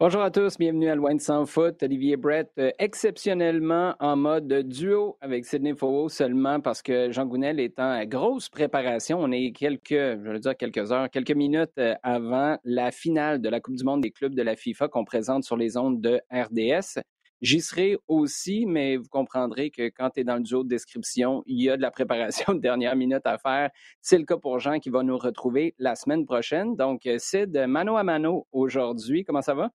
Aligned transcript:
Bonjour 0.00 0.22
à 0.22 0.30
tous, 0.30 0.56
bienvenue 0.56 0.88
à 0.88 0.94
Loin 0.94 1.14
de 1.14 1.20
sans 1.20 1.44
foot. 1.44 1.82
Olivier 1.82 2.16
Brett, 2.16 2.50
euh, 2.58 2.70
exceptionnellement 2.78 3.94
en 4.00 4.16
mode 4.16 4.50
duo 4.66 5.18
avec 5.20 5.44
Sidney 5.44 5.74
Fowell 5.74 6.08
seulement 6.08 6.58
parce 6.58 6.80
que 6.80 7.12
Jean 7.12 7.26
Gounel 7.26 7.60
est 7.60 7.78
en 7.78 8.02
grosse 8.06 8.48
préparation. 8.48 9.18
On 9.20 9.30
est 9.30 9.52
quelques, 9.52 9.90
je 9.90 10.30
veux 10.30 10.38
dire 10.38 10.56
quelques 10.56 10.90
heures, 10.90 11.10
quelques 11.10 11.32
minutes 11.32 11.76
euh, 11.78 11.92
avant 12.02 12.56
la 12.64 12.92
finale 12.92 13.42
de 13.42 13.50
la 13.50 13.60
Coupe 13.60 13.76
du 13.76 13.84
monde 13.84 14.00
des 14.00 14.10
clubs 14.10 14.34
de 14.34 14.40
la 14.40 14.56
FIFA 14.56 14.88
qu'on 14.88 15.04
présente 15.04 15.44
sur 15.44 15.58
les 15.58 15.76
ondes 15.76 16.00
de 16.00 16.18
RDS. 16.32 17.02
J'y 17.42 17.60
serai 17.60 17.98
aussi, 18.08 18.64
mais 18.64 18.96
vous 18.96 19.08
comprendrez 19.10 19.70
que 19.70 19.90
quand 19.90 20.08
tu 20.08 20.20
es 20.20 20.24
dans 20.24 20.36
le 20.36 20.42
duo 20.42 20.62
de 20.62 20.68
description, 20.68 21.42
il 21.44 21.62
y 21.62 21.68
a 21.68 21.76
de 21.76 21.82
la 21.82 21.90
préparation 21.90 22.54
de 22.54 22.60
dernière 22.60 22.96
minute 22.96 23.26
à 23.26 23.36
faire. 23.36 23.68
C'est 24.00 24.16
le 24.16 24.24
cas 24.24 24.38
pour 24.38 24.60
Jean 24.60 24.78
qui 24.78 24.88
va 24.88 25.02
nous 25.02 25.18
retrouver 25.18 25.74
la 25.78 25.94
semaine 25.94 26.24
prochaine. 26.24 26.74
Donc, 26.74 27.04
euh, 27.04 27.18
Sid, 27.18 27.66
mano 27.68 27.98
à 27.98 28.02
mano 28.02 28.46
aujourd'hui. 28.50 29.24
Comment 29.24 29.42
ça 29.42 29.52
va? 29.52 29.70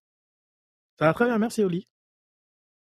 Ça 0.98 1.06
va 1.06 1.14
très 1.14 1.26
bien, 1.26 1.38
merci 1.38 1.64
Oli. 1.64 1.88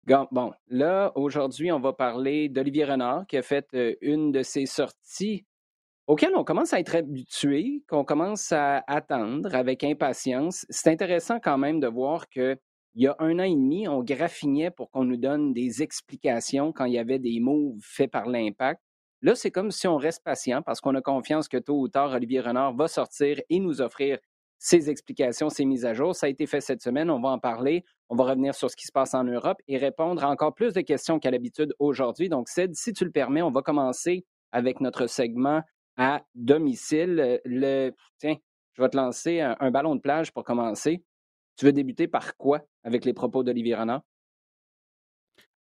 Bon, 0.07 0.53
là, 0.69 1.13
aujourd'hui, 1.15 1.73
on 1.73 1.81
va 1.81 1.95
parler 1.95 2.51
d'Olivier 2.51 2.85
Renard 2.85 3.27
qui 3.27 3.39
a 3.39 3.43
fait 3.43 3.67
euh, 3.73 3.95
une 4.03 4.33
de 4.33 4.43
ses 4.43 4.67
sorties 4.67 5.47
auxquelles 6.07 6.37
on 6.37 6.45
commence 6.45 6.75
à 6.75 6.81
être 6.81 6.95
habitué, 6.95 7.83
qu'on 7.89 8.05
commence 8.05 8.53
à 8.53 8.85
attendre 8.87 9.55
avec 9.55 9.83
impatience. 9.83 10.67
C'est 10.69 10.91
intéressant 10.91 11.41
quand 11.41 11.57
même 11.57 11.81
de 11.81 11.87
voir 11.87 12.29
qu'il 12.29 12.59
y 12.97 13.07
a 13.07 13.17
un 13.19 13.39
an 13.39 13.45
et 13.45 13.55
demi, 13.55 13.89
on 13.89 14.03
graffinait 14.03 14.71
pour 14.71 14.91
qu'on 14.91 15.05
nous 15.05 15.17
donne 15.17 15.55
des 15.55 15.83
explications 15.83 16.73
quand 16.73 16.85
il 16.85 16.93
y 16.93 16.99
avait 16.99 17.19
des 17.19 17.41
moves 17.41 17.81
faits 17.81 18.11
par 18.11 18.27
l'impact. 18.27 18.83
Là, 19.23 19.35
c'est 19.35 19.51
comme 19.51 19.71
si 19.71 19.87
on 19.89 19.97
reste 19.97 20.23
patient 20.23 20.61
parce 20.61 20.83
qu'on 20.83 20.95
a 20.95 21.01
confiance 21.01 21.49
que 21.49 21.57
tôt 21.57 21.81
ou 21.81 21.89
tard, 21.89 22.13
Olivier 22.13 22.41
Renard 22.41 22.75
va 22.75 22.89
sortir 22.89 23.41
et 23.49 23.59
nous 23.59 23.81
offrir 23.81 24.19
ses 24.65 24.89
explications, 24.89 25.51
ses 25.51 25.67
mises 25.67 25.84
à 25.84 25.93
jour. 25.93 26.17
Ça 26.17 26.25
a 26.25 26.31
été 26.31 26.47
fait 26.47 26.62
cette 26.62 26.81
semaine, 26.81 27.11
on 27.11 27.20
va 27.20 27.29
en 27.29 27.39
parler. 27.39 27.84
On 28.09 28.17
va 28.17 28.25
revenir 28.25 28.55
sur 28.55 28.70
ce 28.70 28.77
qui 28.77 28.87
se 28.87 28.93
passe 28.93 29.12
en 29.12 29.23
Europe 29.23 29.59
et 29.69 29.77
répondre 29.77 30.25
à 30.25 30.31
encore 30.31 30.55
plus 30.55 30.73
de 30.73 30.81
questions 30.81 31.19
qu'à 31.19 31.31
l'habitude 31.31 31.75
aujourd'hui. 31.79 32.31
Donc, 32.31 32.48
Sid, 32.48 32.75
si 32.75 32.95
tu 32.95 33.05
le 33.05 33.11
permets, 33.11 33.42
on 33.42 33.51
va 33.51 33.61
commencer 33.61 34.25
avec 34.53 34.81
notre 34.81 35.07
segment 35.07 35.61
à 35.98 36.23
domicile. 36.35 37.42
Le, 37.45 37.91
tiens, 38.19 38.37
je 38.73 38.81
vais 38.81 38.89
te 38.89 38.97
lancer 38.97 39.41
un, 39.41 39.70
ballon 39.70 39.97
de 39.97 40.01
plage 40.01 40.33
pour 40.33 40.45
commencer. 40.45 41.05
Tu 41.59 41.67
veux 41.67 41.73
débuter 41.73 42.09
par 42.09 42.35
quoi 42.39 42.62
avec 42.85 43.05
les 43.05 43.12
propos 43.12 43.42
d'Olivier 43.42 43.75
Renard? 43.75 44.01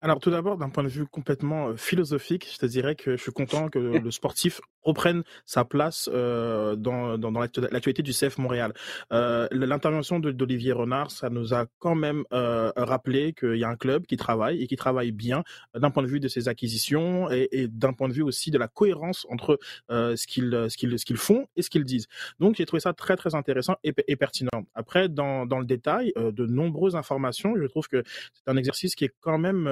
Alors 0.04 0.20
tout 0.20 0.30
d'abord, 0.30 0.58
d'un 0.58 0.68
point 0.68 0.84
de 0.84 0.88
vue 0.90 1.06
complètement 1.06 1.74
philosophique, 1.78 2.46
je 2.52 2.58
te 2.58 2.66
dirais 2.66 2.94
que 2.94 3.16
je 3.16 3.22
suis 3.22 3.32
content 3.32 3.70
que 3.70 3.78
le 3.78 4.10
sportif 4.10 4.60
reprenne 4.82 5.22
sa 5.46 5.64
place 5.64 6.10
dans, 6.12 7.16
dans, 7.16 7.30
l'actualité 7.30 8.02
du 8.02 8.12
CF 8.12 8.36
Montréal. 8.36 8.74
L'intervention 9.10 10.20
d'Olivier 10.20 10.72
Renard, 10.72 11.10
ça 11.10 11.30
nous 11.30 11.54
a 11.54 11.64
quand 11.78 11.94
même 11.94 12.24
rappelé 12.30 13.32
qu'il 13.32 13.56
y 13.56 13.64
a 13.64 13.70
un 13.70 13.76
club 13.76 14.04
qui 14.04 14.18
travaille 14.18 14.62
et 14.62 14.66
qui 14.66 14.76
travaille 14.76 15.10
bien 15.10 15.42
d'un 15.74 15.90
point 15.90 16.02
de 16.02 16.08
vue 16.08 16.20
de 16.20 16.28
ses 16.28 16.48
acquisitions 16.48 17.30
et, 17.30 17.66
d'un 17.66 17.94
point 17.94 18.08
de 18.08 18.12
vue 18.12 18.22
aussi 18.22 18.50
de 18.50 18.58
la 18.58 18.68
cohérence 18.68 19.26
entre 19.30 19.58
ce 19.88 20.26
qu'ils 20.26 20.66
ce 20.68 20.76
qu'ils 20.76 20.96
qu'ils 20.96 21.16
font 21.16 21.46
et 21.56 21.62
ce 21.62 21.70
qu'ils 21.70 21.86
disent. 21.86 22.08
Donc 22.40 22.56
j'ai 22.56 22.66
trouvé 22.66 22.80
ça 22.80 22.92
très 22.92 23.16
très 23.16 23.34
intéressant 23.34 23.76
et, 23.82 23.94
et 24.06 24.16
pertinent. 24.16 24.50
Après, 24.74 25.08
dans, 25.08 25.46
dans 25.46 25.60
le 25.60 25.64
détail, 25.64 26.12
de 26.14 26.44
nombreuses 26.44 26.94
informations, 26.94 27.54
je 27.56 27.64
trouve 27.64 27.88
que 27.88 28.02
c'est 28.34 28.50
un 28.50 28.58
exercice 28.58 28.94
qui 28.94 29.06
est 29.06 29.14
quand 29.22 29.38
même 29.38 29.66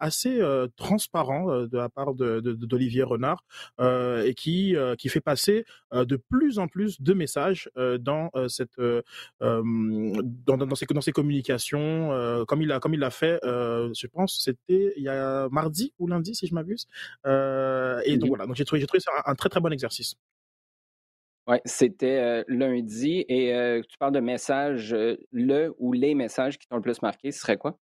assez 0.00 0.40
euh, 0.40 0.68
transparent 0.76 1.50
euh, 1.50 1.66
de 1.66 1.76
la 1.76 1.88
part 1.88 2.14
d'Olivier 2.14 3.02
de, 3.02 3.06
Renard 3.06 3.44
et 4.24 4.34
qui, 4.34 4.76
qui 4.98 5.08
fait 5.08 5.20
passer 5.20 5.64
de 5.92 6.16
plus 6.16 6.58
en 6.58 6.68
plus 6.68 7.00
de 7.00 7.12
messages 7.12 7.70
dans 8.00 8.30
cette 8.48 8.80
dans, 9.40 10.56
dans, 10.56 10.74
ses, 10.74 10.86
dans 10.86 11.00
ses 11.00 11.12
communications 11.12 12.44
comme 12.46 12.62
il 12.62 12.72
a 12.72 12.80
comme 12.80 12.94
il 12.94 13.00
l'a 13.00 13.10
fait 13.10 13.38
je 13.42 14.06
pense 14.06 14.40
c'était 14.42 14.92
il 14.96 15.02
y 15.02 15.08
a 15.08 15.48
mardi 15.50 15.92
ou 15.98 16.06
lundi 16.06 16.34
si 16.34 16.46
je 16.46 16.54
m'abuse 16.54 16.86
et 17.26 18.16
donc 18.16 18.28
voilà 18.28 18.46
donc 18.46 18.56
j'ai 18.56 18.64
trouvé 18.64 18.80
j'ai 18.80 18.86
trouvé 18.86 19.00
ça 19.00 19.10
un, 19.26 19.34
très 19.34 19.48
très 19.48 19.60
bon 19.60 19.72
exercice 19.72 20.16
oui, 21.46 21.58
c'était 21.66 22.42
lundi. 22.48 23.24
Et 23.28 23.82
tu 23.88 23.98
parles 23.98 24.14
de 24.14 24.20
messages, 24.20 24.96
le 25.30 25.74
ou 25.78 25.92
les 25.92 26.14
messages 26.14 26.58
qui 26.58 26.66
t'ont 26.66 26.76
le 26.76 26.82
plus 26.82 27.02
marqué, 27.02 27.32
ce 27.32 27.40
serait 27.40 27.58
quoi? 27.58 27.78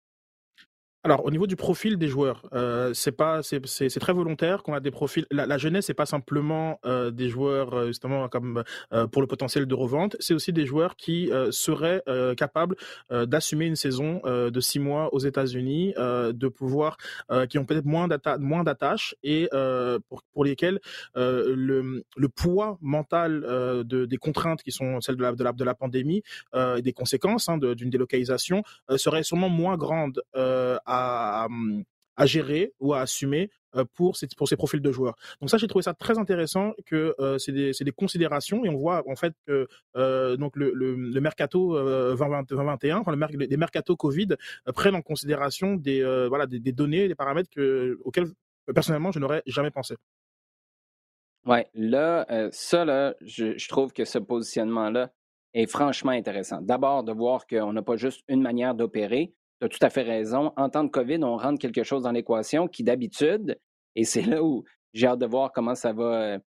Alors, 1.05 1.23
au 1.23 1.31
niveau 1.31 1.47
du 1.47 1.55
profil 1.55 1.95
des 1.97 2.09
joueurs, 2.09 2.41
euh, 2.51 2.93
c'est 2.93 3.13
pas, 3.13 3.41
c'est, 3.41 3.61
très 4.01 4.11
volontaire 4.11 4.63
qu'on 4.63 4.73
a 4.73 4.81
des 4.81 4.91
profils. 4.91 5.25
La, 5.31 5.57
jeunesse, 5.57 5.85
c'est 5.85 5.93
pas 5.93 6.05
simplement 6.05 6.77
euh, 6.85 7.09
des 7.09 7.29
joueurs 7.29 7.73
euh, 7.73 7.87
justement 7.87 8.27
comme 8.27 8.65
pour 9.13 9.21
le 9.21 9.27
potentiel 9.27 9.65
de 9.65 9.73
revente. 9.73 10.17
C'est 10.19 10.33
aussi 10.33 10.51
des 10.51 10.65
joueurs 10.65 10.97
qui 10.97 11.31
seraient 11.51 12.03
capables 12.35 12.75
d'assumer 13.09 13.65
une 13.65 13.75
saison 13.75 14.21
de 14.25 14.59
six 14.59 14.79
mois 14.79 15.13
aux 15.13 15.19
États-Unis, 15.19 15.93
de 15.97 16.47
pouvoir, 16.47 16.97
qui 17.49 17.57
ont 17.57 17.65
peut-être 17.65 17.85
moins 17.85 18.07
moins 18.39 18.63
d'attaches 18.63 19.15
et 19.23 19.49
pour, 20.33 20.43
lesquels 20.43 20.79
le, 21.15 22.27
poids 22.35 22.77
mental 22.81 23.41
de, 23.85 24.05
des 24.05 24.17
contraintes 24.17 24.63
qui 24.63 24.71
sont 24.71 24.99
celles 25.01 25.15
de 25.15 25.23
la 25.23 25.31
de 25.33 25.43
la, 25.43 25.53
de 25.53 25.63
la 25.63 25.75
pandémie 25.75 26.23
et 26.55 26.81
des 26.81 26.93
conséquences 26.93 27.49
hein, 27.49 27.57
d'une 27.57 27.89
délocalisation 27.89 28.63
serait 28.97 29.23
sûrement 29.23 29.49
moins 29.49 29.77
grande 29.77 30.21
à, 30.89 31.47
à 32.15 32.25
gérer 32.25 32.73
ou 32.79 32.93
à 32.93 33.01
assumer 33.01 33.49
pour 33.93 34.17
ces, 34.17 34.27
pour 34.35 34.47
ces 34.47 34.55
profils 34.55 34.81
de 34.81 34.91
joueurs. 34.91 35.15
Donc 35.39 35.49
ça, 35.49 35.57
j'ai 35.57 35.67
trouvé 35.67 35.83
ça 35.83 35.93
très 35.93 36.17
intéressant 36.17 36.73
que 36.85 37.15
c'est 37.37 37.51
des, 37.51 37.71
des, 37.79 37.91
considérations 37.91 38.65
et 38.65 38.69
on 38.69 38.77
voit 38.77 39.03
en 39.07 39.15
fait 39.15 39.33
que 39.47 39.67
donc 40.35 40.55
le, 40.55 40.71
le, 40.73 40.95
le 40.95 41.21
mercato 41.21 41.73
2021, 41.75 42.97
enfin 42.97 43.15
le 43.15 43.37
les 43.37 43.57
mercato 43.57 43.95
Covid 43.95 44.29
prennent 44.73 44.95
en 44.95 45.01
considération 45.01 45.75
des 45.75 46.03
voilà 46.27 46.47
des, 46.47 46.71
données, 46.71 47.07
des 47.07 47.15
paramètres 47.15 47.49
que, 47.49 47.99
auxquels 48.03 48.27
personnellement 48.73 49.11
je 49.11 49.19
n'aurais 49.19 49.43
jamais 49.45 49.71
pensé. 49.71 49.95
Ouais, 51.45 51.67
là, 51.73 52.49
ça 52.51 52.85
là, 52.85 53.15
je, 53.21 53.57
je 53.57 53.69
trouve 53.69 53.93
que 53.93 54.03
ce 54.03 54.17
positionnement 54.17 54.89
là 54.89 55.11
est 55.53 55.67
franchement 55.67 56.11
intéressant. 56.11 56.61
D'abord 56.61 57.03
de 57.03 57.11
voir 57.11 57.47
qu'on 57.47 57.73
n'a 57.73 57.81
pas 57.81 57.95
juste 57.95 58.23
une 58.27 58.41
manière 58.41 58.75
d'opérer, 58.75 59.33
tu 59.59 59.65
as 59.65 59.69
tout 59.69 59.79
à 59.81 59.89
fait 59.89 60.03
raison. 60.03 60.51
En 60.55 60.69
temps 60.69 60.83
de 60.83 60.89
COVID, 60.89 61.23
on 61.23 61.37
rentre 61.37 61.59
quelque 61.59 61.83
chose 61.83 62.03
dans 62.03 62.11
l'équation 62.11 62.67
qui, 62.67 62.83
d'habitude, 62.83 63.59
et 63.95 64.03
c'est 64.03 64.21
là 64.21 64.43
où 64.43 64.63
j'ai 64.93 65.07
hâte 65.07 65.19
de 65.19 65.25
voir 65.25 65.51
comment 65.51 65.75
ça 65.75 65.93
va 65.93 66.33
euh, 66.33 66.39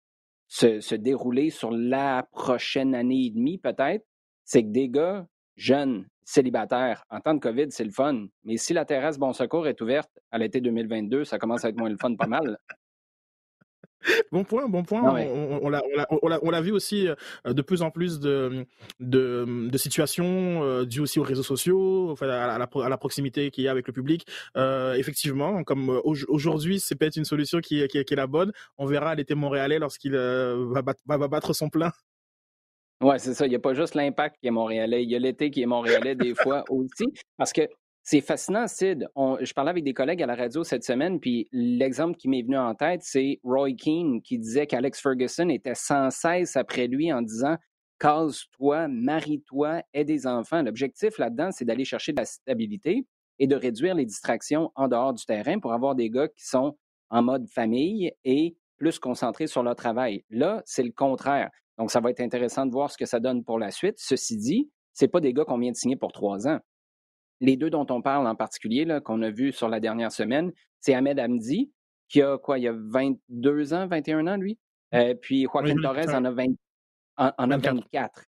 se, 0.48 0.94
dérouler 0.94 1.50
sur 1.50 1.70
la 1.70 2.26
prochaine 2.32 2.94
année 2.94 3.26
et 3.26 3.30
demie, 3.30 3.58
peut-être, 3.58 4.04
c'est 4.44 4.62
que 4.62 4.70
des 4.70 4.88
gars 4.88 5.26
jeunes, 5.56 6.06
célibataires, 6.24 7.04
en 7.10 7.20
temps 7.20 7.34
de 7.34 7.40
COVID, 7.40 7.66
c'est 7.70 7.84
le 7.84 7.90
fun. 7.90 8.26
Mais 8.44 8.56
si 8.56 8.72
la 8.72 8.84
terrasse 8.84 9.18
Bon 9.18 9.32
Secours 9.32 9.66
est 9.66 9.80
ouverte 9.80 10.10
à 10.30 10.38
l'été 10.38 10.60
2022, 10.60 11.24
ça 11.24 11.38
commence 11.38 11.64
à 11.64 11.68
être 11.68 11.78
moins 11.78 11.90
le 11.90 11.98
fun 11.98 12.14
pas 12.14 12.26
mal. 12.26 12.56
Bon 14.32 14.44
point, 14.44 14.68
bon 14.68 14.82
point. 14.82 15.02
On, 15.02 15.60
on, 16.22 16.50
l'a 16.50 16.60
vu 16.60 16.72
aussi 16.72 17.08
euh, 17.08 17.14
de 17.52 17.62
plus 17.62 17.82
en 17.82 17.90
plus 17.90 18.20
de, 18.20 18.66
de, 18.98 19.76
situations 19.76 20.62
euh, 20.62 20.84
dues 20.84 21.00
aussi 21.00 21.18
aux 21.18 21.22
réseaux 21.22 21.42
sociaux, 21.42 22.10
enfin, 22.10 22.28
à, 22.28 22.58
la, 22.58 22.64
à 22.64 22.88
la 22.88 22.96
proximité 22.96 23.50
qu'il 23.50 23.64
y 23.64 23.68
a 23.68 23.70
avec 23.70 23.86
le 23.86 23.92
public. 23.92 24.26
Euh, 24.56 24.94
effectivement, 24.94 25.64
comme 25.64 26.00
aujourd'hui, 26.04 26.80
c'est 26.80 26.94
peut-être 26.94 27.16
une 27.16 27.24
solution 27.24 27.60
qui, 27.60 27.86
qui, 27.88 28.04
qui, 28.04 28.14
est 28.14 28.16
la 28.16 28.26
bonne. 28.26 28.52
On 28.78 28.86
verra 28.86 29.14
l'été 29.14 29.34
montréalais 29.34 29.78
lorsqu'il 29.78 30.16
va, 30.16 30.82
va, 31.06 31.28
battre 31.28 31.52
son 31.52 31.68
plein. 31.68 31.92
Ouais, 33.02 33.18
c'est 33.18 33.32
ça. 33.32 33.46
Il 33.46 33.50
n'y 33.50 33.56
a 33.56 33.60
pas 33.60 33.72
juste 33.72 33.94
l'impact 33.94 34.36
qui 34.40 34.48
est 34.48 34.50
montréalais. 34.50 35.02
Il 35.02 35.10
y 35.10 35.16
a 35.16 35.18
l'été 35.18 35.50
qui 35.50 35.62
est 35.62 35.66
montréalais 35.66 36.14
des 36.14 36.34
fois 36.34 36.64
aussi. 36.68 37.06
Parce 37.38 37.52
que 37.52 37.62
c'est 38.02 38.20
fascinant, 38.20 38.66
Sid. 38.66 39.08
je 39.16 39.52
parlais 39.52 39.70
avec 39.70 39.84
des 39.84 39.94
collègues 39.94 40.22
à 40.22 40.26
la 40.26 40.34
radio 40.34 40.64
cette 40.64 40.84
semaine, 40.84 41.20
puis 41.20 41.48
l'exemple 41.52 42.16
qui 42.16 42.28
m'est 42.28 42.42
venu 42.42 42.56
en 42.56 42.74
tête, 42.74 43.02
c'est 43.04 43.40
Roy 43.44 43.74
Keane 43.74 44.22
qui 44.22 44.38
disait 44.38 44.66
qu'Alex 44.66 45.00
Ferguson 45.00 45.48
était 45.48 45.74
sans 45.74 46.10
cesse 46.10 46.56
après 46.56 46.86
lui 46.86 47.12
en 47.12 47.22
disant 47.22 47.56
Case-toi, 48.00 48.88
marie-toi, 48.88 49.82
aie 49.92 50.04
des 50.06 50.26
enfants. 50.26 50.62
L'objectif 50.62 51.18
là-dedans, 51.18 51.50
c'est 51.52 51.66
d'aller 51.66 51.84
chercher 51.84 52.12
de 52.12 52.20
la 52.20 52.24
stabilité. 52.24 53.06
et 53.42 53.46
de 53.46 53.56
réduire 53.56 53.94
les 53.94 54.04
distractions 54.04 54.70
en 54.74 54.86
dehors 54.86 55.14
du 55.14 55.24
terrain 55.24 55.58
pour 55.60 55.72
avoir 55.72 55.94
des 55.94 56.10
gars 56.10 56.28
qui 56.28 56.46
sont 56.46 56.76
en 57.08 57.22
mode 57.22 57.48
famille 57.48 58.12
et 58.22 58.54
plus 58.76 58.98
concentrés 58.98 59.46
sur 59.46 59.62
leur 59.62 59.76
travail. 59.76 60.24
Là, 60.28 60.62
c'est 60.66 60.82
le 60.82 60.92
contraire. 60.92 61.50
Donc, 61.78 61.90
ça 61.90 62.00
va 62.00 62.10
être 62.10 62.20
intéressant 62.20 62.66
de 62.66 62.72
voir 62.72 62.90
ce 62.90 62.98
que 62.98 63.06
ça 63.06 63.18
donne 63.18 63.42
pour 63.42 63.58
la 63.58 63.70
suite. 63.70 63.94
Ceci 63.96 64.36
dit, 64.36 64.70
ce 64.92 65.06
pas 65.06 65.20
des 65.20 65.32
gars 65.32 65.46
qu'on 65.46 65.56
vient 65.56 65.70
de 65.70 65.76
signer 65.76 65.96
pour 65.96 66.12
trois 66.12 66.46
ans. 66.46 66.58
Les 67.40 67.56
deux 67.56 67.70
dont 67.70 67.86
on 67.90 68.02
parle 68.02 68.26
en 68.26 68.34
particulier, 68.34 68.86
qu'on 69.04 69.22
a 69.22 69.30
vu 69.30 69.52
sur 69.52 69.68
la 69.68 69.80
dernière 69.80 70.12
semaine, 70.12 70.52
c'est 70.80 70.94
Ahmed 70.94 71.18
Hamdi, 71.18 71.72
qui 72.08 72.22
a 72.22 72.38
quoi, 72.38 72.58
il 72.58 72.68
a 72.68 72.74
22 72.74 73.72
ans, 73.72 73.86
21 73.86 74.26
ans, 74.26 74.36
lui? 74.36 74.58
Euh, 74.94 75.14
puis 75.14 75.44
Joaquin 75.44 75.76
Torres 75.76 76.14
en 76.14 76.24
a, 76.24 76.30
20, 76.32 76.44
en, 77.16 77.50
a 77.50 77.56
24. 77.56 78.24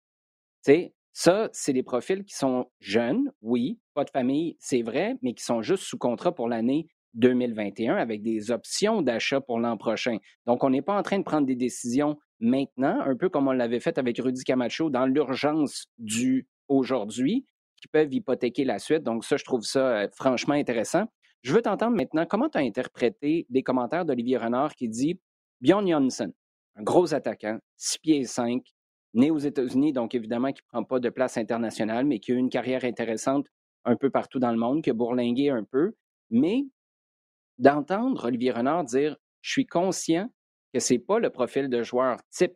ça, 1.13 1.50
c'est 1.54 1.74
des 1.74 1.83
profils 1.83 2.24
qui 2.24 2.36
sont 2.36 2.65
jeunes, 2.80 3.31
oui, 3.42 3.80
pas 3.94 4.04
de 4.04 4.09
famille, 4.09 4.57
c'est 4.59 4.81
vrai, 4.81 5.15
mais 5.21 5.33
qui 5.33 5.44
sont 5.44 5.62
juste 5.62 5.83
sous 5.83 5.98
contrat 5.98 6.33
pour 6.33 6.48
l'année 6.50 6.88
2021 7.13 7.95
avec 7.95 8.21
des 8.21 8.51
options 8.51 9.01
d'achat 9.01 9.42
pour 9.42 9.59
l'an 9.59 9.77
prochain. 9.77 10.18
Donc, 10.45 10.63
on 10.63 10.69
n'est 10.69 10.81
pas 10.81 10.98
en 10.98 11.04
train 11.04 11.19
de 11.19 11.24
prendre 11.24 11.48
des 11.48 11.56
décisions 11.56 12.18
maintenant, 12.39 13.00
un 13.01 13.15
peu 13.15 13.30
comme 13.30 13.48
on 13.48 13.51
l'avait 13.51 13.80
fait 13.80 13.98
avec 13.98 14.19
Rudy 14.19 14.44
Camacho 14.44 14.89
dans 14.89 15.06
l'urgence 15.06 15.88
du 15.98 16.48
aujourd'hui, 16.68 17.45
qui 17.78 17.88
peuvent 17.88 18.14
hypothéquer 18.14 18.66
la 18.66 18.80
suite. 18.80 19.04
Donc, 19.04 19.24
ça, 19.24 19.38
je 19.38 19.44
trouve 19.44 19.64
ça 19.64 19.88
euh, 19.88 20.08
franchement 20.14 20.56
intéressant. 20.56 21.06
Je 21.44 21.54
veux 21.54 21.62
t'entendre 21.62 21.96
maintenant, 21.96 22.26
comment 22.26 22.50
tu 22.50 22.58
as 22.58 22.62
interprété 22.62 23.46
les 23.50 23.64
commentaires 23.64 24.06
d'Olivier 24.06 24.38
Renard 24.38 24.76
qui 24.76 24.90
dit 24.90 25.20
Bjorn 25.62 25.88
Johnson, 25.88 26.34
un 26.76 26.84
gros 26.84 27.14
attaquant, 27.14 27.60
6 27.78 28.00
pieds 28.00 28.24
5, 28.26 28.64
né 29.14 29.32
aux 29.32 29.38
États-Unis, 29.38 29.94
donc 29.94 30.14
évidemment 30.16 30.52
qui 30.52 30.62
ne 30.64 30.68
prend 30.68 30.84
pas 30.84 31.00
de 31.00 31.10
place 31.10 31.38
internationale, 31.38 32.06
mais 32.06 32.20
qui 32.20 32.32
a 32.32 32.36
eu 32.36 32.38
une 32.38 32.50
carrière 32.50 32.84
intéressante 32.84 33.48
un 33.86 33.96
peu 33.96 34.10
partout 34.10 34.40
dans 34.40 34.52
le 34.52 34.58
monde, 34.58 34.84
qui 34.84 34.90
a 34.90 34.94
bourlingué 34.94 35.50
un 35.50 35.64
peu. 35.64 35.94
Mais 36.30 36.66
d'entendre 37.58 38.26
Olivier 38.26 38.52
Renard 38.52 38.84
dire 38.84 39.18
Je 39.42 39.52
suis 39.52 39.66
conscient 39.66 40.30
que 40.74 40.80
ce 40.80 40.94
n'est 40.94 41.00
pas 41.00 41.20
le 41.20 41.30
profil 41.30 41.70
de 41.70 41.82
joueur 41.84 42.20
type 42.30 42.54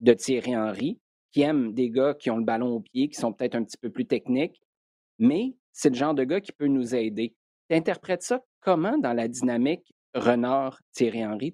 de 0.00 0.12
Thierry 0.12 0.56
Henry, 0.56 1.00
qui 1.32 1.42
aime 1.42 1.72
des 1.72 1.90
gars 1.90 2.14
qui 2.14 2.30
ont 2.30 2.36
le 2.36 2.44
ballon 2.44 2.76
au 2.76 2.80
pied, 2.80 3.08
qui 3.08 3.18
sont 3.18 3.32
peut-être 3.32 3.54
un 3.54 3.64
petit 3.64 3.78
peu 3.78 3.90
plus 3.90 4.06
techniques, 4.06 4.60
mais 5.24 5.54
c'est 5.72 5.88
le 5.88 5.94
genre 5.94 6.14
de 6.14 6.24
gars 6.24 6.40
qui 6.40 6.52
peut 6.52 6.66
nous 6.66 6.94
aider. 6.94 7.34
Tu 7.70 7.76
interprètes 7.76 8.22
ça 8.22 8.42
comment 8.60 8.98
dans 8.98 9.14
la 9.14 9.26
dynamique 9.26 9.94
Renard-Thierry 10.14 11.24
Henry? 11.24 11.52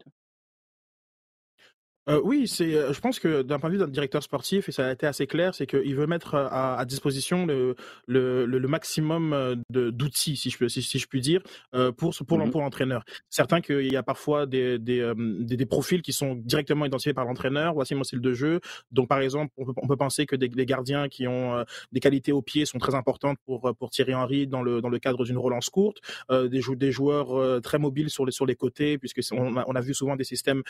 Euh, 2.11 2.21
oui, 2.25 2.49
c'est. 2.49 2.75
Euh, 2.75 2.93
je 2.93 3.01
pense 3.01 3.21
que 3.21 3.43
d'un 3.43 3.59
point 3.59 3.71
de 3.71 3.75
vue 3.75 3.81
d'un 3.81 3.89
directeur 3.89 4.23
sportif, 4.23 4.69
et 4.69 4.73
ça 4.73 4.89
a 4.89 4.93
été 4.93 5.07
assez 5.07 5.27
clair, 5.27 5.55
c'est 5.55 5.67
qu'il 5.67 5.95
veut 5.95 6.07
mettre 6.07 6.35
euh, 6.35 6.49
à, 6.51 6.85
disposition 6.85 7.47
le, 7.47 7.77
le, 8.07 8.47
le, 8.47 8.69
maximum 8.69 9.63
d'outils, 9.71 10.37
si 10.37 10.51
je 10.51 10.59
peux, 10.59 10.69
si, 10.69 10.81
je 10.83 11.07
puis 11.07 11.21
dire, 11.21 11.41
pour 11.97 12.15
pour 12.27 12.39
mmh 12.39 12.41
l'emploi 12.41 12.65
entraîneur. 12.65 13.05
Certain 13.29 13.61
qu'il 13.61 13.93
y 13.93 13.97
a 13.97 14.03
parfois 14.03 14.47
des 14.47 14.79
des, 14.79 15.13
des, 15.17 15.67
profils 15.67 16.03
qui 16.03 16.13
sont 16.13 16.35
directement 16.35 16.85
identifiés 16.85 17.15
par 17.15 17.25
l'entraîneur. 17.25 17.75
Voici 17.75 17.95
mon 17.95 18.03
style 18.03 18.21
de 18.21 18.33
jeu. 18.33 18.61
Donc, 18.91 19.09
par 19.09 19.21
exemple, 19.21 19.53
on 19.57 19.67
peut, 19.67 19.73
on 19.77 19.87
peut 19.87 19.97
penser 19.97 20.27
que 20.27 20.37
des, 20.37 20.49
gardiens 20.67 21.09
qui 21.09 21.29
ont 21.29 21.65
des 21.93 22.01
qualités 22.01 22.33
au 22.33 22.43
pied 22.43 22.65
sont 22.65 22.79
très 22.79 22.95
importantes 22.95 23.39
pour 23.45 23.73
pour 23.79 23.91
Thierry 23.91 24.15
Henry 24.15 24.47
dans 24.47 24.63
le 24.63 24.81
dans 24.81 24.89
le 24.89 24.99
cadre 24.99 25.25
d'une 25.25 25.39
relance 25.39 25.69
courte. 25.69 25.99
des, 26.31 26.61
des 26.77 26.93
joueurs 26.93 27.61
très 27.61 27.79
mobiles 27.79 28.11
sur 28.11 28.27
les 28.27 28.33
sur 28.33 28.47
les 28.47 28.57
côtés, 28.57 28.99
puisque 28.99 29.21
on 29.33 29.57
a, 29.57 29.65
on 29.67 29.75
a 29.77 29.81
vu 29.81 29.95
souvent 29.95 30.17
des 30.17 30.25
systèmes 30.25 30.63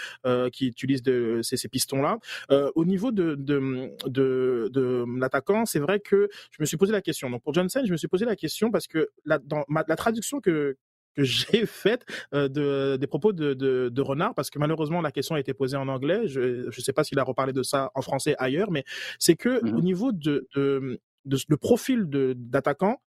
qui 0.53 0.67
utilisent 0.67 1.03
de 1.03 1.30
ces, 1.43 1.69
pistons-là. 1.69 2.19
Euh, 2.51 2.71
au 2.75 2.85
niveau 2.85 3.13
de, 3.13 3.35
de, 3.35 3.95
de, 4.07 5.05
l'attaquant, 5.19 5.65
c'est 5.67 5.79
vrai 5.79 6.01
que 6.01 6.29
je 6.51 6.57
me 6.61 6.67
suis 6.67 6.77
posé 6.77 6.93
la 6.93 7.01
question. 7.01 7.31
Donc 7.31 7.43
pour 7.43 7.55
Johnson, 7.55 7.83
je 7.85 7.93
me 7.93 7.97
suis 7.97 8.09
posé 8.09 8.25
la 8.25 8.37
question 8.37 8.71
parce 8.71 8.87
que 8.87 9.09
la, 9.25 9.39
dans 9.39 9.65
la 9.69 9.97
traduction 9.97 10.41
que, 10.41 10.77
que 11.15 11.25
j'ai 11.25 11.67
faite 11.67 12.05
euh, 12.35 12.49
de, 12.49 12.97
des 12.97 13.07
propos 13.07 13.33
de, 13.33 13.55
de, 13.55 14.03
Renard, 14.03 14.35
parce 14.35 14.51
que 14.51 14.59
malheureusement 14.59 15.01
la 15.01 15.13
question 15.13 15.35
a 15.35 15.41
été 15.41 15.55
posée 15.55 15.77
en 15.77 15.89
anglais. 15.89 16.27
Je 16.27 16.67
ne 16.67 16.71
sais 16.71 16.93
pas 16.93 17.05
s'il 17.05 17.19
a 17.19 17.23
reparlé 17.23 17.53
de 17.53 17.63
ça 17.63 17.91
en 17.95 18.03
français 18.03 18.35
ailleurs, 18.39 18.71
mais 18.71 18.85
c'est 19.19 19.37
que 19.37 19.65
mmh 19.65 19.77
au 19.77 19.81
niveau 19.81 20.13
de, 20.13 20.49
de, 20.55 21.01
de, 21.25 21.39
le 21.49 21.57
profil 21.57 22.07
d'attaquant, 22.09 23.01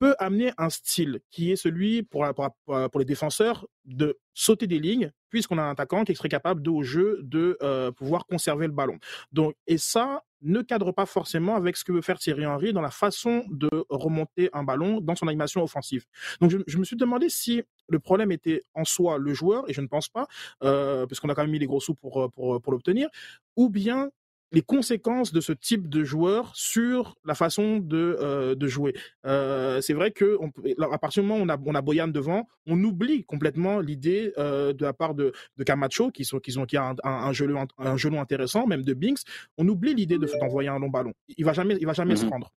peut 0.00 0.16
amener 0.18 0.52
un 0.56 0.70
style 0.70 1.20
qui 1.30 1.52
est 1.52 1.56
celui 1.56 2.02
pour, 2.02 2.24
les 2.24 3.04
défenseurs 3.04 3.66
de 3.84 4.18
sauter 4.34 4.66
des 4.66 4.80
lignes, 4.80 5.12
puisqu'on 5.28 5.58
a 5.58 5.62
un 5.62 5.70
attaquant 5.70 6.04
qui 6.04 6.14
serait 6.14 6.30
capable 6.30 6.62
de, 6.62 6.70
au 6.70 6.82
jeu 6.82 7.20
de 7.22 7.58
euh, 7.62 7.92
pouvoir 7.92 8.26
conserver 8.26 8.66
le 8.66 8.72
ballon. 8.72 8.98
Donc, 9.30 9.54
et 9.66 9.76
ça 9.76 10.24
ne 10.40 10.62
cadre 10.62 10.90
pas 10.90 11.04
forcément 11.04 11.54
avec 11.54 11.76
ce 11.76 11.84
que 11.84 11.92
veut 11.92 12.00
faire 12.00 12.18
Thierry 12.18 12.46
Henry 12.46 12.72
dans 12.72 12.80
la 12.80 12.90
façon 12.90 13.44
de 13.50 13.68
remonter 13.90 14.48
un 14.54 14.64
ballon 14.64 15.02
dans 15.02 15.14
son 15.14 15.28
animation 15.28 15.62
offensive. 15.62 16.06
Donc, 16.40 16.50
je, 16.66 16.78
me 16.78 16.84
suis 16.84 16.96
demandé 16.96 17.28
si 17.28 17.62
le 17.88 17.98
problème 17.98 18.32
était 18.32 18.62
en 18.72 18.86
soi 18.86 19.18
le 19.18 19.34
joueur, 19.34 19.68
et 19.68 19.74
je 19.74 19.82
ne 19.82 19.86
pense 19.86 20.08
pas, 20.08 20.26
euh, 20.64 21.06
parce 21.06 21.20
qu'on 21.20 21.28
a 21.28 21.34
quand 21.34 21.42
même 21.42 21.50
mis 21.50 21.58
les 21.58 21.66
gros 21.66 21.80
sous 21.80 21.94
pour 21.94 22.30
l'obtenir, 22.68 23.10
ou 23.54 23.68
bien 23.68 24.10
les 24.52 24.62
conséquences 24.62 25.32
de 25.32 25.40
ce 25.40 25.52
type 25.52 25.88
de 25.88 26.04
joueur 26.04 26.54
sur 26.54 27.16
la 27.24 27.34
façon 27.34 27.78
de, 27.78 28.16
euh, 28.20 28.54
de 28.54 28.66
jouer. 28.66 28.94
Euh, 29.26 29.80
c'est 29.80 29.94
vrai 29.94 30.10
que 30.10 30.36
on, 30.40 30.50
à 30.92 30.98
partir 30.98 31.22
du 31.22 31.28
moment 31.28 31.40
où 31.40 31.46
on 31.46 31.48
a, 31.48 31.58
on 31.64 31.74
a 31.74 31.82
Boyan 31.82 32.08
devant, 32.08 32.48
on 32.66 32.82
oublie 32.82 33.24
complètement 33.24 33.80
l'idée 33.80 34.32
euh, 34.38 34.72
de 34.72 34.84
la 34.84 34.92
part 34.92 35.14
de, 35.14 35.32
de 35.56 35.64
Camacho, 35.64 36.10
qui, 36.10 36.24
sont, 36.24 36.40
qui, 36.40 36.56
ont, 36.58 36.66
qui 36.66 36.76
a 36.76 36.84
un, 36.84 36.96
un, 37.04 37.32
jeu, 37.32 37.52
un 37.78 37.96
jeu 37.96 38.10
long 38.10 38.20
intéressant, 38.20 38.66
même 38.66 38.82
de 38.82 38.94
Binks, 38.94 39.22
on 39.56 39.68
oublie 39.68 39.94
l'idée 39.94 40.18
d'envoyer 40.18 40.68
un 40.68 40.78
long 40.78 40.90
ballon. 40.90 41.12
Il 41.28 41.44
va 41.44 41.52
jamais, 41.52 41.76
il 41.80 41.86
va 41.86 41.92
jamais 41.92 42.16
se 42.16 42.26
mmh 42.26 42.30
rendre. 42.30 42.52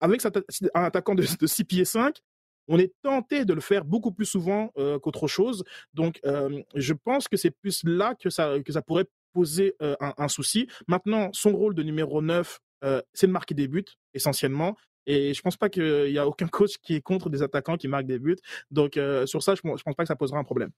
Avec 0.00 0.22
un 0.74 0.84
attaquant 0.84 1.14
de, 1.14 1.24
de 1.40 1.46
6 1.46 1.64
pieds 1.64 1.84
5, 1.84 2.20
on 2.68 2.78
est 2.78 2.92
tenté 3.02 3.44
de 3.44 3.54
le 3.54 3.60
faire 3.60 3.84
beaucoup 3.84 4.12
plus 4.12 4.26
souvent 4.26 4.72
euh, 4.76 4.98
qu'autre 4.98 5.28
chose. 5.28 5.64
Donc, 5.94 6.20
euh, 6.24 6.62
je 6.74 6.92
pense 6.92 7.28
que 7.28 7.36
c'est 7.36 7.50
plus 7.50 7.82
là 7.84 8.14
que 8.14 8.30
ça, 8.30 8.56
que 8.64 8.72
ça 8.72 8.82
pourrait 8.82 9.06
poser 9.36 9.74
euh, 9.82 9.94
un, 10.00 10.28
souci. 10.28 10.66
Maintenant, 10.88 11.28
son 11.34 11.54
rôle 11.54 11.74
de 11.74 11.82
numéro 11.82 12.22
9, 12.22 12.58
euh, 12.84 13.02
c'est 13.12 13.26
de 13.26 13.32
marquer 13.32 13.54
des 13.54 13.68
buts, 13.68 13.84
essentiellement. 14.14 14.74
Et 15.04 15.34
je 15.34 15.42
pense 15.42 15.58
pas 15.58 15.68
qu'il 15.68 16.10
y 16.10 16.18
a 16.18 16.26
aucun 16.26 16.48
coach 16.48 16.78
qui 16.82 16.94
est 16.94 17.02
contre 17.02 17.28
des 17.28 17.42
attaquants 17.42 17.76
qui 17.76 17.86
marquent 17.86 18.06
des 18.06 18.18
buts. 18.18 18.38
Donc, 18.70 18.96
euh, 18.96 19.26
sur 19.26 19.42
ça, 19.42 19.54
je, 19.54 19.60
ne 19.62 19.72
pense 19.72 19.82
pas 19.94 20.04
que 20.04 20.08
ça 20.08 20.16
posera 20.16 20.38
un 20.38 20.44
problème. 20.44 20.70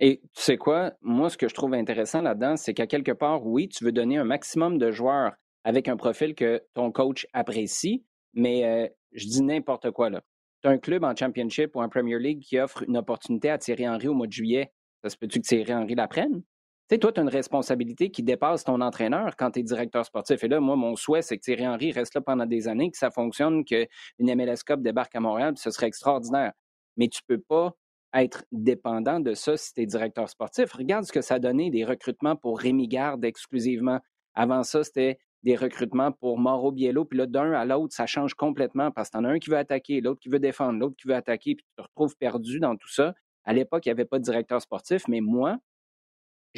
Et 0.00 0.22
tu 0.34 0.42
sais 0.42 0.56
quoi? 0.56 0.94
Moi, 1.02 1.28
ce 1.28 1.36
que 1.36 1.46
je 1.46 1.54
trouve 1.54 1.74
intéressant 1.74 2.22
là-dedans, 2.22 2.56
c'est 2.56 2.72
qu'à 2.72 2.86
quelque 2.86 3.12
part, 3.12 3.44
oui, 3.44 3.68
tu 3.68 3.84
veux 3.84 3.92
donner 3.92 4.16
un 4.16 4.24
maximum 4.24 4.78
de 4.78 4.90
joueurs 4.90 5.32
avec 5.64 5.88
un 5.88 5.98
profil 5.98 6.34
que 6.34 6.62
ton 6.72 6.90
coach 6.90 7.26
apprécie, 7.34 8.02
mais 8.32 8.94
je 9.12 9.26
dis 9.26 9.42
n'importe 9.42 9.90
quoi 9.90 10.08
là. 10.08 10.22
Tu 10.62 10.68
as 10.68 10.70
un 10.70 10.78
club 10.78 11.04
en 11.04 11.14
Championship 11.14 11.76
ou 11.76 11.82
en 11.82 11.88
Premier 11.88 12.18
League 12.18 12.40
qui 12.40 12.58
offre 12.58 12.84
une 12.88 12.96
opportunité 12.96 13.50
à 13.50 13.58
Thierry 13.58 13.88
Henry 13.88 14.08
au 14.08 14.14
mois 14.14 14.26
de 14.26 14.32
juillet. 14.32 14.72
Ça 15.02 15.10
se 15.10 15.16
peut-tu 15.16 15.40
que 15.40 15.46
Thierry 15.46 15.74
Henry 15.74 15.94
la 15.94 16.08
prenne? 16.08 16.42
Sais, 16.88 16.98
toi, 16.98 17.12
tu 17.12 17.20
as 17.20 17.22
une 17.22 17.28
responsabilité 17.28 18.10
qui 18.10 18.22
dépasse 18.22 18.64
ton 18.64 18.80
entraîneur 18.80 19.36
quand 19.36 19.52
tu 19.52 19.60
es 19.60 19.62
directeur 19.62 20.04
sportif. 20.04 20.42
Et 20.44 20.48
là, 20.48 20.60
moi, 20.60 20.76
mon 20.76 20.96
souhait, 20.96 21.22
c'est 21.22 21.36
que 21.36 21.42
Thierry 21.42 21.66
Henry 21.66 21.92
reste 21.92 22.14
là 22.14 22.20
pendant 22.20 22.46
des 22.46 22.68
années, 22.68 22.90
que 22.90 22.96
ça 22.96 23.10
fonctionne, 23.10 23.64
qu'une 23.64 23.86
MLS 24.18 24.62
débarque 24.78 25.14
à 25.14 25.20
Montréal, 25.20 25.54
ce 25.56 25.70
serait 25.70 25.86
extraordinaire. 25.86 26.52
Mais 26.96 27.08
tu 27.08 27.20
ne 27.28 27.36
peux 27.36 27.42
pas 27.42 27.74
être 28.14 28.44
dépendant 28.52 29.20
de 29.20 29.34
ça 29.34 29.56
si 29.56 29.74
tu 29.74 29.82
es 29.82 29.86
directeur 29.86 30.28
sportif. 30.28 30.72
Regarde 30.72 31.04
ce 31.04 31.12
que 31.12 31.20
ça 31.20 31.34
a 31.34 31.38
donné 31.38 31.70
des 31.70 31.84
recrutements 31.84 32.36
pour 32.36 32.58
Rémi 32.58 32.88
Garde 32.88 33.24
exclusivement. 33.24 34.00
Avant 34.34 34.62
ça, 34.62 34.82
c'était 34.82 35.18
des 35.42 35.56
recrutements 35.56 36.12
pour 36.12 36.38
Mauro 36.38 36.72
Biello. 36.72 37.04
Puis 37.04 37.18
là, 37.18 37.26
d'un 37.26 37.52
à 37.52 37.64
l'autre, 37.64 37.94
ça 37.94 38.06
change 38.06 38.34
complètement 38.34 38.90
parce 38.90 39.10
que 39.10 39.18
tu 39.18 39.18
en 39.18 39.24
as 39.24 39.30
un 39.30 39.38
qui 39.38 39.50
veut 39.50 39.56
attaquer, 39.56 40.00
l'autre 40.00 40.20
qui 40.20 40.28
veut 40.28 40.38
défendre, 40.38 40.78
l'autre 40.78 40.96
qui 40.96 41.06
veut 41.06 41.14
attaquer, 41.14 41.54
puis 41.54 41.64
tu 41.64 41.74
te 41.76 41.82
retrouves 41.82 42.16
perdu 42.16 42.60
dans 42.60 42.76
tout 42.76 42.88
ça. 42.88 43.14
À 43.44 43.52
l'époque, 43.52 43.86
il 43.86 43.88
n'y 43.88 43.92
avait 43.92 44.04
pas 44.04 44.18
de 44.18 44.24
directeur 44.24 44.60
sportif, 44.60 45.06
mais 45.08 45.20
moi, 45.20 45.58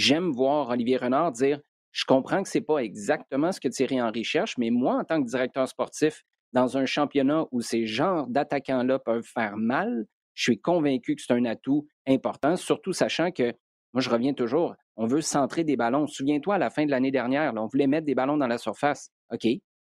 j'aime 0.00 0.33
voir 0.33 0.71
Olivier 0.71 0.97
Renard 0.97 1.33
dire 1.33 1.61
Je 1.92 2.04
comprends 2.07 2.42
que 2.42 2.49
ce 2.49 2.59
n'est 2.59 2.64
pas 2.64 2.78
exactement 2.78 3.52
ce 3.52 3.61
que 3.61 3.69
Thierry 3.69 4.00
Henry 4.00 4.25
cherche, 4.25 4.57
mais 4.59 4.71
moi, 4.71 4.95
en 4.95 5.04
tant 5.04 5.23
que 5.23 5.28
directeur 5.28 5.69
sportif, 5.69 6.23
dans 6.52 6.76
un 6.76 6.87
championnat 6.87 7.45
où 7.52 7.61
ces 7.61 7.87
genres 7.87 8.26
d'attaquants-là 8.28 8.99
peuvent 8.99 9.26
faire 9.26 9.57
mal, 9.57 10.07
je 10.35 10.45
suis 10.45 10.61
convaincu 10.61 11.14
que 11.14 11.23
c'est 11.23 11.33
un 11.33 11.45
atout 11.45 11.87
important, 12.09 12.57
surtout 12.57 12.92
sachant 12.92 13.30
que, 13.30 13.52
moi, 13.92 14.00
je 14.00 14.09
reviens 14.09 14.33
toujours, 14.33 14.75
on 14.97 15.07
veut 15.07 15.21
centrer 15.21 15.64
des 15.64 15.76
ballons. 15.76 16.07
Souviens-toi, 16.07 16.54
à 16.54 16.59
la 16.59 16.71
fin 16.71 16.87
de 16.87 16.90
l'année 16.90 17.11
dernière, 17.11 17.52
on 17.57 17.66
voulait 17.66 17.87
mettre 17.87 18.07
des 18.07 18.14
ballons 18.14 18.37
dans 18.37 18.47
la 18.47 18.59
surface. 18.59 19.11
OK, 19.33 19.47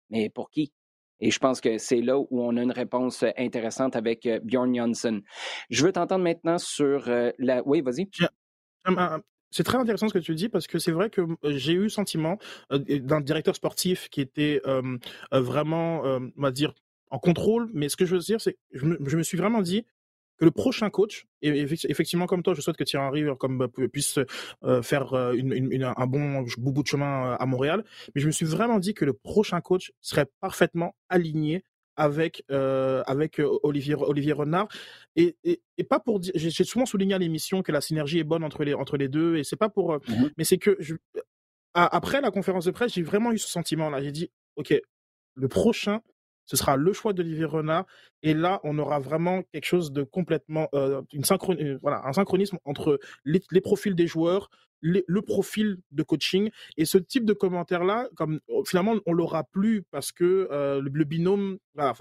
mais 0.09 0.29
pour 0.29 0.49
qui? 0.49 0.71
Et 1.19 1.31
je 1.31 1.39
pense 1.39 1.61
que 1.61 1.77
c'est 1.77 2.01
là 2.01 2.17
où 2.17 2.27
on 2.31 2.55
a 2.57 2.63
une 2.63 2.71
réponse 2.71 3.25
intéressante 3.37 3.95
avec 3.97 4.25
euh, 4.25 4.39
Bjorn 4.41 4.73
Johnson. 4.73 5.21
Je 5.69 5.85
veux 5.85 5.91
t'entendre 5.91 6.23
maintenant 6.23 6.57
sur 6.57 7.09
euh, 7.09 7.31
la. 7.37 7.61
Oui, 7.65 7.81
vas-y. 7.81 8.09
C'est 9.51 9.63
très 9.63 9.77
intéressant 9.77 10.07
ce 10.07 10.13
que 10.13 10.19
tu 10.19 10.35
dis 10.35 10.49
parce 10.49 10.67
que 10.67 10.79
c'est 10.79 10.91
vrai 10.91 11.09
que 11.09 11.21
j'ai 11.45 11.73
eu 11.73 11.83
le 11.83 11.89
sentiment 11.89 12.37
d'un 12.69 13.21
directeur 13.21 13.55
sportif 13.55 14.09
qui 14.09 14.21
était 14.21 14.61
vraiment, 15.31 16.03
on 16.03 16.31
va 16.41 16.51
dire, 16.51 16.73
en 17.09 17.19
contrôle. 17.19 17.69
Mais 17.73 17.89
ce 17.89 17.97
que 17.97 18.05
je 18.05 18.15
veux 18.15 18.21
dire, 18.21 18.41
c'est 18.41 18.53
que 18.53 18.59
je 18.73 19.17
me, 19.17 19.23
suis 19.23 19.37
vraiment 19.37 19.61
dit 19.61 19.85
que 20.37 20.45
le 20.45 20.51
prochain 20.51 20.89
coach, 20.89 21.25
et 21.41 21.61
effectivement 21.61 22.25
comme 22.25 22.43
toi, 22.43 22.53
je 22.53 22.61
souhaite 22.61 22.77
que 22.77 22.83
Thierry 22.83 23.23
Henry 23.23 23.37
comme, 23.37 23.57
bah, 23.57 23.67
puisse 23.91 24.19
faire 24.83 25.13
un 25.13 26.07
bon 26.07 26.45
bout 26.57 26.83
de 26.83 26.87
chemin 26.87 27.33
à 27.33 27.45
Montréal. 27.45 27.83
Mais 28.13 28.21
je 28.21 28.27
me 28.27 28.31
suis 28.31 28.45
vraiment 28.45 28.79
dit 28.79 28.93
que 28.93 29.05
le 29.05 29.13
prochain 29.13 29.61
coach 29.61 29.91
serait 30.01 30.27
parfaitement 30.39 30.95
aligné 31.09 31.63
avec 31.99 32.43
avec 32.49 33.41
Olivier 33.63 33.95
Olivier 33.95 34.33
Renard 34.33 34.67
et, 35.15 35.37
et, 35.43 35.83
pas 35.83 35.99
pour 35.99 36.19
dire 36.19 36.31
j'ai 36.35 36.63
souvent 36.63 36.85
souligné 36.85 37.13
à 37.13 37.17
l'émission 37.17 37.61
que 37.61 37.71
la 37.71 37.81
synergie 37.81 38.19
est 38.19 38.23
bonne 38.23 38.43
entre 38.43 38.63
les 38.63 38.73
entre 38.73 38.97
les 38.97 39.07
deux 39.07 39.37
et 39.37 39.43
c'est 39.43 39.55
pas 39.55 39.69
pour 39.69 39.95
mmh 39.95 40.29
mais 40.37 40.43
c'est 40.43 40.57
que 40.57 40.75
je, 40.79 40.95
après 41.73 42.21
la 42.21 42.31
conférence 42.31 42.65
de 42.65 42.71
presse 42.71 42.93
j'ai 42.93 43.03
vraiment 43.03 43.31
eu 43.31 43.37
ce 43.37 43.49
sentiment 43.49 43.89
là 43.89 44.01
j'ai 44.01 44.11
dit 44.11 44.31
ok 44.55 44.73
le 45.35 45.47
prochain 45.47 46.01
ce 46.49 46.57
sera 46.57 46.77
le 46.77 46.93
choix 46.93 47.13
d'Olivier 47.13 47.45
Renard. 47.45 47.85
Et 48.23 48.33
là, 48.33 48.59
on 48.63 48.79
aura 48.79 48.99
vraiment 48.99 49.43
quelque 49.53 49.65
chose 49.65 49.91
de 49.91 50.01
complètement, 50.01 50.67
euh, 50.73 51.03
une 51.13 51.21
euh, 51.21 51.77
voilà, 51.79 52.01
un 52.05 52.13
synchronisme 52.13 52.57
entre 52.65 52.99
les, 53.23 53.61
profils 53.61 53.93
des 53.93 54.07
joueurs, 54.07 54.49
le 54.81 55.21
profil 55.21 55.77
de 55.91 56.03
coaching. 56.03 56.49
Et 56.77 56.85
ce 56.85 56.97
type 56.97 57.25
de 57.25 57.33
commentaire 57.33 57.83
là 57.83 58.07
comme 58.15 58.39
oh, 58.47 58.63
finalement 58.65 58.95
on 59.05 59.13
l'aura 59.13 59.43
plus 59.43 59.83
parce 59.91 60.11
que 60.11 60.47
euh, 60.51 60.81
le, 60.81 61.03
binôme 61.03 61.57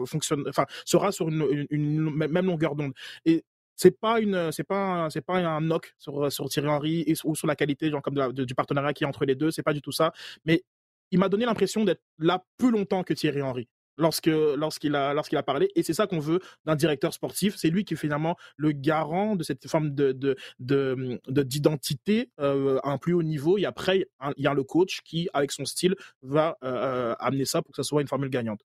fonctionne 0.07 0.45
enfin 0.49 0.67
sera 0.85 1.13
sur 1.13 1.29
une, 1.29 2.11
même 2.11 2.47
longueur 2.47 2.75
d'onde. 2.77 2.93
Et 3.25 3.45
c'est 3.77 3.99
pas 3.99 4.21
une 4.21 4.51
c'est 4.53 4.65
pas 4.65 5.09
c'est 5.11 5.21
pas 5.21 5.39
un 5.39 5.61
knock 5.61 5.95
sur 5.99 6.31
sur 6.33 6.49
Thierry 6.49 6.69
Henry 6.69 7.15
ou 7.25 7.35
sur 7.35 7.47
la 7.47 7.57
qualité 7.57 7.91
genre 7.91 8.03
comme 8.03 8.33
du 8.33 8.55
partenariat 8.55 8.93
qui 8.93 9.05
est 9.05 9.07
entre 9.07 9.25
les 9.25 9.35
deux 9.35 9.51
c'est 9.51 9.63
pas 9.63 9.73
du 9.73 9.83
tout 9.83 9.93
ça. 9.93 10.13
Mais 10.45 10.65
il 11.11 11.19
m'a 11.19 11.29
donné 11.29 11.47
l'impression 11.47 11.85
d'être 11.85 12.03
là 12.19 12.45
plus 12.59 12.71
longtemps 12.71 13.03
que 13.03 13.15
Thierry 13.15 13.43
Henry 13.43 13.69
lorsque 13.99 14.27
lorsqu'il 14.27 14.95
a 14.95 15.13
lorsqu'il 15.13 15.39
a 15.39 15.43
parlé 15.43 15.71
et 15.75 15.83
c'est 15.83 15.93
ça 15.93 16.07
qu'on 16.07 16.21
veut 16.21 16.41
d'un 16.65 16.77
directeur 16.77 17.13
sportif 17.13 17.57
c'est 17.57 17.69
lui 17.69 17.85
qui 17.85 17.95
est 17.95 17.97
finalement 17.97 18.37
le 18.57 18.73
garant 18.73 19.37
de 19.37 19.43
cette 19.43 19.69
forme 19.69 19.95
de 19.95 20.13
de 20.13 21.21
d'identité 21.29 22.31
euh, 22.41 22.79
à 22.83 22.91
un 22.91 22.99
plus 22.99 23.13
haut 23.13 23.23
niveau 23.23 23.59
et 23.59 23.65
après 23.65 24.09
il 24.37 24.45
y 24.45 24.47
a 24.47 24.55
le 24.55 24.65
coach 24.65 25.01
qui 25.03 25.29
avec 25.33 25.53
son 25.53 25.65
style 25.65 25.95
va 26.23 26.57
euh, 26.65 26.69
euh, 26.69 27.15
amener 27.19 27.45
ça 27.45 27.63
pour 27.63 27.73
que 27.73 27.83
ça 27.83 27.87
soit 27.87 28.01
une 28.01 28.09
formule 28.09 28.31
gagnante 28.31 28.61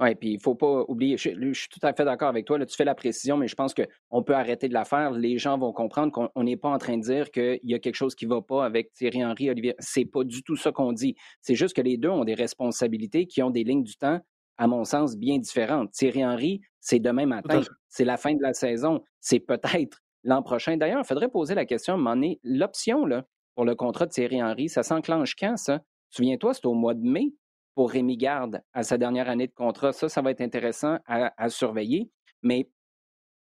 oui, 0.00 0.14
puis 0.14 0.32
il 0.32 0.40
faut 0.40 0.54
pas 0.54 0.82
oublier, 0.88 1.18
je, 1.18 1.28
suis 1.52 1.68
tout 1.68 1.78
à 1.82 1.92
fait 1.92 2.06
d'accord 2.06 2.28
avec 2.30 2.46
toi, 2.46 2.56
là, 2.58 2.64
tu 2.64 2.74
fais 2.74 2.86
la 2.86 2.94
précision, 2.94 3.36
mais 3.36 3.48
je 3.48 3.54
pense 3.54 3.74
qu'on 3.74 4.22
peut 4.22 4.34
arrêter 4.34 4.66
de 4.66 4.72
la 4.72 4.86
faire. 4.86 5.10
Les 5.10 5.36
gens 5.36 5.58
vont 5.58 5.74
comprendre 5.74 6.10
qu'on 6.10 6.42
n'est 6.42 6.56
pas 6.56 6.70
en 6.70 6.78
train 6.78 6.96
de 6.96 7.02
dire 7.02 7.30
qu'il 7.30 7.60
y 7.64 7.74
a 7.74 7.78
quelque 7.78 7.96
chose 7.96 8.14
qui 8.14 8.26
ne 8.26 8.30
va 8.30 8.40
pas 8.40 8.64
avec 8.64 8.94
Thierry 8.94 9.22
Henry, 9.22 9.50
Olivier. 9.50 9.74
C'est 9.78 10.06
pas 10.06 10.24
du 10.24 10.42
tout 10.42 10.56
ça 10.56 10.72
qu'on 10.72 10.94
dit. 10.94 11.16
C'est 11.42 11.54
juste 11.54 11.76
que 11.76 11.82
les 11.82 11.98
deux 11.98 12.08
ont 12.08 12.24
des 12.24 12.32
responsabilités 12.32 13.26
qui 13.26 13.42
ont 13.42 13.50
des 13.50 13.62
lignes 13.62 13.84
du 13.84 13.96
temps 13.96 14.20
à 14.60 14.66
mon 14.66 14.84
sens, 14.84 15.16
bien 15.16 15.38
différentes. 15.38 15.90
Thierry 15.92 16.22
Henry, 16.22 16.60
c'est 16.80 16.98
demain 16.98 17.24
matin, 17.24 17.62
c'est 17.88 18.04
la 18.04 18.18
fin 18.18 18.34
de 18.34 18.42
la 18.42 18.52
saison, 18.52 19.02
c'est 19.18 19.40
peut-être 19.40 20.02
l'an 20.22 20.42
prochain. 20.42 20.76
D'ailleurs, 20.76 21.00
il 21.02 21.06
faudrait 21.06 21.30
poser 21.30 21.54
la 21.54 21.64
question 21.64 21.96
moment 21.96 22.14
donné, 22.14 22.40
l'option 22.44 23.06
là, 23.06 23.24
pour 23.54 23.64
le 23.64 23.74
contrat 23.74 24.04
de 24.04 24.10
Thierry 24.10 24.42
Henry, 24.42 24.68
ça 24.68 24.82
s'enclenche 24.82 25.34
quand, 25.34 25.56
ça? 25.56 25.80
Souviens-toi, 26.10 26.52
c'est 26.52 26.66
au 26.66 26.74
mois 26.74 26.92
de 26.92 27.00
mai 27.00 27.32
pour 27.74 27.90
Rémi 27.90 28.18
Garde 28.18 28.62
à 28.74 28.82
sa 28.82 28.98
dernière 28.98 29.30
année 29.30 29.46
de 29.46 29.54
contrat. 29.54 29.92
Ça, 29.92 30.10
ça 30.10 30.20
va 30.20 30.30
être 30.30 30.42
intéressant 30.42 30.98
à, 31.06 31.32
à 31.42 31.48
surveiller. 31.48 32.10
Mais 32.42 32.68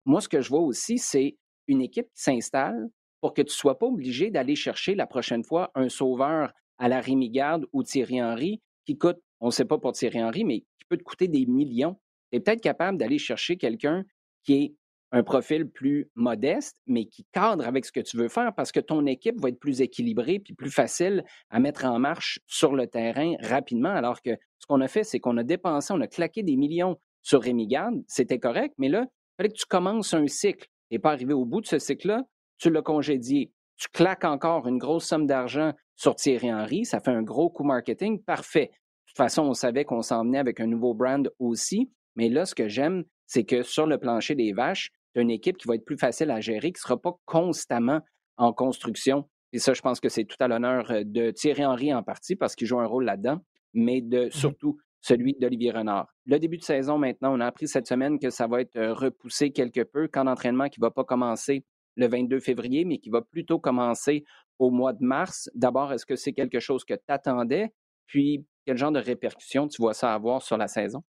moi, 0.04 0.20
ce 0.20 0.28
que 0.28 0.42
je 0.42 0.50
vois 0.50 0.60
aussi, 0.60 0.98
c'est 0.98 1.38
une 1.66 1.80
équipe 1.80 2.08
qui 2.14 2.22
s'installe 2.22 2.90
pour 3.22 3.32
que 3.32 3.40
tu 3.40 3.52
ne 3.52 3.52
sois 3.52 3.78
pas 3.78 3.86
obligé 3.86 4.30
d'aller 4.30 4.54
chercher 4.54 4.94
la 4.94 5.06
prochaine 5.06 5.44
fois 5.44 5.70
un 5.74 5.88
sauveur 5.88 6.52
à 6.76 6.88
la 6.90 7.00
Rémi 7.00 7.30
Garde 7.30 7.64
ou 7.72 7.82
Thierry 7.84 8.22
Henry 8.22 8.60
qui 8.84 8.98
coûte 8.98 9.18
on 9.40 9.46
ne 9.46 9.50
sait 9.50 9.64
pas 9.64 9.78
pour 9.78 9.92
Thierry 9.92 10.22
Henry, 10.22 10.44
mais 10.44 10.64
peut 10.88 10.96
te 10.96 11.02
coûter 11.02 11.28
des 11.28 11.46
millions. 11.46 11.96
Tu 12.30 12.38
es 12.38 12.40
peut-être 12.40 12.62
capable 12.62 12.98
d'aller 12.98 13.18
chercher 13.18 13.56
quelqu'un 13.56 14.04
qui 14.44 14.54
est 14.54 14.74
un 15.12 15.22
profil 15.22 15.68
plus 15.68 16.10
modeste, 16.14 16.76
mais 16.86 17.06
qui 17.06 17.24
cadre 17.32 17.66
avec 17.66 17.84
ce 17.84 17.92
que 17.92 18.00
tu 18.00 18.16
veux 18.16 18.28
faire 18.28 18.52
parce 18.54 18.72
que 18.72 18.80
ton 18.80 19.06
équipe 19.06 19.40
va 19.40 19.48
être 19.48 19.58
plus 19.58 19.80
équilibrée 19.80 20.40
puis 20.40 20.54
plus 20.54 20.70
facile 20.70 21.24
à 21.50 21.60
mettre 21.60 21.84
en 21.84 21.98
marche 21.98 22.40
sur 22.46 22.74
le 22.74 22.86
terrain 22.86 23.34
rapidement. 23.40 23.94
Alors 23.94 24.20
que 24.20 24.30
ce 24.58 24.66
qu'on 24.66 24.80
a 24.80 24.88
fait, 24.88 25.04
c'est 25.04 25.20
qu'on 25.20 25.36
a 25.36 25.44
dépensé, 25.44 25.92
on 25.92 26.00
a 26.00 26.08
claqué 26.08 26.42
des 26.42 26.56
millions 26.56 26.96
sur 27.22 27.42
Rémi 27.42 27.66
Garde. 27.66 28.02
C'était 28.08 28.38
correct, 28.38 28.74
mais 28.78 28.88
là, 28.88 29.06
il 29.06 29.36
fallait 29.36 29.48
que 29.50 29.58
tu 29.58 29.66
commences 29.66 30.12
un 30.12 30.26
cycle. 30.26 30.68
Tu 30.90 30.94
n'es 30.94 30.98
pas 30.98 31.12
arrivé 31.12 31.34
au 31.34 31.44
bout 31.44 31.60
de 31.60 31.66
ce 31.66 31.78
cycle-là, 31.78 32.22
tu 32.58 32.70
l'as 32.70 32.82
congédié. 32.82 33.52
Tu 33.76 33.88
claques 33.92 34.24
encore 34.24 34.66
une 34.66 34.78
grosse 34.78 35.06
somme 35.06 35.26
d'argent 35.26 35.72
sur 35.94 36.14
Thierry 36.14 36.52
Henry, 36.52 36.84
ça 36.84 37.00
fait 37.00 37.10
un 37.10 37.22
gros 37.22 37.50
coup 37.50 37.64
marketing, 37.64 38.22
parfait 38.22 38.70
toute 39.16 39.24
façon, 39.24 39.44
on 39.44 39.54
savait 39.54 39.84
qu'on 39.84 40.02
s'en 40.02 40.24
venait 40.24 40.38
avec 40.38 40.60
un 40.60 40.66
nouveau 40.66 40.92
brand 40.92 41.30
aussi. 41.38 41.90
Mais 42.16 42.28
là, 42.28 42.44
ce 42.44 42.54
que 42.54 42.68
j'aime, 42.68 43.04
c'est 43.26 43.44
que 43.44 43.62
sur 43.62 43.86
le 43.86 43.98
plancher 43.98 44.34
des 44.34 44.52
vaches, 44.52 44.90
tu 45.14 45.20
as 45.20 45.22
une 45.22 45.30
équipe 45.30 45.56
qui 45.56 45.66
va 45.66 45.74
être 45.74 45.84
plus 45.86 45.96
facile 45.96 46.30
à 46.30 46.40
gérer, 46.40 46.72
qui 46.72 46.78
ne 46.78 46.82
sera 46.82 47.00
pas 47.00 47.18
constamment 47.24 48.00
en 48.36 48.52
construction. 48.52 49.26
Et 49.54 49.58
ça, 49.58 49.72
je 49.72 49.80
pense 49.80 50.00
que 50.00 50.10
c'est 50.10 50.24
tout 50.24 50.36
à 50.40 50.48
l'honneur 50.48 50.90
euh, 50.90 51.02
de 51.04 51.30
Thierry 51.30 51.64
Henry 51.64 51.94
en 51.94 52.02
partie 52.02 52.36
parce 52.36 52.54
qu'il 52.54 52.66
joue 52.66 52.78
un 52.78 52.86
rôle 52.86 53.04
là-dedans, 53.04 53.40
mais 53.72 54.02
de 54.02 54.26
mmh 54.26 54.30
surtout 54.32 54.78
celui 55.00 55.34
d'Olivier 55.40 55.70
Renard. 55.70 56.08
Le 56.26 56.38
début 56.38 56.58
de 56.58 56.64
saison 56.64 56.98
maintenant, 56.98 57.34
on 57.34 57.40
a 57.40 57.46
appris 57.46 57.68
cette 57.68 57.86
semaine 57.86 58.18
que 58.18 58.28
ça 58.28 58.46
va 58.46 58.60
être 58.60 58.76
euh, 58.76 58.92
repoussé 58.92 59.50
quelque 59.50 59.82
peu, 59.82 60.08
qu'en 60.08 60.26
entraînement 60.26 60.68
qui 60.68 60.80
ne 60.80 60.86
va 60.86 60.90
pas 60.90 61.04
commencer 61.04 61.64
le 61.96 62.08
22 62.08 62.40
février, 62.40 62.84
mais 62.84 62.98
qui 62.98 63.08
va 63.08 63.22
plutôt 63.22 63.58
commencer 63.58 64.24
au 64.58 64.70
mois 64.70 64.92
de 64.92 65.02
mars. 65.02 65.48
D'abord, 65.54 65.92
est-ce 65.92 66.04
que 66.04 66.16
c'est 66.16 66.32
quelque 66.32 66.60
chose 66.60 66.84
que 66.84 66.94
tu 66.94 67.00
attendais? 67.08 67.72
Puis, 68.06 68.44
quel 68.66 68.76
genre 68.76 68.92
de 68.92 69.00
répercussions 69.00 69.68
tu 69.68 69.80
vois 69.82 69.94
ça 69.94 70.14
avoir 70.14 70.42
sur 70.42 70.56
la 70.58 70.68
saison? 70.68 71.02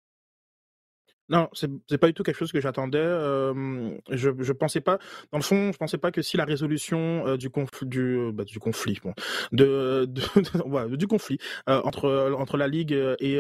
Non, 1.30 1.50
c'est 1.54 1.98
pas 1.98 2.08
du 2.08 2.14
tout 2.14 2.24
quelque 2.24 2.38
chose 2.38 2.52
que 2.52 2.62
j'attendais. 2.62 3.00
je 3.00 4.30
je 4.40 4.54
pensais 4.54 4.82
pas, 4.82 5.00
dans 5.32 5.40
le 5.40 5.44
fond, 5.44 5.72
je 5.72 5.78
pensais 5.78 5.98
pas 5.98 6.12
que 6.12 6.22
si 6.22 6.38
la 6.38 6.46
résolution 6.46 7.36
du 7.38 7.50
conflit 7.50 7.88
du 7.88 8.32
bah, 8.34 8.44
du 8.44 8.60
conflit, 8.60 9.00
de, 9.52 10.06
du 10.96 11.08
conflit 11.08 11.38
entre 11.68 12.34
entre 12.38 12.58
la 12.58 12.68
ligue 12.68 12.94
et 13.20 13.38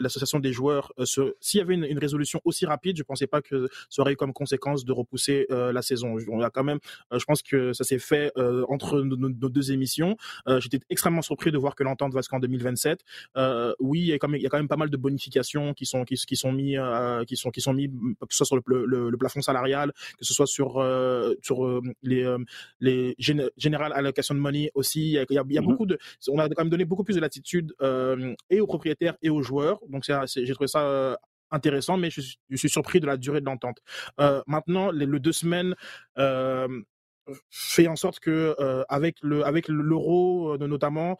l'association 0.00 0.38
des 0.38 0.52
joueurs, 0.52 0.92
s'il 1.40 1.58
y 1.58 1.60
avait 1.60 1.74
une, 1.74 1.98
résolution 1.98 2.40
aussi 2.44 2.66
rapide, 2.66 2.96
je 2.96 3.02
pensais 3.02 3.26
pas 3.26 3.42
que 3.42 3.68
ça 3.88 4.02
aurait 4.02 4.12
eu 4.12 4.16
comme 4.16 4.32
conséquence 4.32 4.84
de 4.84 4.92
repousser 4.92 5.46
la 5.50 5.82
saison. 5.82 6.16
On 6.28 6.40
a 6.40 6.50
quand 6.50 6.64
même, 6.64 6.78
je 7.12 7.24
pense 7.24 7.42
que 7.42 7.72
ça 7.72 7.84
s'est 7.84 7.98
fait 7.98 8.32
entre 8.68 9.02
nos, 9.02 9.48
deux 9.48 9.72
émissions. 9.72 10.16
J'étais 10.58 10.80
extrêmement 10.88 11.22
surpris 11.22 11.52
de 11.52 11.58
voir 11.58 11.74
que 11.74 11.84
l'entente 11.84 12.14
va 12.14 12.20
jusqu'en 12.20 12.40
2027. 12.40 13.00
oui, 13.80 14.00
il 14.00 14.06
y 14.06 14.12
a 14.12 14.18
quand 14.18 14.28
même 14.28 14.40
y 14.40 14.46
a 14.46 14.48
quand 14.48 14.58
même 14.58 14.68
pas 14.68 14.76
mal 14.76 14.90
de 14.90 14.96
bonifications 14.96 15.74
qui 15.74 15.86
sont 15.86 16.04
qui, 16.04 16.16
qui 16.16 16.36
sont 16.36 16.52
mis 16.52 16.76
euh, 17.00 17.24
qui 17.24 17.36
sont 17.36 17.50
qui 17.50 17.60
sont 17.60 17.72
mis 17.72 17.88
que 17.88 18.26
ce 18.30 18.38
soit 18.38 18.46
sur 18.46 18.56
le, 18.66 18.86
le, 18.86 19.16
plafond 19.16 19.40
salarial, 19.42 19.92
que 20.18 20.24
ce 20.24 20.34
soit 20.34 20.46
sur 20.46 20.78
euh, 20.80 21.34
sur 21.42 21.64
euh, 21.64 21.80
les 22.02 22.24
les 22.80 23.14
général 23.56 23.92
allocation 23.92 24.34
de 24.34 24.40
money 24.40 24.70
aussi. 24.74 25.00
Il 25.00 25.12
y 25.12 25.18
a, 25.18 25.24
il 25.28 25.34
y 25.34 25.38
a, 25.38 25.42
mm-hmm. 25.42 25.64
beaucoup 25.64 25.86
de, 25.86 25.98
on 26.28 26.38
a 26.38 26.48
quand 26.48 26.62
même 26.62 26.70
donné 26.70 26.84
beaucoup 26.84 27.04
plus 27.04 27.14
de 27.14 27.20
latitude 27.20 27.74
et 28.50 28.60
aux 28.60 28.66
propriétaires 28.66 29.16
et 29.22 29.30
aux 29.30 29.42
joueurs. 29.42 29.80
Donc 29.88 30.04
j'ai 30.04 30.52
trouvé 30.54 30.68
ça 30.68 31.18
intéressant, 31.50 31.96
mais 31.96 32.10
je, 32.10 32.20
suis 32.54 32.68
surpris 32.70 33.00
de 33.00 33.06
la 33.06 33.16
durée 33.16 33.40
de 33.40 33.46
l'entente. 33.46 33.78
maintenant, 34.46 34.90
les, 34.90 35.06
le 35.06 35.20
deux 35.20 35.32
semaines 35.32 35.74
fait 37.50 37.88
en 37.88 37.96
sorte 37.96 38.20
que 38.20 38.54
avec 38.88 39.16
le 39.22 39.44
avec 39.44 39.68
l'euro 39.68 40.56
notamment 40.58 41.18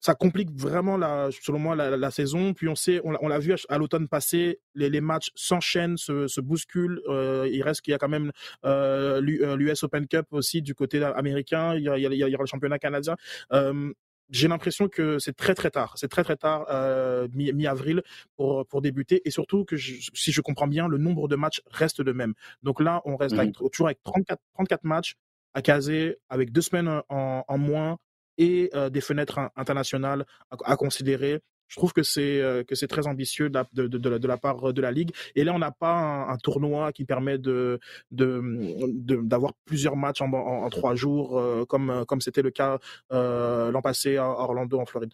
ça 0.00 0.14
complique 0.14 0.50
vraiment 0.52 0.96
la, 0.96 1.28
selon 1.42 1.58
moi 1.58 1.74
la, 1.74 1.96
la, 1.96 2.10
saison. 2.10 2.54
Puis 2.54 2.68
on 2.68 2.74
sait, 2.74 3.00
on, 3.04 3.28
l'a 3.28 3.38
vu 3.38 3.54
à, 3.68 3.78
l'automne 3.78 4.08
passé, 4.08 4.60
les, 4.74 4.90
les 4.90 5.00
matchs 5.00 5.30
s'enchaînent, 5.34 5.96
se, 5.96 6.26
se 6.28 6.40
bousculent. 6.40 7.00
Euh, 7.08 7.48
il 7.50 7.62
reste 7.62 7.82
qu'il 7.82 7.92
y 7.92 7.94
a 7.94 7.98
quand 7.98 8.08
même 8.08 8.30
euh, 8.64 9.20
l'US 9.20 9.42
euh, 9.42 9.86
Open 9.86 10.06
Cup 10.06 10.26
aussi 10.30 10.62
du 10.62 10.74
côté 10.74 11.02
américain. 11.02 11.74
Il 11.74 11.82
y, 11.82 11.88
a, 11.88 11.98
il 11.98 12.14
y, 12.14 12.22
a, 12.22 12.28
le 12.28 12.46
championnat 12.46 12.78
canadien. 12.78 13.16
Euh, 13.52 13.92
j'ai 14.30 14.46
l'impression 14.46 14.88
que 14.88 15.18
c'est 15.18 15.34
très 15.34 15.54
très 15.54 15.70
tard, 15.70 15.94
c'est 15.96 16.08
très 16.08 16.22
très 16.22 16.36
tard, 16.36 16.66
euh, 16.70 17.28
mi-avril 17.32 18.02
pour 18.36 18.66
pour 18.66 18.82
débuter 18.82 19.22
et 19.26 19.30
surtout 19.30 19.64
que 19.64 19.76
si 19.78 20.32
je 20.32 20.40
comprends 20.42 20.66
bien, 20.66 20.86
le 20.86 20.98
nombre 20.98 21.28
de 21.28 21.36
matchs 21.36 21.62
reste 21.70 22.00
le 22.00 22.12
même. 22.12 22.34
Donc 22.62 22.80
là, 22.80 23.00
on 23.06 23.16
reste 23.16 23.34
mmh 23.34 23.52
toujours 23.72 23.86
avec 23.86 24.02
34 24.02 24.38
34 24.52 24.84
matchs 24.84 25.14
à 25.54 25.62
caser, 25.62 26.18
avec 26.28 26.52
deux 26.52 26.60
semaines 26.60 27.02
en, 27.08 27.42
en 27.48 27.58
moins 27.58 27.96
et 28.38 28.70
des 28.90 29.00
fenêtres 29.00 29.38
internationales 29.56 30.24
à, 30.50 30.76
considérer. 30.76 31.40
Je 31.66 31.76
trouve 31.76 31.92
que 31.92 32.02
c'est 32.02 32.64
que 32.66 32.74
c'est 32.74 32.86
très 32.86 33.06
ambitieux 33.06 33.50
de 33.50 33.54
la, 33.54 33.66
de, 33.72 33.86
de, 33.86 33.98
de, 33.98 34.28
la 34.28 34.38
part 34.38 34.72
de 34.72 34.80
la 34.80 34.90
ligue. 34.90 35.10
Et 35.34 35.44
là, 35.44 35.52
on 35.52 35.58
n'a 35.58 35.70
pas 35.70 36.26
un, 36.28 36.36
tournoi 36.38 36.92
qui 36.92 37.04
permet 37.04 37.36
de 37.38 37.78
d'avoir 38.10 39.52
plusieurs 39.64 39.96
matchs 39.96 40.22
en, 40.22 40.32
en, 40.32 40.70
trois 40.70 40.94
jours, 40.94 41.42
comme 41.68 42.04
comme 42.06 42.20
c'était 42.20 42.42
le 42.42 42.50
cas 42.50 42.78
l'an 43.10 43.82
passé 43.82 44.16
à 44.16 44.26
Orlando 44.28 44.78
en 44.78 44.86
Floride. 44.86 45.12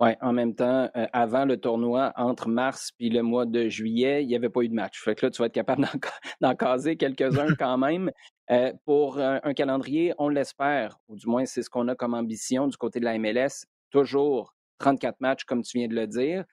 Oui, 0.00 0.10
en 0.20 0.32
même 0.32 0.54
temps, 0.54 0.88
avant 1.12 1.44
le 1.44 1.56
tournoi, 1.56 2.12
entre 2.14 2.48
mars 2.48 2.92
et 3.00 3.08
le 3.08 3.22
mois 3.22 3.46
de 3.46 3.68
juillet, 3.68 4.22
il 4.22 4.28
n'y 4.28 4.36
avait 4.36 4.48
pas 4.48 4.60
eu 4.60 4.68
de 4.68 4.74
match. 4.74 5.02
Fait 5.02 5.16
que 5.16 5.26
là, 5.26 5.30
tu 5.30 5.42
vas 5.42 5.46
être 5.46 5.54
capable 5.54 5.88
d'en 6.40 6.54
caser 6.54 6.96
quelques-uns 6.96 7.54
quand 7.58 7.78
même. 7.78 8.12
Euh, 8.50 8.72
pour 8.86 9.18
un, 9.18 9.52
calendrier, 9.52 10.14
on 10.18 10.30
l'espère, 10.30 10.98
ou 11.08 11.16
du 11.16 11.26
moins 11.26 11.44
c'est 11.44 11.62
ce 11.62 11.68
qu'on 11.68 11.86
a 11.88 11.94
comme 11.94 12.14
ambition 12.14 12.66
du 12.66 12.76
côté 12.78 12.98
de 12.98 13.04
la 13.04 13.18
MLS, 13.18 13.66
toujours 13.90 14.54
34 14.78 15.20
matchs 15.20 15.44
comme 15.44 15.62
tu 15.62 15.78
viens 15.78 15.88
de 15.88 15.94
le 15.94 16.06
dire. 16.06 16.44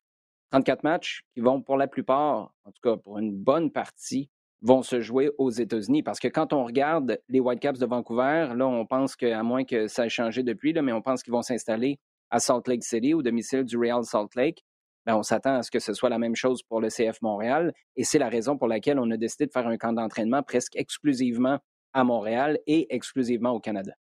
34 0.52 0.84
matchs 0.84 1.24
qui 1.34 1.40
vont 1.40 1.62
pour 1.62 1.78
la 1.78 1.88
plupart, 1.88 2.54
en 2.66 2.72
tout 2.72 2.82
cas 2.84 2.98
pour 2.98 3.18
une 3.18 3.32
bonne 3.32 3.72
partie, 3.72 4.30
vont 4.62 4.84
se 4.84 5.00
jouer 5.00 5.32
aux 5.38 5.52
États-Unis. 5.52 6.04
Parce 6.04 6.20
que 6.20 6.28
quand 6.28 6.52
on 6.52 6.66
regarde 6.66 7.20
les 7.30 7.40
Whitecaps 7.40 7.80
de 7.80 7.86
Vancouver, 7.86 8.54
là, 8.56 8.68
on 8.68 8.86
pense 8.86 9.16
qu'à 9.16 9.44
moins 9.44 9.64
que 9.64 9.88
ça 9.88 10.06
ait 10.06 10.10
changé 10.10 10.44
depuis, 10.44 10.74
là, 10.74 10.82
mais 10.82 10.92
on 10.92 11.02
pense 11.02 11.24
qu'ils 11.24 11.34
vont 11.34 11.42
s'installer 11.42 12.00
à 12.30 12.40
Salt 12.40 12.68
Lake 12.68 12.84
City, 12.84 13.14
au 13.14 13.22
domicile 13.22 13.64
du 13.64 13.78
Real 13.78 14.04
Salt 14.04 14.36
Lake. 14.36 14.64
ben, 15.06 15.16
on 15.16 15.24
s'attend 15.24 15.56
à 15.56 15.64
ce 15.64 15.72
que 15.72 15.80
ce 15.80 15.94
soit 15.94 16.10
la 16.10 16.18
même 16.18 16.36
chose 16.36 16.64
pour 16.64 16.82
le 16.82 16.90
CF 16.90 17.22
Montréal. 17.22 17.74
Et 17.96 18.04
c'est 18.04 18.20
la 18.20 18.30
raison 18.30 18.58
pour 18.58 18.68
laquelle 18.68 19.00
on 19.00 19.10
a 19.12 19.18
décidé 19.18 19.46
de 19.46 19.52
faire 19.52 19.68
un 19.68 19.78
camp 19.78 19.94
d'entraînement 19.94 20.42
presque 20.44 20.76
exclusivement 20.76 21.60
à 21.96 22.04
Montréal 22.04 22.60
et 22.68 22.94
exclusivement 22.94 23.52
au 23.52 23.60
Canada. 23.60 23.94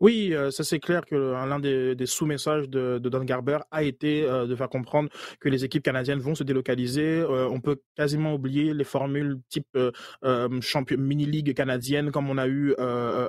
Oui, 0.00 0.30
euh, 0.32 0.50
ça 0.50 0.64
c'est 0.64 0.80
clair 0.80 1.04
que 1.04 1.14
l'un 1.14 1.58
des, 1.58 1.96
sous-messages 2.06 2.68
de, 2.68 2.98
Don 2.98 3.24
Garber 3.24 3.58
a 3.70 3.82
été 3.82 4.24
euh, 4.24 4.46
de 4.46 4.54
faire 4.54 4.68
comprendre 4.68 5.08
que 5.40 5.48
les 5.48 5.64
équipes 5.64 5.82
canadiennes 5.82 6.20
vont 6.20 6.34
se 6.34 6.44
délocaliser. 6.44 7.20
Euh, 7.20 7.48
on 7.48 7.60
peut 7.60 7.80
quasiment 7.96 8.34
oublier 8.34 8.74
les 8.74 8.84
formules 8.84 9.38
type 9.48 9.78
champion 10.60 10.98
mini-ligue 10.98 11.54
canadienne 11.54 12.10
comme 12.10 12.30
on 12.30 12.38
a 12.38 12.46
eu 12.46 12.74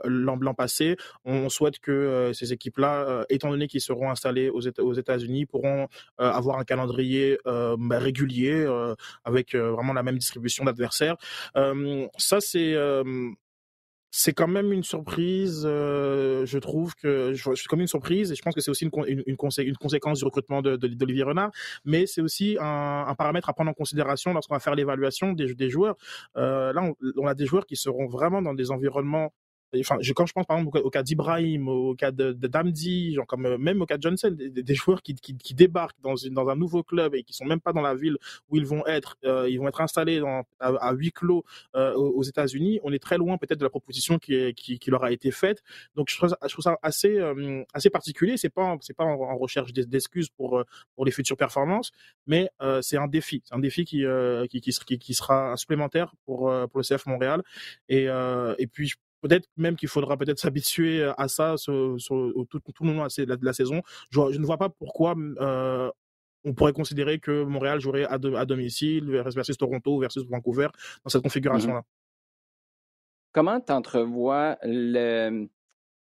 l'an 0.05 0.53
passé. 0.53 0.97
On 1.25 1.49
souhaite 1.49 1.79
que 1.79 2.31
ces 2.33 2.53
équipes-là, 2.53 3.25
étant 3.29 3.49
donné 3.49 3.67
qu'ils 3.67 3.81
seront 3.81 4.11
installés 4.11 4.49
aux, 4.49 4.61
États-Unis, 4.93 5.45
pourront 5.45 5.87
avoir 6.17 6.57
un 6.57 6.63
calendrier 6.63 7.37
bah, 7.45 7.99
régulier 7.99 8.65
avec 9.23 9.55
vraiment 9.55 9.93
la 9.93 10.03
même 10.03 10.17
distribution 10.17 10.65
d'adversaires. 10.65 11.17
ça 12.17 12.39
c'est 12.39 12.75
c'est 14.11 14.33
quand 14.33 14.47
même 14.47 14.73
une 14.73 14.83
surprise. 14.83 15.63
Euh, 15.65 16.45
je 16.45 16.59
trouve 16.59 16.93
que 16.95 17.33
c'est 17.33 17.67
comme 17.67 17.79
une 17.79 17.87
surprise 17.87 18.31
et 18.31 18.35
je 18.35 18.41
pense 18.41 18.53
que 18.53 18.61
c'est 18.61 18.69
aussi 18.69 18.85
une, 18.85 19.23
une, 19.25 19.37
conséquence 19.37 20.19
du 20.19 20.25
recrutement 20.25 20.61
d'Olivier 20.61 21.23
Renard, 21.23 21.51
mais 21.85 22.05
c'est 22.05 22.21
aussi 22.21 22.57
un, 22.59 23.15
paramètre 23.17 23.49
à 23.49 23.53
prendre 23.53 23.71
en 23.71 23.73
considération 23.73 24.33
lorsqu'on 24.33 24.55
va 24.55 24.59
faire 24.59 24.75
l'évaluation 24.75 25.31
des, 25.31 25.55
des, 25.55 25.69
joueurs. 25.69 25.95
Euh, 26.35 26.73
là, 26.73 26.83
on, 27.17 27.25
a 27.25 27.33
des 27.33 27.45
joueurs 27.45 27.65
qui 27.65 27.77
seront 27.77 28.07
vraiment 28.07 28.41
dans 28.41 28.53
des 28.53 28.69
environnements 28.71 29.33
Enfin, 29.79 29.97
je, 30.01 30.11
quand 30.11 30.25
je 30.25 30.33
pense 30.33 30.45
par 30.45 30.57
exemple 30.57 30.79
au, 30.79 30.89
cas 30.89 31.01
d'Ibrahim, 31.01 31.69
au 31.69 31.95
cas 31.95 32.11
de, 32.11 32.33
Damdi, 32.33 33.13
genre 33.13 33.25
comme 33.25 33.45
euh, 33.45 33.57
même 33.57 33.81
au 33.81 33.85
cas 33.85 33.97
de 33.97 34.01
Johnson, 34.01 34.35
des, 34.37 34.75
joueurs 34.75 35.01
qui, 35.01 35.15
qui, 35.15 35.37
qui, 35.37 35.53
débarquent 35.53 36.01
dans, 36.01 36.15
une, 36.15 36.33
dans 36.33 36.49
un 36.49 36.55
nouveau 36.55 36.83
club 36.83 37.15
et 37.15 37.23
qui 37.23 37.33
sont 37.33 37.45
même 37.45 37.61
pas 37.61 37.71
dans 37.71 37.81
la 37.81 37.95
ville 37.95 38.17
où 38.49 38.57
ils 38.57 38.65
vont 38.65 38.85
être, 38.85 39.17
euh, 39.23 39.49
ils 39.49 39.59
vont 39.59 39.67
être 39.69 39.79
installés 39.79 40.19
dans, 40.19 40.43
à, 40.59 40.91
huis 40.93 41.11
clos 41.11 41.45
euh, 41.75 41.93
aux 41.93 42.23
États-Unis. 42.23 42.79
On 42.83 42.91
est 42.91 43.01
très 43.01 43.17
loin 43.17 43.37
peut-être 43.37 43.59
de 43.59 43.63
la 43.63 43.69
proposition 43.69 44.19
qui, 44.19 44.53
qui, 44.55 44.77
qui, 44.77 44.91
leur 44.91 45.03
a 45.03 45.11
été 45.11 45.31
faite. 45.31 45.63
Donc 45.95 46.09
je 46.09 46.17
trouve, 46.17 46.35
je 46.43 46.49
trouve 46.49 46.63
ça 46.63 46.77
assez 46.81 47.17
euh, 47.17 47.63
assez 47.73 47.89
particulier. 47.89 48.35
C'est 48.35 48.49
pas 48.49 48.77
c'est 48.81 48.95
pas 48.95 49.05
en, 49.05 49.37
recherche 49.37 49.71
d'excuses 49.71 50.29
pour 50.29 50.63
pour 50.95 51.05
les 51.05 51.11
futures 51.11 51.37
performances, 51.37 51.91
mais 52.27 52.49
c'est 52.81 52.97
un 52.97 53.07
défi, 53.07 53.41
c'est 53.45 53.55
un 53.55 53.59
défi 53.59 53.85
qui, 53.85 54.03
qui, 54.49 54.61
qui, 54.61 54.99
qui 54.99 55.13
sera 55.13 55.55
supplémentaire 55.55 56.13
pour 56.25 56.51
pour 56.69 56.79
le 56.79 56.83
CF 56.83 57.05
Montréal. 57.05 57.41
Et 57.89 58.07
et 58.57 58.67
puis 58.67 58.93
peut-être 59.21 59.47
même 59.55 59.75
qu'il 59.75 59.89
faudra 59.89 60.17
peut-être 60.17 60.39
s'habituer 60.39 61.03
à 61.17 61.27
ça 61.27 61.57
sur, 61.57 61.95
tout, 62.49 62.59
tout, 62.59 62.83
le 62.83 62.93
long 62.93 63.05
de 63.05 63.45
la, 63.45 63.53
saison. 63.53 63.81
Je, 64.09 64.19
ne 64.19 64.45
vois 64.45 64.57
pas 64.57 64.69
pourquoi 64.69 65.15
euh, 65.39 65.89
on 66.43 66.53
pourrait 66.53 66.73
considérer 66.73 67.19
que 67.19 67.43
Montréal 67.43 67.79
jouerait 67.79 68.05
à, 68.05 68.17
domicile 68.17 69.09
versus 69.09 69.57
Toronto 69.57 69.99
versus 69.99 70.23
Vancouver 70.27 70.67
dans 71.03 71.09
cette 71.09 71.23
configuration-là. 71.23 71.83
Comment 73.31 73.61
tu 73.61 73.71
entrevois 73.71 74.57
le, 74.63 75.47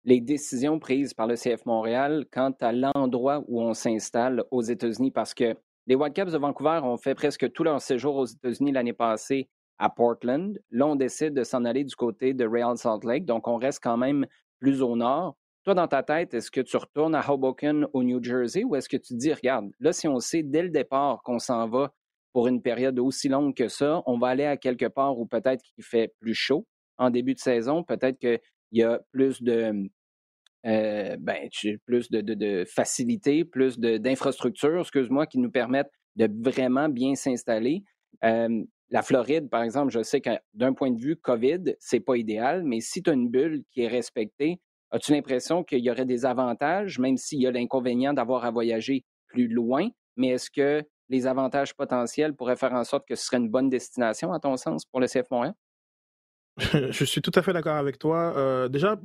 les 0.05 0.21
décisions 0.21 0.79
prises 0.79 1.15
par 1.15 1.27
le 1.27 1.35
CF 1.35 1.67
Montréal 1.67 2.27
quant 2.31 2.55
à 2.61 2.73
l'endroit 2.73 3.43
où 3.49 3.61
on 3.61 3.75
s'installe 3.75 4.45
aux 4.51 4.63
États-Unis? 4.63 5.11
Parce 5.11 5.35
que 5.35 5.57
les 5.87 5.95
Whitecaps 5.95 6.33
de 6.33 6.39
Vancouver 6.39 6.81
ont 6.85 6.97
fait 6.97 7.15
presque 7.15 7.51
tout 7.53 7.65
leur 7.65 7.81
séjour 7.81 8.17
aux 8.17 8.27
États-Unis 8.27 8.73
l'année 8.73 8.93
passée 8.93 9.49
à 9.79 9.91
Portland. 9.91 10.59
Là, 10.71 10.87
on 10.87 10.97
décide 10.97 11.35
de 11.35 11.45
s'en 11.45 11.65
aller 11.65 11.85
du 11.85 11.95
côté 11.95 12.35
de 12.35 12.47
Real 12.47 12.77
Salt 12.77 13.05
Lake, 13.05 13.25
donc 13.25 13.49
on 13.49 13.57
reste 13.57 13.81
quand 13.83 13.97
même 13.97 14.27
plus 14.59 14.83
au 14.83 14.97
nord. 14.97 15.37
Toi, 15.65 15.75
dans 15.75 15.89
ta 15.89 16.03
tête, 16.03 16.35
est-ce 16.35 16.51
que 16.51 16.61
tu 16.61 16.77
retournes 16.77 17.15
à 17.15 17.31
Hoboken 17.31 17.87
au 17.93 18.03
New 18.03 18.23
Jersey 18.23 18.65
ou 18.65 18.75
est-ce 18.75 18.89
que 18.89 18.97
tu 18.97 19.15
dis, 19.15 19.33
regarde, 19.33 19.71
là, 19.81 19.93
si 19.93 20.09
on 20.09 20.19
sait 20.19 20.43
dès 20.43 20.63
le 20.63 20.71
départ 20.71 21.23
qu'on 21.23 21.39
s'en 21.39 21.69
va 21.69 21.93
pour 22.33 22.49
une 22.49 22.63
période 22.63 22.99
aussi 22.99 23.29
longue 23.29 23.55
que 23.55 23.69
ça, 23.69 24.03
on 24.07 24.19
va 24.19 24.29
aller 24.29 24.45
à 24.45 24.57
quelque 24.57 24.87
part 24.87 25.19
où 25.19 25.27
peut-être 25.27 25.63
qu'il 25.63 25.85
fait 25.85 26.15
plus 26.21 26.35
chaud 26.35 26.67
en 26.97 27.11
début 27.11 27.35
de 27.35 27.41
saison, 27.41 27.85
peut-être 27.85 28.19
qu'il 28.19 28.41
y 28.73 28.83
a 28.83 29.01
plus 29.13 29.43
de, 29.43 29.89
euh, 30.67 31.17
ben, 31.19 31.49
plus 31.87 32.11
de, 32.11 32.21
de, 32.21 32.65
facilité, 32.65 33.45
plus 33.45 33.79
d'infrastructures, 33.79 34.81
excuse-moi, 34.81 35.27
qui 35.27 35.39
nous 35.39 35.51
permettent 35.51 35.91
de 36.17 36.29
vraiment 36.43 36.89
bien 36.89 37.15
s'installer. 37.15 37.85
Euh, 38.25 38.65
la 38.91 39.03
Floride, 39.03 39.51
par 39.51 39.63
exemple, 39.63 39.91
je 39.93 40.03
sais 40.03 40.21
que 40.21 40.31
d'un 40.55 40.73
point 40.73 40.91
de 40.91 40.99
vue 40.99 41.17
COVID, 41.17 41.75
c'est 41.79 42.01
pas 42.01 42.17
idéal, 42.17 42.65
mais 42.65 42.81
si 42.81 43.03
tu 43.03 43.11
as 43.11 43.13
une 43.13 43.29
bulle 43.29 43.63
qui 43.71 43.83
est 43.83 43.89
respectée, 43.89 44.61
as-tu 44.91 45.13
l'impression 45.13 45.63
qu'il 45.63 45.81
y 45.81 45.91
aurait 45.91 46.07
des 46.07 46.25
avantages, 46.25 46.99
même 46.99 47.17
s'il 47.17 47.43
y 47.43 47.47
a 47.47 47.51
l'inconvénient 47.51 48.15
d'avoir 48.15 48.45
à 48.45 48.51
voyager 48.51 49.05
plus 49.27 49.49
loin, 49.49 49.89
mais 50.17 50.29
est-ce 50.29 50.51
que 50.51 50.83
les 51.11 51.27
avantages 51.27 51.75
potentiels 51.75 52.35
pourraient 52.35 52.57
faire 52.57 52.73
en 52.73 52.85
sorte 52.85 53.07
que 53.07 53.15
ce 53.15 53.25
serait 53.27 53.39
une 53.39 53.51
bonne 53.51 53.69
destination, 53.69 54.33
à 54.33 54.41
ton 54.41 54.57
sens, 54.57 54.85
pour 54.87 55.01
le 55.01 55.07
CF 55.07 55.31
Montréal? 55.31 55.55
je 56.91 57.05
suis 57.05 57.23
tout 57.23 57.31
à 57.35 57.43
fait 57.43 57.53
d'accord 57.53 57.77
avec 57.77 57.99
toi. 57.99 58.35
Euh, 58.37 58.69
déjà, 58.69 58.97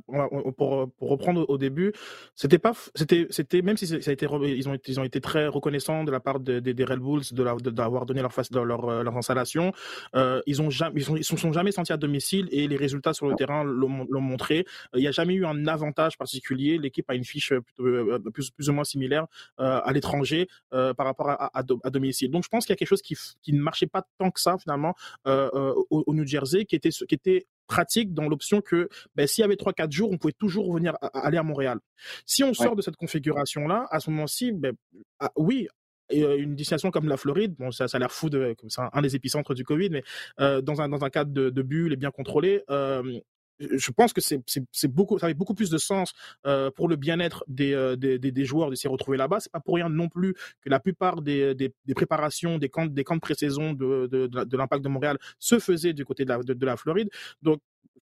pour, 0.56 0.92
pour, 0.96 1.10
reprendre 1.10 1.44
au 1.48 1.58
début, 1.58 1.92
c'était 2.34 2.58
pas, 2.58 2.72
c'était, 2.94 3.26
c'était 3.30 3.62
même 3.62 3.76
si 3.76 3.86
ça 3.86 4.10
a 4.10 4.12
été, 4.12 4.26
ils 4.26 4.68
ont, 4.68 4.76
ils 4.86 5.00
ont 5.00 5.04
été 5.04 5.20
très 5.20 5.46
reconnaissants 5.46 6.04
de 6.04 6.10
la 6.10 6.20
part 6.20 6.40
des 6.40 6.84
Red 6.84 6.98
Bulls 6.98 7.22
de 7.32 7.70
d'avoir 7.70 8.06
donné 8.06 8.22
leur 8.22 8.32
face, 8.32 8.50
leur, 8.50 8.88
euh, 8.88 9.02
leur 9.02 9.16
installation. 9.16 9.72
Euh, 10.16 10.40
ils 10.46 10.62
ont 10.62 10.70
jamais, 10.70 11.00
ils, 11.00 11.04
sont, 11.04 11.16
ils 11.16 11.24
se 11.24 11.36
sont 11.36 11.52
jamais 11.52 11.72
sentis 11.72 11.92
à 11.92 11.96
domicile 11.96 12.48
et 12.50 12.66
les 12.66 12.76
résultats 12.76 13.12
sur 13.12 13.28
le 13.28 13.34
terrain 13.34 13.64
l'ont, 13.64 13.88
montré. 14.20 14.64
Il 14.94 15.00
n'y 15.00 15.08
a 15.08 15.12
jamais 15.12 15.34
eu 15.34 15.46
un 15.46 15.66
avantage 15.66 16.18
particulier. 16.18 16.78
L'équipe 16.78 17.08
a 17.10 17.14
une 17.14 17.24
fiche 17.24 17.52
euh, 17.80 18.18
plus, 18.32 18.50
plus 18.50 18.68
ou 18.68 18.72
moins 18.72 18.84
similaire 18.84 19.26
euh, 19.60 19.80
à 19.84 19.92
l'étranger 19.92 20.48
euh, 20.72 20.94
par 20.94 21.06
rapport 21.06 21.30
à, 21.30 21.46
à, 21.46 21.62
à, 21.84 21.90
domicile. 21.90 22.30
Donc, 22.30 22.44
je 22.44 22.48
pense 22.48 22.64
qu'il 22.64 22.72
y 22.72 22.74
a 22.74 22.76
quelque 22.76 22.88
chose 22.88 23.02
qui, 23.02 23.16
qui 23.42 23.52
ne 23.52 23.60
marchait 23.60 23.86
pas 23.86 24.06
tant 24.18 24.30
que 24.30 24.40
ça 24.40 24.56
finalement 24.58 24.94
au, 25.26 26.04
au 26.06 26.14
New 26.14 26.26
Jersey, 26.26 26.64
qui 26.64 26.76
était, 26.76 26.90
qui 26.90 27.14
était 27.14 27.43
pratique 27.66 28.14
dans 28.14 28.28
l'option 28.28 28.60
que 28.60 28.88
ben, 29.14 29.26
s'il 29.26 29.42
y 29.42 29.44
avait 29.44 29.54
3-4 29.54 29.90
jours, 29.90 30.10
on 30.12 30.18
pouvait 30.18 30.32
toujours 30.32 30.66
revenir 30.66 30.96
aller 31.14 31.38
à 31.38 31.42
Montréal. 31.42 31.78
Si 32.26 32.44
on 32.44 32.54
sort 32.54 32.76
de 32.76 32.82
cette 32.82 32.96
configuration-là, 32.96 33.86
à 33.90 34.00
ce 34.00 34.10
moment-ci, 34.10 34.52
ben, 34.52 34.74
ah, 35.20 35.30
oui, 35.36 35.68
euh, 36.12 36.36
une 36.36 36.54
destination 36.54 36.90
comme 36.90 37.08
la 37.08 37.16
Floride, 37.16 37.54
bon, 37.58 37.70
ça, 37.70 37.88
ça 37.88 37.96
a 37.96 37.98
l'air 38.00 38.12
fou 38.12 38.28
de, 38.28 38.54
comme 38.58 38.70
ça, 38.70 38.90
un 38.92 39.02
des 39.02 39.16
épicentres 39.16 39.54
du 39.54 39.64
Covid, 39.64 39.90
mais 39.90 40.02
euh, 40.40 40.60
dans, 40.60 40.82
un, 40.82 40.88
dans 40.88 41.02
un 41.04 41.10
cadre 41.10 41.32
de, 41.32 41.50
de 41.50 41.62
bulle 41.62 41.92
et 41.92 41.96
bien 41.96 42.10
contrôlé, 42.10 42.62
euh, 42.70 43.20
je 43.60 43.90
pense 43.90 44.12
que 44.12 44.20
c'est 44.20 44.88
beaucoup, 44.88 45.18
ça 45.18 45.26
avait 45.26 45.34
beaucoup 45.34 45.54
plus 45.54 45.70
de 45.70 45.78
sens 45.78 46.12
euh, 46.46 46.70
pour 46.70 46.88
le 46.88 46.96
bien-être 46.96 47.44
des, 47.46 47.72
euh, 47.72 47.96
des, 47.96 48.18
des, 48.18 48.44
joueurs 48.44 48.70
de 48.70 48.74
s'y 48.74 48.88
retrouver 48.88 49.16
là-bas. 49.16 49.40
C'est 49.40 49.52
pas 49.52 49.60
pour 49.60 49.76
rien 49.76 49.88
non 49.88 50.08
plus 50.08 50.34
que 50.60 50.68
la 50.68 50.80
plupart 50.80 51.22
des, 51.22 51.54
des, 51.54 51.72
des 51.84 51.94
préparations, 51.94 52.58
des 52.58 52.68
camps, 52.68 52.86
des 52.86 53.04
camps 53.04 53.14
de 53.16 53.20
pré-saison 53.20 53.72
de, 53.72 54.08
de, 54.10 54.26
de, 54.26 54.56
l'impact 54.56 54.82
de 54.82 54.88
Montréal 54.88 55.18
se 55.38 55.58
faisaient 55.58 55.92
du 55.92 56.04
côté 56.04 56.24
de 56.24 56.30
la, 56.30 56.42
de, 56.42 56.66
la 56.66 56.76
Floride. 56.76 57.08
Donc, 57.42 57.60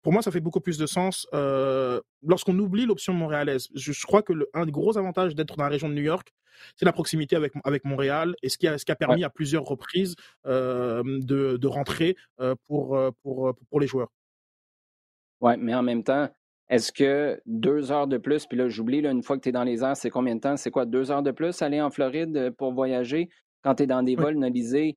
pour 0.02 0.12
moi, 0.12 0.22
ça 0.22 0.30
fait 0.30 0.40
beaucoup 0.40 0.60
plus 0.60 0.76
de 0.76 0.86
sens 0.86 1.26
euh, 1.32 2.00
lorsqu'on 2.22 2.58
oublie 2.58 2.84
l'option 2.84 3.14
montréalaise. 3.14 3.68
Je, 3.74 3.92
je, 3.92 4.06
crois 4.06 4.22
que 4.22 4.32
le, 4.32 4.48
un 4.52 4.66
des 4.66 4.72
gros 4.72 4.98
avantages 4.98 5.34
d'être 5.34 5.56
dans 5.56 5.64
la 5.64 5.70
région 5.70 5.88
de 5.88 5.94
New 5.94 6.02
York, 6.02 6.32
c'est 6.76 6.84
la 6.84 6.92
proximité 6.92 7.36
avec, 7.36 7.52
avec 7.64 7.84
Montréal 7.84 8.34
et 8.42 8.48
ce 8.48 8.58
qui 8.58 8.68
a, 8.68 8.78
ce 8.78 8.84
qui 8.84 8.92
a 8.92 8.96
permis 8.96 9.24
à 9.24 9.30
plusieurs 9.30 9.64
reprises 9.64 10.14
euh, 10.46 11.02
de, 11.04 11.56
de 11.56 11.66
rentrer 11.66 12.16
euh, 12.40 12.54
pour, 12.66 12.98
pour, 13.22 13.54
pour 13.70 13.80
les 13.80 13.86
joueurs. 13.86 14.10
Oui, 15.40 15.54
mais 15.58 15.74
en 15.74 15.82
même 15.82 16.02
temps, 16.02 16.28
est-ce 16.68 16.92
que 16.92 17.40
deux 17.46 17.92
heures 17.92 18.06
de 18.06 18.18
plus, 18.18 18.46
puis 18.46 18.56
là, 18.56 18.68
j'oublie, 18.68 19.00
une 19.00 19.22
fois 19.22 19.36
que 19.36 19.42
tu 19.42 19.50
es 19.50 19.52
dans 19.52 19.64
les 19.64 19.82
airs, 19.82 19.96
c'est 19.96 20.10
combien 20.10 20.34
de 20.34 20.40
temps? 20.40 20.56
C'est 20.56 20.70
quoi, 20.70 20.86
deux 20.86 21.10
heures 21.10 21.22
de 21.22 21.30
plus 21.30 21.60
aller 21.62 21.80
en 21.80 21.90
Floride 21.90 22.36
euh, 22.36 22.50
pour 22.50 22.72
voyager? 22.72 23.28
Quand 23.62 23.74
tu 23.76 23.82
es 23.82 23.86
dans 23.86 24.02
des 24.02 24.16
vols 24.16 24.38
nolisés? 24.38 24.96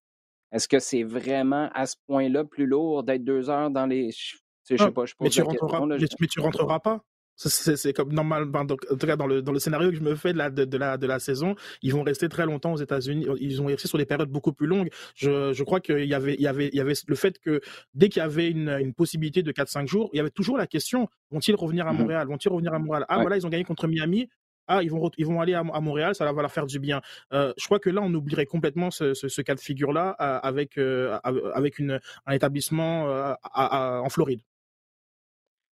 Est-ce 0.51 0.67
que 0.67 0.79
c'est 0.79 1.03
vraiment 1.03 1.69
à 1.73 1.85
ce 1.85 1.95
point-là 2.07 2.45
plus 2.45 2.65
lourd 2.65 3.03
d'être 3.03 3.23
deux 3.23 3.49
heures 3.49 3.69
dans 3.69 3.85
les. 3.85 4.11
Je, 4.11 4.77
sais 4.77 4.91
pas, 4.91 5.05
je 5.05 5.13
mais, 5.19 5.29
tu 5.29 5.41
rentreras, 5.41 5.85
mais 5.85 6.27
tu 6.27 6.39
rentreras 6.39 6.79
pas? 6.79 7.01
C'est 7.37 7.93
comme 7.93 8.11
normal, 8.13 8.49
en 8.53 8.65
tout 8.65 9.07
cas 9.07 9.15
dans 9.15 9.27
le, 9.27 9.41
dans 9.41 9.51
le 9.51 9.59
scénario 9.59 9.91
que 9.91 9.95
je 9.95 10.01
me 10.01 10.15
fais 10.15 10.33
de 10.33 10.37
la, 10.37 10.49
de, 10.49 10.65
de, 10.65 10.77
la, 10.77 10.97
de 10.97 11.05
la 11.05 11.19
saison, 11.19 11.55
ils 11.83 11.93
vont 11.93 12.03
rester 12.03 12.29
très 12.29 12.45
longtemps 12.45 12.73
aux 12.73 12.77
États-Unis. 12.77 13.27
Ils 13.39 13.61
ont 13.61 13.67
resté 13.67 13.87
sur 13.87 13.97
des 13.97 14.05
périodes 14.05 14.29
beaucoup 14.29 14.53
plus 14.53 14.67
longues. 14.67 14.89
Je, 15.15 15.53
je 15.53 15.63
crois 15.63 15.79
qu'il 15.79 16.05
y 16.05 16.13
avait, 16.15 16.33
il 16.33 16.41
y 16.41 16.47
avait, 16.47 16.67
il 16.67 16.75
y 16.75 16.81
avait 16.81 16.93
le 17.07 17.15
fait 17.15 17.39
que 17.39 17.61
dès 17.93 18.09
qu'il 18.09 18.21
y 18.21 18.23
avait 18.23 18.49
une, 18.49 18.69
une 18.69 18.93
possibilité 18.93 19.43
de 19.43 19.51
4-5 19.51 19.87
jours, 19.87 20.09
il 20.13 20.17
y 20.17 20.19
avait 20.19 20.31
toujours 20.31 20.57
la 20.57 20.67
question 20.67 21.07
vont-ils 21.31 21.55
revenir 21.55 21.87
à 21.87 21.93
mmh 21.93 21.97
Montréal? 21.97 22.27
Vont-ils 22.27 22.49
revenir 22.49 22.73
à 22.73 22.79
Montréal? 22.79 23.05
Ah 23.09 23.19
voilà, 23.19 23.37
ils 23.37 23.45
ont 23.45 23.49
gagné 23.49 23.63
contre 23.63 23.87
Miami. 23.87 24.29
Ah, 24.67 24.83
ils 24.83 24.91
vont, 24.91 25.09
ils 25.17 25.25
vont 25.25 25.39
aller 25.39 25.53
à, 25.53 25.63
Montréal, 25.63 26.13
ça 26.13 26.29
va 26.29 26.41
leur 26.41 26.51
faire 26.51 26.65
du 26.65 26.79
bien. 26.79 27.01
Euh, 27.33 27.53
je 27.57 27.65
crois 27.65 27.79
que 27.79 27.89
là, 27.89 28.01
on 28.03 28.13
oublierait 28.13 28.45
complètement 28.45 28.91
ce, 28.91 29.13
ce, 29.13 29.29
ce 29.29 29.41
cas 29.41 29.55
de 29.55 29.61
figure-là 29.61 30.17
euh, 30.19 30.39
avec, 30.43 30.77
euh, 30.77 31.17
avec 31.53 31.79
une, 31.79 32.01
un 32.25 32.33
établissement 32.33 33.33
en 33.53 34.09
Floride. 34.09 34.41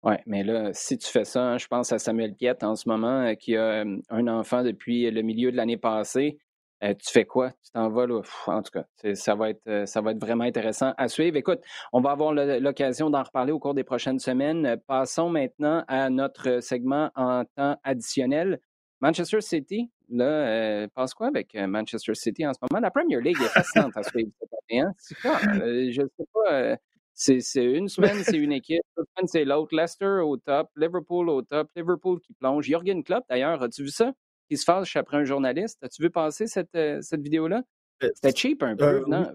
Oui, 0.08 0.14
mais 0.26 0.42
là, 0.42 0.70
si 0.72 0.98
tu 0.98 1.06
fais 1.06 1.26
ça, 1.26 1.42
hein, 1.42 1.58
je 1.58 1.68
pense 1.68 1.92
à 1.92 2.00
Samuel 2.00 2.34
Piette 2.34 2.64
en 2.64 2.76
ce 2.76 2.88
moment, 2.88 3.24
euh, 3.24 3.34
qui 3.34 3.58
a 3.58 3.84
un 4.10 4.28
enfant 4.30 4.64
depuis 4.64 5.12
le 5.12 5.22
milieu 5.22 5.52
de 5.52 5.58
l'année 5.58 5.76
passée. 5.76 6.38
Euh, 6.82 6.94
tu 6.94 7.12
fais 7.12 7.26
quoi? 7.26 7.52
Tu 7.62 7.72
t'en 7.74 7.90
vas 7.90 8.08
là? 8.08 8.22
en 8.46 8.62
tout 8.62 8.72
cas, 8.72 8.86
ça 9.16 9.36
va, 9.36 9.50
être, 9.50 9.60
euh, 9.68 9.86
ça 9.86 10.00
va 10.00 10.12
être 10.12 10.20
vraiment 10.22 10.46
intéressant 10.46 10.94
à 10.98 11.10
suivre. 11.10 11.36
Écoute, 11.36 11.60
on 11.92 12.00
va 12.00 12.12
avoir 12.12 12.32
l'occasion 12.32 13.10
d'en 13.10 13.22
reparler 13.22 13.52
au 13.52 13.60
cours 13.60 13.74
des 13.74 13.84
prochaines 13.84 14.20
semaines. 14.20 14.78
Passons 14.88 15.30
maintenant 15.30 15.84
à 15.90 16.10
notre 16.10 16.62
segment 16.62 17.12
en 17.16 17.44
temps 17.44 17.76
additionnel. 17.84 18.62
Manchester 19.02 19.42
City 19.42 19.92
là, 20.10 20.26
euh, 20.26 20.88
pense 20.96 21.14
quoi 21.14 21.28
avec 21.28 21.54
Manchester 21.54 22.16
City 22.16 22.48
en 22.48 22.54
ce 22.54 22.60
moment? 22.62 22.80
La 22.82 22.92
Premier 22.92 23.20
League 23.20 23.42
est 23.42 23.50
fascinante 23.50 23.92
à 23.98 24.04
suivre 24.04 24.32
cette 24.40 24.50
année. 24.54 24.82
Hein? 24.82 24.94
C'est 24.98 25.92
je 25.92 26.02
ne 26.02 26.08
sais 26.18 26.26
pas. 26.34 26.78
C'est 27.18 27.66
une 27.66 27.88
semaine, 27.90 28.24
c'est 28.24 28.38
une 28.38 28.52
équipe. 28.52 28.82
Une 28.98 29.04
semaine, 29.16 29.28
c'est 29.28 29.46
l'autre. 29.46 29.76
Leicester 29.76 30.22
au 30.24 30.38
top. 30.38 30.70
Liverpool 30.76 31.30
au 31.30 31.42
top. 31.42 31.70
Liverpool 31.76 32.20
qui 32.22 32.34
plonge. 32.34 32.66
Jürgen 32.66 33.04
Klopp, 33.04 33.26
d'ailleurs, 33.30 33.62
as-tu 33.62 33.84
vu 33.84 33.90
ça? 33.90 34.14
Qui 34.50 34.58
se 34.58 34.64
fâche 34.64 34.96
après 34.96 35.18
un 35.18 35.26
journaliste. 35.26 35.84
As-tu 35.84 36.04
vu 36.04 36.10
passer 36.10 36.48
cette, 36.48 36.78
cette 37.02 37.22
vidéo-là? 37.22 37.64
C'était 38.02 38.36
cheap 38.36 38.64
un 38.64 38.76
peu, 38.76 39.00
venant, 39.00 39.32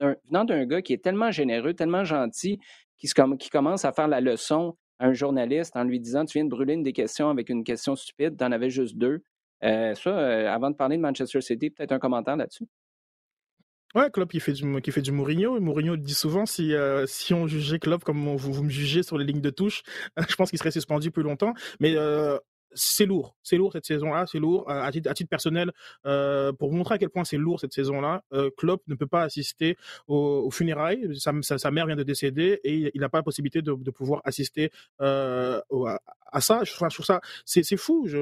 venant 0.00 0.44
d'un 0.44 0.66
gars 0.66 0.82
qui 0.82 0.92
est 0.92 1.02
tellement 1.02 1.30
généreux, 1.30 1.74
tellement 1.74 2.04
gentil, 2.04 2.58
qui, 2.98 3.08
qui 3.38 3.50
commence 3.50 3.84
à 3.84 3.92
faire 3.92 4.08
la 4.08 4.20
leçon 4.20 4.76
à 4.98 5.06
un 5.06 5.12
journaliste 5.12 5.76
en 5.76 5.84
lui 5.84 6.00
disant 6.00 6.24
Tu 6.24 6.38
viens 6.38 6.44
de 6.44 6.50
brûler 6.50 6.74
une 6.74 6.82
des 6.82 6.92
questions 6.92 7.28
avec 7.28 7.48
une 7.50 7.64
question 7.64 7.96
stupide, 7.96 8.36
tu 8.38 8.44
en 8.44 8.52
avais 8.52 8.70
juste 8.70 8.96
deux. 8.96 9.22
Euh, 9.64 9.94
ça, 9.94 10.10
euh, 10.10 10.48
avant 10.48 10.70
de 10.70 10.76
parler 10.76 10.96
de 10.96 11.02
Manchester 11.02 11.40
City, 11.40 11.70
peut-être 11.70 11.92
un 11.92 11.98
commentaire 11.98 12.36
là-dessus? 12.36 12.66
Ouais, 13.96 14.10
Klopp 14.12 14.30
qui 14.30 14.40
fait 14.40 14.52
du 14.52 14.82
qui 14.82 14.92
fait 14.92 15.00
du 15.00 15.10
Mourinho. 15.10 15.58
Mourinho 15.58 15.96
dit 15.96 16.14
souvent 16.14 16.44
si 16.46 16.74
euh, 16.74 17.06
si 17.06 17.32
on 17.34 17.46
jugeait 17.46 17.78
Klopp 17.78 18.04
comme 18.04 18.36
vous, 18.36 18.52
vous 18.52 18.62
me 18.62 18.68
jugez 18.70 19.02
sur 19.02 19.16
les 19.16 19.24
lignes 19.24 19.40
de 19.40 19.50
touche, 19.50 19.82
je 20.28 20.34
pense 20.36 20.50
qu'il 20.50 20.58
serait 20.58 20.70
suspendu 20.70 21.10
plus 21.10 21.22
longtemps. 21.22 21.54
Mais 21.80 21.96
c'est 22.76 23.06
lourd, 23.06 23.36
c'est 23.42 23.56
lourd 23.56 23.72
cette 23.72 23.86
saison-là, 23.86 24.26
c'est 24.30 24.38
lourd. 24.38 24.70
À 24.70 24.90
titre, 24.92 25.10
à 25.10 25.14
titre 25.14 25.30
personnel, 25.30 25.72
euh, 26.04 26.52
pour 26.52 26.70
vous 26.70 26.76
montrer 26.76 26.94
à 26.94 26.98
quel 26.98 27.08
point 27.08 27.24
c'est 27.24 27.38
lourd 27.38 27.58
cette 27.58 27.72
saison-là, 27.72 28.22
euh, 28.32 28.50
Klopp 28.56 28.82
ne 28.86 28.94
peut 28.94 29.06
pas 29.06 29.22
assister 29.22 29.76
aux, 30.06 30.50
funérailles. 30.50 31.18
Sa, 31.18 31.32
sa, 31.42 31.70
mère 31.70 31.86
vient 31.86 31.96
de 31.96 32.02
décéder 32.02 32.60
et 32.64 32.90
il 32.94 33.00
n'a 33.00 33.08
pas 33.08 33.18
la 33.18 33.22
possibilité 33.22 33.62
de, 33.62 33.90
pouvoir 33.90 34.20
assister 34.24 34.70
euh, 35.00 35.60
à, 35.86 36.00
ça. 36.40 36.62
Je, 36.64 36.72
trouve 36.72 36.90
ça, 37.04 37.20
c'est 37.44 37.76
fou. 37.76 38.06
Je, 38.06 38.18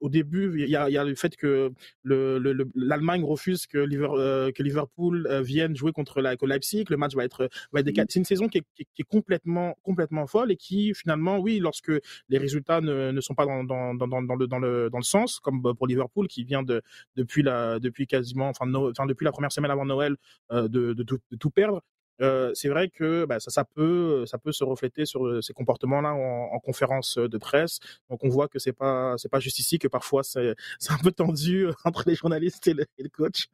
au 0.00 0.08
début, 0.08 0.60
il 0.60 0.68
y 0.68 0.76
a, 0.76 0.90
y 0.90 0.96
a, 0.96 1.04
le 1.04 1.14
fait 1.14 1.36
que 1.36 1.72
l'Allemagne 2.04 3.20
le, 3.20 3.26
refuse 3.26 3.66
que, 3.66 3.78
euh, 3.78 4.52
que 4.52 4.62
Liverpool 4.62 5.26
euh, 5.30 5.42
vienne 5.42 5.76
jouer 5.76 5.92
contre 5.92 6.20
la, 6.20 6.34
Leipzig. 6.40 6.84
Le 6.90 6.96
match 6.96 7.14
va 7.14 7.24
être, 7.24 7.48
va 7.72 7.80
être 7.80 7.90
mmh. 7.90 8.04
C'est 8.08 8.18
une 8.18 8.24
saison 8.24 8.48
qui 8.48 8.58
est, 8.58 8.64
qui, 8.74 9.02
est, 9.02 9.04
complètement, 9.04 9.76
complètement 9.82 10.26
folle 10.26 10.52
et 10.52 10.56
qui 10.56 10.94
finalement, 10.94 11.38
oui, 11.38 11.58
lorsque 11.58 11.92
les 12.28 12.38
résultats 12.38 12.80
ne, 12.80 13.10
ne 13.10 13.20
sont 13.20 13.34
pas 13.34 13.46
dans 13.46 13.60
dans, 13.64 13.94
dans, 13.94 14.22
dans, 14.22 14.34
le, 14.34 14.46
dans, 14.46 14.58
le, 14.58 14.90
dans 14.90 14.98
le 14.98 15.04
sens, 15.04 15.40
comme 15.40 15.62
pour 15.62 15.86
Liverpool 15.86 16.28
qui 16.28 16.44
vient 16.44 16.62
de, 16.62 16.82
depuis, 17.16 17.42
la, 17.42 17.78
depuis 17.78 18.06
quasiment, 18.06 18.48
enfin, 18.48 18.72
enfin 18.74 19.06
depuis 19.06 19.24
la 19.24 19.32
première 19.32 19.52
semaine 19.52 19.70
avant 19.70 19.84
Noël, 19.84 20.16
euh, 20.52 20.68
de, 20.68 20.92
de, 20.92 21.02
de, 21.02 21.36
tout 21.38 21.50
perdre. 21.50 21.82
Euh, 22.20 22.50
c'est 22.54 22.68
vrai 22.68 22.88
que 22.88 23.24
bah, 23.24 23.40
ça, 23.40 23.50
ça, 23.50 23.64
peut, 23.64 24.24
se 24.26 24.64
refléter 24.64 25.06
sur 25.06 25.26
euh, 25.26 25.40
ces 25.40 25.52
comportements-là 25.52 26.12
en, 26.12 26.54
en, 26.54 26.58
conférence 26.58 27.16
de 27.16 27.38
presse. 27.38 27.78
Donc 28.10 28.24
on 28.24 28.28
voit 28.28 28.48
que 28.48 28.58
c'est 28.58 28.72
pas, 28.72 29.16
pas 29.30 29.40
juste 29.40 29.58
ici 29.58 29.78
que 29.78 29.88
parfois 29.88 30.22
c'est, 30.22 30.54
un 30.88 30.98
peu 30.98 31.12
tendu 31.12 31.66
entre 31.84 32.04
les 32.06 32.14
journalistes 32.14 32.66
et 32.68 32.74
le, 32.74 32.86
et 32.98 33.08
coach. 33.08 33.48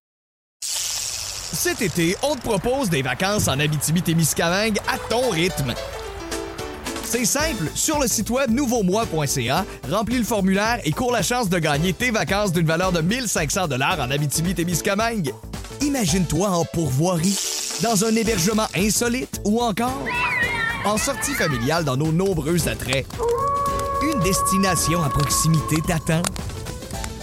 Cet 0.60 1.80
été, 1.80 2.16
on 2.22 2.34
te 2.34 2.42
propose 2.42 2.90
des 2.90 3.02
vacances 3.02 3.48
en 3.48 3.58
Abitibi-Témiscamingue 3.58 4.78
à 4.88 4.98
ton 5.08 5.30
rythme. 5.30 5.74
C'est 7.08 7.24
simple, 7.24 7.70
sur 7.76 8.00
le 8.00 8.08
site 8.08 8.30
web 8.30 8.50
nouveaumois.ca, 8.50 9.64
remplis 9.88 10.18
le 10.18 10.24
formulaire 10.24 10.80
et 10.84 10.90
cours 10.90 11.12
la 11.12 11.22
chance 11.22 11.48
de 11.48 11.56
gagner 11.60 11.92
tes 11.92 12.10
vacances 12.10 12.52
d'une 12.52 12.66
valeur 12.66 12.90
de 12.90 13.00
1500 13.00 13.68
dollars 13.68 14.00
en 14.00 14.10
Abitibi-Témiscamingue. 14.10 15.32
Imagine-toi 15.82 16.48
en 16.48 16.64
pourvoirie, 16.64 17.38
dans 17.84 18.04
un 18.04 18.14
hébergement 18.16 18.66
insolite 18.74 19.40
ou 19.44 19.60
encore 19.62 20.04
en 20.84 20.96
sortie 20.96 21.34
familiale 21.34 21.84
dans 21.84 21.96
nos 21.96 22.10
nombreux 22.10 22.68
attraits. 22.68 23.06
Une 24.02 24.18
destination 24.24 25.00
à 25.04 25.08
proximité 25.08 25.76
t'attend. 25.86 26.22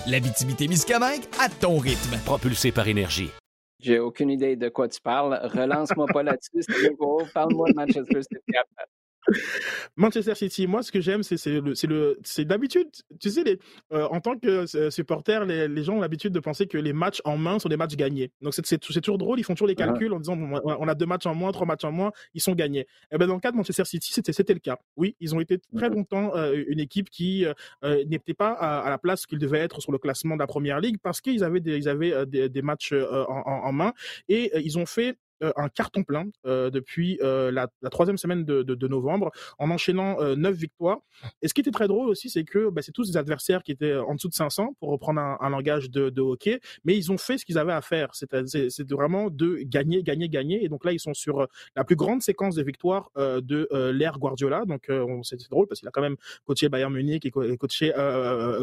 L'Abitibi-Témiscamingue 0.07 1.23
à 1.41 1.49
ton 1.49 1.77
rythme. 1.77 2.17
Propulsé 2.23 2.71
par 2.71 2.87
énergie. 2.87 3.31
J'ai 3.81 3.99
aucune 3.99 4.29
idée 4.29 4.55
de 4.55 4.69
quoi 4.69 4.87
tu 4.87 5.01
parles. 5.01 5.41
Relance-moi 5.43 6.05
pas 6.07 6.23
là-dessus, 6.23 6.61
c'est 6.61 7.33
Parle-moi 7.33 7.67
de 7.67 7.75
Manchester 7.75 8.21
City 8.21 8.57
Manchester 9.95 10.35
City, 10.35 10.67
moi, 10.67 10.83
ce 10.83 10.91
que 10.91 11.01
j'aime, 11.01 11.23
c'est 11.23 11.45
le, 11.45 11.75
c'est 11.75 11.87
le, 11.87 12.19
c'est 12.23 12.45
d'habitude, 12.45 12.87
tu 13.19 13.29
sais, 13.29 13.43
les, 13.43 13.59
euh, 13.91 14.07
en 14.09 14.19
tant 14.19 14.37
que 14.37 14.65
euh, 14.75 14.89
supporter, 14.89 15.45
les, 15.45 15.67
les, 15.67 15.83
gens 15.83 15.95
ont 15.97 16.01
l'habitude 16.01 16.33
de 16.33 16.39
penser 16.39 16.67
que 16.67 16.77
les 16.77 16.93
matchs 16.93 17.21
en 17.25 17.37
main 17.37 17.59
sont 17.59 17.69
des 17.69 17.77
matchs 17.77 17.95
gagnés. 17.95 18.31
Donc 18.41 18.53
c'est 18.53 18.77
toujours 18.77 19.17
drôle, 19.17 19.39
ils 19.39 19.43
font 19.43 19.53
toujours 19.53 19.67
les 19.67 19.75
calculs 19.75 20.11
en 20.13 20.19
disant 20.19 20.37
on 20.37 20.87
a 20.87 20.95
deux 20.95 21.05
matchs 21.05 21.25
en 21.25 21.35
moins, 21.35 21.51
trois 21.51 21.67
matchs 21.67 21.83
en 21.83 21.91
moins, 21.91 22.11
ils 22.33 22.41
sont 22.41 22.53
gagnés. 22.53 22.81
Et 22.81 22.85
eh 23.13 23.17
ben 23.17 23.27
dans 23.27 23.35
le 23.35 23.39
cas 23.39 23.51
de 23.51 23.57
Manchester 23.57 23.85
City, 23.85 24.11
c'était 24.13 24.33
c'était 24.33 24.53
le 24.53 24.59
cas. 24.59 24.77
Oui, 24.97 25.15
ils 25.19 25.35
ont 25.35 25.39
été 25.39 25.59
très 25.75 25.89
longtemps 25.89 26.35
euh, 26.35 26.63
une 26.67 26.79
équipe 26.79 27.09
qui 27.09 27.45
n'était 27.83 28.33
pas 28.33 28.51
à, 28.51 28.89
la 28.89 28.97
place 28.97 29.25
qu'ils 29.25 29.39
devaient 29.39 29.59
être 29.59 29.81
sur 29.81 29.91
le 29.91 29.97
classement 29.97 30.35
de 30.35 30.39
la 30.39 30.47
première 30.47 30.79
ligue 30.79 30.97
parce 31.01 31.21
qu'ils 31.21 31.43
avaient 31.43 31.59
des, 31.59 31.77
ils 31.77 31.89
avaient 31.89 32.25
des, 32.25 32.49
des 32.49 32.61
matchs 32.61 32.93
en, 32.93 33.43
en, 33.45 33.71
main 33.71 33.93
et 34.27 34.51
ils 34.63 34.77
ont 34.77 34.85
fait 34.85 35.17
un 35.55 35.69
carton 35.69 36.03
plein 36.03 36.25
euh, 36.45 36.69
depuis 36.69 37.19
euh, 37.21 37.51
la, 37.51 37.67
troisième 37.89 38.17
semaine 38.17 38.43
de, 38.45 38.87
novembre, 38.87 39.31
en 39.59 39.69
enchaînant 39.71 40.17
neuf 40.35 40.55
victoires. 40.55 40.99
Et 41.41 41.47
ce 41.47 41.53
qui 41.53 41.61
était 41.61 41.71
très 41.71 41.87
drôle 41.87 42.09
aussi, 42.09 42.29
c'est 42.29 42.43
que 42.43 42.69
bah, 42.69 42.81
c'est 42.81 42.91
tous 42.91 43.11
des 43.11 43.17
adversaires 43.17 43.63
qui 43.63 43.71
étaient 43.71 43.95
en 43.95 44.15
dessous 44.15 44.29
de 44.29 44.33
500, 44.33 44.75
pour 44.79 44.89
reprendre 44.89 45.21
un, 45.21 45.49
langage 45.49 45.89
de, 45.89 46.21
hockey, 46.21 46.59
mais 46.83 46.97
ils 46.97 47.11
ont 47.11 47.17
fait 47.17 47.37
ce 47.37 47.45
qu'ils 47.45 47.57
avaient 47.57 47.73
à 47.73 47.81
faire. 47.81 48.09
C'est 48.13 48.91
vraiment 48.91 49.29
de 49.29 49.59
gagner, 49.63 50.03
gagner, 50.03 50.29
gagner. 50.29 50.63
Et 50.63 50.69
donc 50.69 50.85
là, 50.85 50.91
ils 50.91 50.99
sont 50.99 51.13
sur 51.13 51.47
la 51.75 51.83
plus 51.83 51.95
grande 51.95 52.21
séquence 52.21 52.55
de 52.55 52.63
victoires 52.63 53.09
de 53.15 53.67
l'ère 53.91 54.19
Guardiola. 54.19 54.65
Donc 54.65 54.91
c'est 55.23 55.49
drôle 55.49 55.67
parce 55.67 55.79
qu'il 55.79 55.87
a 55.87 55.91
quand 55.91 56.01
même 56.01 56.17
coaché 56.45 56.69
Bayern 56.69 56.93
Munich 56.93 57.25
et, 57.25 57.31
coaché 57.57 57.91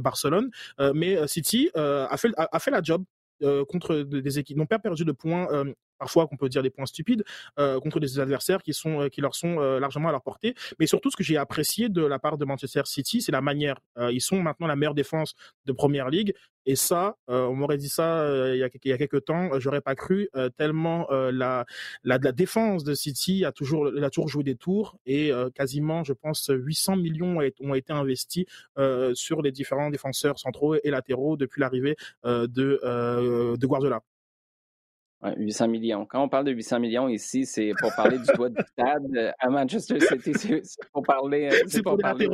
Barcelone. 0.03 0.51
mais 0.95 1.27
City 1.29 1.71
a, 1.75 2.17
fait, 2.17 2.31
a, 2.37 2.59
fait 2.59 2.71
la 2.71 2.83
job 2.83 3.05
contre 3.69 3.97
des 3.97 4.39
équipes 4.39 4.57
n'ont 4.57 4.67
pas 4.67 4.79
perdu 4.79 5.05
de 5.05 5.13
points 5.13 5.49
parfois 6.01 6.27
qu'on 6.27 6.37
peut 6.37 6.49
dire 6.49 6.63
des 6.63 6.71
points 6.71 6.87
stupides 6.87 7.25
euh, 7.59 7.79
contre 7.79 8.01
des 8.01 8.19
adversaires 8.19 8.63
qui 8.63 8.73
sont 8.73 9.03
euh, 9.03 9.09
qui 9.09 9.21
leur 9.21 9.37
sont 9.37 9.61
euh, 9.61 9.79
largement 9.79 10.09
à 10.09 10.13
leur 10.13 10.23
portée. 10.23 10.55
Mais 10.81 10.87
surtout, 10.87 11.11
ce 11.11 11.17
que 11.17 11.23
j'ai 11.23 11.37
apprécié 11.37 11.89
de 11.89 12.03
la 12.05 12.19
part 12.19 12.39
de 12.39 12.45
Manchester 12.45 12.83
City, 12.87 13.21
c'est 13.21 13.33
la 13.33 13.43
manière. 13.43 13.77
ils 14.11 14.23
sont 14.23 14.41
maintenant 14.41 14.67
la 14.67 14.77
meilleure 14.77 14.95
défense 14.95 15.35
de 15.67 15.73
Première 15.73 16.09
Ligue, 16.09 16.33
et 16.65 16.77
ça, 16.77 17.17
on 17.29 17.55
m'aurait 17.55 17.77
dit 17.77 17.89
ça 17.89 18.25
il 18.55 18.59
y 18.59 18.63
a 18.63 18.69
il 18.73 18.99
quelques 18.99 19.25
temps, 19.25 19.59
j'aurais 19.59 19.81
pas 19.83 19.95
cru 19.95 20.29
tellement 20.57 21.07
la, 21.11 21.67
la, 22.05 22.19
la 22.19 22.33
défense 22.33 22.83
de 22.85 22.95
City 22.95 23.45
a 23.45 23.53
toujours 23.53 23.91
a 24.03 24.11
toujours 24.11 24.29
joué 24.29 24.45
des 24.45 24.57
tours 24.57 24.97
et 25.05 25.33
quasiment, 25.55 26.03
je 26.05 26.13
pense, 26.13 26.51
800 26.53 26.97
millions 26.97 27.39
ont 27.61 27.75
été 27.75 27.93
investis 27.93 28.47
sur 29.15 29.43
les 29.43 29.53
différents 29.53 29.91
défenseurs 29.91 30.39
centraux 30.39 30.77
et 30.83 30.91
latéraux 30.91 31.37
depuis 31.37 31.61
l'arrivée 31.61 31.97
de 32.25 32.81
de 33.57 33.67
Guardiola. 33.67 34.01
800 35.23 35.69
millions. 35.69 36.07
Quand 36.07 36.23
on 36.23 36.29
parle 36.29 36.45
de 36.47 36.53
800 36.53 36.81
millions 36.81 37.09
ici, 37.09 37.45
c'est 37.45 37.73
pour 37.81 37.95
parler 37.95 38.19
du 38.19 38.27
toit 38.27 38.49
du 38.49 38.63
stade 38.73 39.17
euh, 39.17 39.33
à 39.39 39.51
Manchester 39.51 40.01
City. 40.01 40.33
C'est 40.35 40.91
pour 40.93 41.03
parler. 41.03 41.51
Euh, 41.53 41.65
c'est 41.67 41.83
pour, 41.83 41.99
parler. 41.99 42.29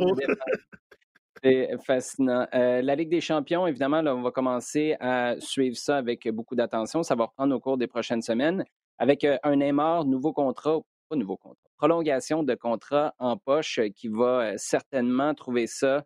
C'est 1.43 1.69
fascinant. 1.85 2.47
Euh, 2.53 2.81
la 2.81 2.95
Ligue 2.95 3.09
des 3.09 3.21
champions, 3.21 3.67
évidemment, 3.67 4.01
là, 4.01 4.15
on 4.15 4.21
va 4.21 4.31
commencer 4.31 4.95
à 4.99 5.35
suivre 5.39 5.75
ça 5.75 5.97
avec 5.97 6.27
beaucoup 6.29 6.55
d'attention. 6.55 7.03
Ça 7.03 7.15
va 7.15 7.25
reprendre 7.25 7.55
au 7.55 7.59
cours 7.59 7.77
des 7.77 7.87
prochaines 7.87 8.21
semaines 8.21 8.63
avec 8.97 9.23
un 9.25 9.55
Neymar, 9.55 10.05
nouveau 10.05 10.33
contrat, 10.33 10.79
pas 11.09 11.15
nouveau 11.15 11.37
contrat, 11.37 11.69
prolongation 11.77 12.41
de 12.41 12.55
contrat 12.55 13.13
en 13.19 13.37
poche 13.37 13.79
qui 13.95 14.07
va 14.07 14.57
certainement 14.57 15.35
trouver 15.35 15.67
ça 15.67 16.03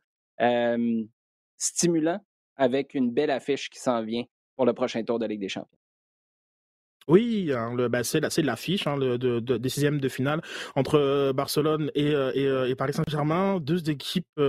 stimulant 1.57 2.19
avec 2.57 2.93
une 2.93 3.11
belle 3.11 3.31
affiche 3.31 3.69
qui 3.69 3.79
s'en 3.79 4.03
vient 4.03 4.23
pour 4.57 4.65
le 4.65 4.73
prochain 4.73 5.03
tour 5.03 5.19
de 5.19 5.25
Ligue 5.25 5.39
des 5.39 5.47
champions. 5.47 5.80
Oui, 7.07 7.51
hein, 7.51 7.75
bah, 7.89 8.03
c'est, 8.03 8.21
l'affiche 8.41 8.85
hein, 8.85 8.95
le, 8.95 9.17
de, 9.17 9.39
de, 9.39 9.57
décision 9.57 9.91
de 9.91 10.09
finale 10.09 10.41
entre 10.75 10.99
euh, 10.99 11.33
Barcelone 11.33 11.89
et, 11.95 12.13
euh, 12.13 12.31
euh, 12.35 12.65
et, 12.67 12.75
Paris 12.75 12.93
Saint-Germain, 12.93 13.59
deux 13.59 13.89
équipes 13.89 14.39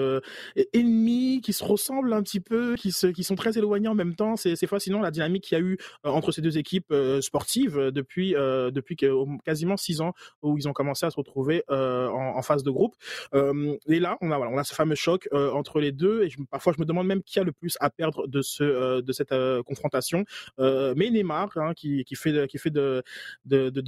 ennemies 0.75 1.41
qui 1.43 1.53
se 1.53 1.65
ressemblent 1.65 2.13
un 2.13 2.23
petit 2.23 2.41
peu, 2.41 2.75
qui, 2.77 2.93
se, 2.93 3.07
qui 3.07 3.25
sont 3.25 3.37
très 3.37 3.57
éloignées 3.57 3.89
en 3.89 3.95
même 3.95 4.15
temps. 4.15 4.37
C'est, 4.37 4.57
fascinant 4.67 5.01
la 5.01 5.11
dynamique 5.11 5.45
qu'il 5.45 5.59
y 5.59 5.61
a 5.61 5.65
eu 5.65 5.77
entre 6.05 6.31
ces 6.31 6.41
deux 6.41 6.57
équipes 6.57 6.95
sportives 7.21 7.91
depuis, 7.93 8.33
depuis 8.33 8.97
quasiment 9.45 9.77
six 9.77 10.01
ans 10.01 10.13
où 10.41 10.57
ils 10.57 10.69
ont 10.69 10.73
commencé 10.73 11.05
à 11.05 11.11
se 11.11 11.17
retrouver 11.17 11.65
en, 11.69 12.41
phase 12.43 12.63
de 12.63 12.71
groupe. 12.71 12.95
et 13.35 14.01
là, 14.01 14.17
on 14.21 14.31
a, 14.31 14.37
voilà, 14.37 14.53
on 14.53 14.59
a 14.59 14.65
ce 14.65 14.75
fameux 14.75 14.95
choc 14.95 15.29
entre 15.33 15.81
les 15.81 15.93
deux 15.93 16.23
et 16.23 16.29
parfois 16.51 16.73
je 16.75 16.81
me 16.81 16.87
demande 16.87 17.07
même 17.07 17.23
qui 17.23 17.39
a 17.39 17.45
le 17.45 17.53
plus 17.53 17.77
à 17.81 17.91
perdre 17.91 18.27
de, 18.29 18.41
ce, 18.41 19.01
de 19.01 19.13
cette 19.13 19.35
confrontation. 19.65 20.25
mais 20.59 21.11
Neymar, 21.11 21.51
hein, 21.57 21.73
qui, 21.75 22.05
qui 22.05 22.15
fait 22.15 22.42
qui 22.47 22.59
fait 22.59 22.71
de, 22.71 23.03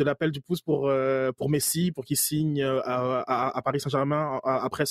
l'appel 0.03 0.31
du 0.31 0.40
pouce 0.40 0.61
pour, 0.61 0.88
euh, 0.88 1.33
pour 1.33 1.51
Messi, 1.51 1.93
pour 1.93 2.05
qu'il 2.05 2.17
signe 2.17 2.62
euh, 2.62 2.81
à, 2.85 3.61
Paris 3.64 3.81
Saint-Germain 3.81 4.40
après, 4.45 4.85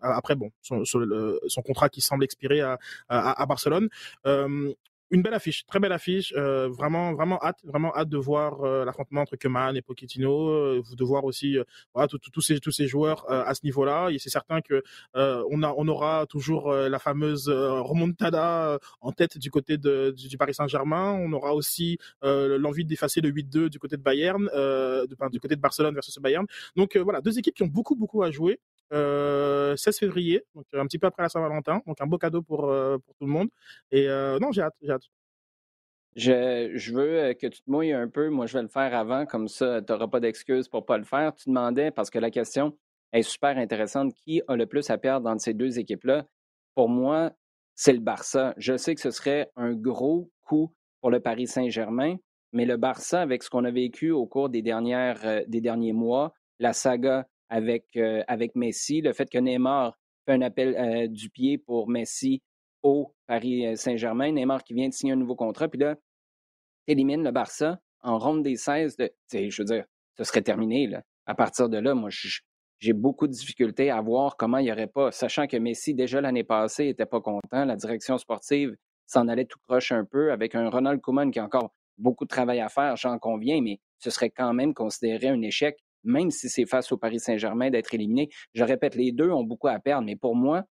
après 0.00 0.34
bon, 0.34 0.50
son, 0.62 1.62
contrat 1.64 1.88
qui 1.88 2.00
semble 2.00 2.24
expirer 2.24 2.60
à, 3.08 3.46
Barcelone. 3.46 3.88
Euh, 4.26 4.72
une 5.10 5.22
belle 5.22 5.34
affiche, 5.34 5.66
très 5.66 5.80
belle 5.80 5.92
affiche. 5.92 6.32
Euh, 6.36 6.68
vraiment, 6.68 7.12
vraiment 7.14 7.42
hâte, 7.42 7.58
vraiment 7.64 7.94
hâte 7.96 8.08
de 8.08 8.16
voir 8.16 8.62
euh, 8.62 8.84
l'affrontement 8.84 9.22
entre 9.22 9.36
Keman 9.36 9.76
et 9.76 9.82
Pochettino, 9.82 10.48
euh, 10.48 10.82
de 10.96 11.04
voir 11.04 11.24
aussi 11.24 11.58
voilà, 11.94 12.08
tous 12.08 12.40
ces 12.40 12.60
tous 12.60 12.70
ces 12.70 12.86
joueurs 12.86 13.30
à 13.30 13.54
ce 13.54 13.60
niveau-là. 13.64 14.10
Et 14.10 14.18
c'est 14.18 14.30
certain 14.30 14.60
que 14.60 14.82
on 15.14 15.62
a 15.62 15.74
on 15.76 15.88
aura 15.88 16.26
toujours 16.26 16.72
la 16.72 16.98
fameuse 16.98 17.48
remontada 17.48 18.78
en 19.00 19.12
tête 19.12 19.38
du 19.38 19.50
côté 19.50 19.78
de, 19.78 20.14
du, 20.16 20.36
Paris 20.38 20.54
Saint-Germain. 20.54 21.12
On 21.12 21.32
aura 21.32 21.54
aussi 21.54 21.98
l'envie 22.22 22.84
d'effacer 22.84 23.20
le 23.20 23.30
8-2 23.30 23.68
du 23.68 23.78
côté 23.78 23.96
de 23.96 24.02
Bayern, 24.02 24.46
de, 24.46 25.30
du 25.30 25.40
côté 25.40 25.56
de 25.56 25.60
Barcelone 25.60 25.94
versus 25.94 26.16
Bayern. 26.18 26.46
Donc 26.76 26.96
voilà, 26.96 27.20
deux 27.20 27.38
équipes 27.38 27.54
qui 27.54 27.62
ont 27.62 27.68
beaucoup 27.68 27.96
beaucoup 27.96 28.22
à 28.22 28.30
jouer. 28.30 28.60
16 28.90 29.98
février, 29.98 30.42
donc 30.54 30.66
un 30.72 30.86
petit 30.86 30.98
peu 30.98 31.06
après 31.06 31.22
la 31.22 31.28
Saint-Valentin, 31.28 31.80
donc 31.86 32.00
un 32.00 32.06
beau 32.06 32.18
cadeau 32.18 32.42
pour, 32.42 32.60
pour 32.60 33.14
tout 33.16 33.24
le 33.24 33.30
monde. 33.30 33.48
Et 33.90 34.08
non, 34.40 34.52
j'ai 34.52 34.62
hâte, 34.62 34.74
j'ai 34.82 34.90
hâte. 34.90 35.04
Je, 36.16 36.72
je, 36.74 36.92
veux 36.92 37.34
que 37.34 37.46
tu 37.46 37.62
te 37.62 37.70
mouilles 37.70 37.92
un 37.92 38.08
peu. 38.08 38.30
Moi, 38.30 38.46
je 38.46 38.54
vais 38.54 38.62
le 38.62 38.68
faire 38.68 38.94
avant, 38.94 39.26
comme 39.26 39.46
ça, 39.46 39.80
tu 39.80 39.92
n'auras 39.92 40.08
pas 40.08 40.18
d'excuses 40.18 40.68
pour 40.68 40.80
ne 40.80 40.86
pas 40.86 40.98
le 40.98 41.04
faire. 41.04 41.34
Tu 41.34 41.48
demandais, 41.48 41.92
parce 41.92 42.10
que 42.10 42.18
la 42.18 42.30
question 42.30 42.76
est 43.12 43.22
super 43.22 43.56
intéressante, 43.56 44.12
qui 44.14 44.42
a 44.48 44.56
le 44.56 44.66
plus 44.66 44.90
à 44.90 44.98
perdre 44.98 45.30
dans 45.30 45.38
ces 45.38 45.54
deux 45.54 45.78
équipes-là? 45.78 46.26
Pour 46.74 46.88
moi, 46.88 47.32
c'est 47.74 47.92
le 47.92 48.00
Barça. 48.00 48.54
Je 48.56 48.76
sais 48.76 48.94
que 48.94 49.00
ce 49.00 49.10
serait 49.10 49.50
un 49.56 49.72
gros 49.72 50.30
coup 50.42 50.72
pour 51.00 51.10
le 51.10 51.20
Paris 51.20 51.46
Saint-Germain, 51.46 52.16
mais 52.52 52.66
le 52.66 52.76
Barça, 52.76 53.22
avec 53.22 53.42
ce 53.42 53.50
qu'on 53.50 53.64
a 53.64 53.70
vécu 53.70 54.10
au 54.10 54.26
cours 54.26 54.48
des, 54.48 54.62
dernières, 54.62 55.44
des 55.46 55.60
derniers 55.60 55.92
mois, 55.92 56.34
la 56.58 56.72
saga 56.72 57.26
avec, 57.50 57.84
euh, 57.96 58.22
avec 58.28 58.54
Messi, 58.54 59.00
le 59.02 59.12
fait 59.12 59.28
que 59.28 59.38
Neymar 59.38 59.98
fait 60.24 60.32
un 60.32 60.42
appel 60.42 60.76
euh, 60.76 61.08
du 61.08 61.28
pied 61.28 61.58
pour 61.58 61.88
Messi 61.88 62.42
au 62.82 63.12
Paris 63.26 63.66
euh, 63.66 63.76
Saint-Germain, 63.76 64.32
Neymar 64.32 64.62
qui 64.64 64.72
vient 64.72 64.88
de 64.88 64.94
signer 64.94 65.12
un 65.12 65.16
nouveau 65.16 65.34
contrat, 65.34 65.68
puis 65.68 65.80
là, 65.80 65.96
élimine 66.86 67.22
le 67.22 67.32
Barça 67.32 67.80
en 68.02 68.18
ronde 68.18 68.42
des 68.42 68.56
16 68.56 68.96
de, 68.96 69.10
je 69.32 69.62
veux 69.62 69.66
dire, 69.66 69.84
ce 70.16 70.24
serait 70.24 70.42
terminé. 70.42 70.90
À 71.26 71.34
partir 71.34 71.68
de 71.68 71.76
là, 71.76 71.94
moi, 71.94 72.08
j'ai 72.78 72.92
beaucoup 72.92 73.26
de 73.26 73.32
difficultés 73.32 73.90
à 73.90 74.00
voir 74.00 74.36
comment 74.36 74.58
il 74.58 74.64
n'y 74.64 74.72
aurait 74.72 74.86
pas, 74.86 75.10
sachant 75.10 75.46
que 75.46 75.56
Messi, 75.56 75.92
déjà 75.94 76.20
l'année 76.20 76.44
passée, 76.44 76.86
n'était 76.86 77.06
pas 77.06 77.20
content, 77.20 77.64
la 77.64 77.76
direction 77.76 78.16
sportive 78.16 78.74
s'en 79.06 79.28
allait 79.28 79.44
tout 79.44 79.58
croche 79.68 79.92
un 79.92 80.04
peu, 80.04 80.32
avec 80.32 80.54
un 80.54 80.70
Ronald 80.70 81.00
Koeman 81.00 81.30
qui 81.30 81.40
a 81.40 81.44
encore 81.44 81.74
beaucoup 81.98 82.24
de 82.24 82.30
travail 82.30 82.60
à 82.60 82.68
faire, 82.68 82.96
j'en 82.96 83.18
conviens, 83.18 83.60
mais 83.60 83.80
ce 83.98 84.08
serait 84.08 84.30
quand 84.30 84.54
même 84.54 84.72
considéré 84.72 85.28
un 85.28 85.42
échec 85.42 85.76
même 86.04 86.30
si 86.30 86.48
c'est 86.48 86.66
face 86.66 86.92
au 86.92 86.96
Paris 86.96 87.20
Saint-Germain 87.20 87.70
d'être 87.70 87.94
éliminé. 87.94 88.28
Je 88.54 88.64
répète, 88.64 88.94
les 88.94 89.12
deux 89.12 89.30
ont 89.30 89.44
beaucoup 89.44 89.68
à 89.68 89.78
perdre, 89.78 90.06
mais 90.06 90.16
pour 90.16 90.34
moi, 90.34 90.64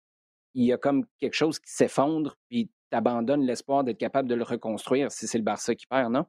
il 0.56 0.66
y 0.66 0.74
a 0.74 0.78
comme 0.78 1.06
quelque 1.20 1.36
chose 1.36 1.60
qui 1.60 1.72
s'effondre, 1.72 2.38
puis 2.50 2.70
tu 2.92 2.98
abandonnes 2.98 3.46
l'espoir 3.46 3.84
d'être 3.84 4.00
capable 4.00 4.28
de 4.28 4.36
le 4.36 4.44
reconstruire 4.44 5.12
si 5.12 5.28
c'est 5.28 5.38
le 5.38 5.44
Barça 5.44 5.76
qui 5.76 5.86
perd, 5.88 6.12
non? 6.12 6.26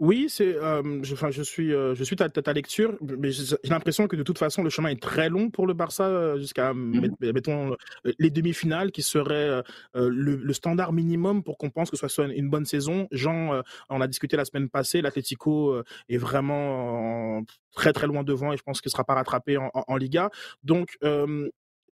Oui, 0.00 0.28
c'est, 0.30 0.56
euh, 0.56 1.02
je, 1.02 1.12
enfin, 1.12 1.30
je 1.30 1.42
suis, 1.42 1.74
euh, 1.74 1.94
je 1.94 2.02
suis 2.04 2.16
ta, 2.16 2.30
ta, 2.30 2.52
lecture, 2.54 2.96
mais 3.02 3.30
j'ai 3.32 3.54
l'impression 3.64 4.08
que 4.08 4.16
de 4.16 4.22
toute 4.22 4.38
façon 4.38 4.62
le 4.62 4.70
chemin 4.70 4.88
est 4.88 5.00
très 5.00 5.28
long 5.28 5.50
pour 5.50 5.66
le 5.66 5.74
Barça 5.74 6.04
euh, 6.04 6.38
jusqu'à, 6.38 6.72
mmh 6.72 7.16
mettons, 7.20 7.76
les 8.18 8.30
demi-finales 8.30 8.92
qui 8.92 9.02
seraient 9.02 9.62
le, 9.94 10.52
standard 10.54 10.94
minimum 10.94 11.42
pour 11.42 11.58
qu'on 11.58 11.68
pense 11.68 11.90
que 11.90 11.98
ce 11.98 12.08
soit 12.08 12.28
une 12.28 12.48
bonne 12.48 12.64
saison. 12.64 13.08
Jean, 13.12 13.62
on 13.90 14.00
a 14.00 14.06
discuté 14.06 14.38
la 14.38 14.46
semaine 14.46 14.70
passée, 14.70 15.02
l'Atlético 15.02 15.82
est 16.08 16.16
vraiment 16.16 17.42
très 17.74 17.92
très 17.92 18.06
loin 18.06 18.24
devant 18.24 18.54
et 18.54 18.56
je 18.56 18.62
pense 18.62 18.80
qu'il 18.80 18.88
ne 18.88 18.92
sera 18.92 19.04
pas 19.04 19.14
rattrapé 19.14 19.58
en, 19.58 19.70
en, 19.74 19.84
en 19.86 19.96
Liga. 19.96 20.30
Donc 20.64 20.96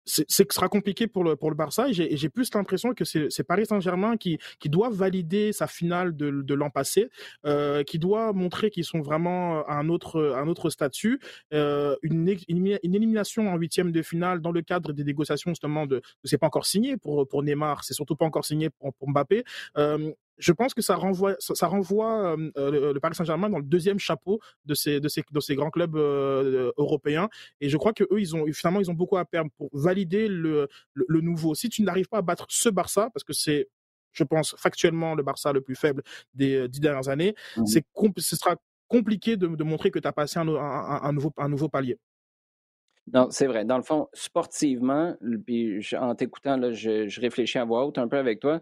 c'est 0.07 0.25
que 0.45 0.53
ce 0.53 0.57
sera 0.57 0.69
compliqué 0.69 1.07
pour 1.07 1.25
le 1.25 1.37
pour 1.37 1.51
le 1.51 1.57
Barça 1.57 1.89
et 1.89 1.93
j'ai 1.93 2.29
plus 2.29 2.53
l'impression 2.55 2.95
que 2.95 3.05
c'est 3.05 3.45
Paris 3.45 3.67
Saint-Germain 3.67 4.17
qui 4.17 4.39
qui 4.59 4.69
doit 4.69 4.91
valider 4.91 5.53
sa 5.53 5.67
finale 5.67 6.17
de, 6.17 6.31
de 6.31 6.55
l'an 6.55 6.71
passé, 6.71 7.09
euh, 7.47 7.83
qui 7.83 7.99
doit 7.99 8.33
montrer 8.33 8.71
qu'ils 8.71 8.85
sont 8.85 9.01
vraiment 9.01 9.65
à 9.67 9.75
un 9.75 9.89
autre 9.89 10.35
un 10.37 10.49
autre 10.49 10.71
statut, 10.71 11.21
euh, 11.53 11.97
une, 12.03 12.37
une, 12.49 12.79
élimination 12.83 13.49
en 13.53 13.57
huitième 13.57 13.93
de 13.93 14.03
finale 14.03 14.41
dans 14.41 14.53
le 14.53 14.63
cadre 14.63 14.93
des 14.93 15.05
négociations 15.05 15.51
justement 15.51 15.87
de 15.87 16.03
c'est 16.25 16.39
pas 16.39 16.47
encore 16.47 16.67
signé 16.67 16.97
pour 16.97 17.27
pour 17.29 17.43
Neymar, 17.43 17.85
c'est 17.85 17.95
surtout 17.95 18.17
pas 18.17 18.25
encore 18.25 18.45
signé 18.45 18.71
pour, 18.71 18.93
pour 18.95 19.11
Mbappé. 19.11 19.45
Euh, 19.79 20.13
je 20.39 20.53
pense 20.53 20.75
que 20.75 20.83
ça 20.83 20.97
renvoie, 20.97 21.37
ça, 21.39 21.67
renvoie 21.67 22.37
euh, 22.57 22.93
le, 22.93 23.01
Paris 23.01 23.15
Saint-Germain 23.15 23.49
dans 23.49 23.59
le 23.59 23.65
deuxième 23.65 23.99
chapeau 23.99 24.41
de 24.65 24.75
ces, 24.75 25.01
de 25.01 25.09
ces, 25.09 25.23
de 25.31 25.41
ces 25.41 25.55
grands 25.55 25.71
clubs 25.71 25.97
euh, 25.97 26.73
européens. 26.77 27.29
Et 27.61 27.69
je 27.69 27.77
crois 27.77 27.93
que 27.93 28.05
eux, 28.05 28.21
ils 28.21 28.35
ont 28.35 28.45
finalement, 28.53 28.81
ils 28.81 28.91
ont 28.91 28.95
beaucoup 28.95 29.17
à 29.17 29.25
perdre 29.25 29.51
pour 29.57 29.69
valider 29.73 30.29
le, 30.29 30.69
le, 30.95 31.21
nouveau. 31.21 31.55
Si 31.55 31.69
tu 31.69 31.83
n'arrives 31.83 32.09
pas 32.09 32.19
à 32.19 32.23
battre 32.23 32.47
ce 32.49 32.69
Barça, 32.69 33.11
parce 33.13 33.25
que 33.25 33.33
c'est, 33.33 33.69
je 34.13 34.25
pense, 34.25 34.55
factuellement 34.59 35.15
le 35.15 35.23
Barça 35.23 35.53
le 35.53 35.61
plus 35.61 35.77
faible 35.77 36.03
des 36.35 36.57
euh, 36.57 36.69
dix 36.69 36.81
dernières 36.81 37.09
années, 37.09 37.35
mmh 37.57 37.67
c'est 37.67 37.85
ce 38.19 38.37
sera 38.37 38.57
compliqué 38.89 39.37
de, 39.37 39.47
de 39.47 39.65
montrer 39.65 39.91
que 39.91 39.99
tu 39.99 40.07
as 40.09 40.13
passé 40.13 40.39
un, 40.39 40.49
un, 40.49 41.13
nouveau, 41.13 41.33
un 41.37 41.49
nouveau 41.49 41.69
palier. 41.69 41.99
Non, 43.13 43.29
c'est 43.31 43.47
vrai. 43.47 43.65
Dans 43.65 43.77
le 43.77 43.83
fond, 43.83 44.09
sportivement, 44.13 45.15
puis 45.47 45.81
en 45.99 46.15
t'écoutant, 46.15 46.73
je, 46.73 47.07
je 47.07 47.21
réfléchis 47.21 47.59
à 47.59 47.65
voix 47.65 47.87
haute 47.87 47.99
un 47.99 48.09
peu 48.09 48.17
avec 48.17 48.41
toi 48.41 48.61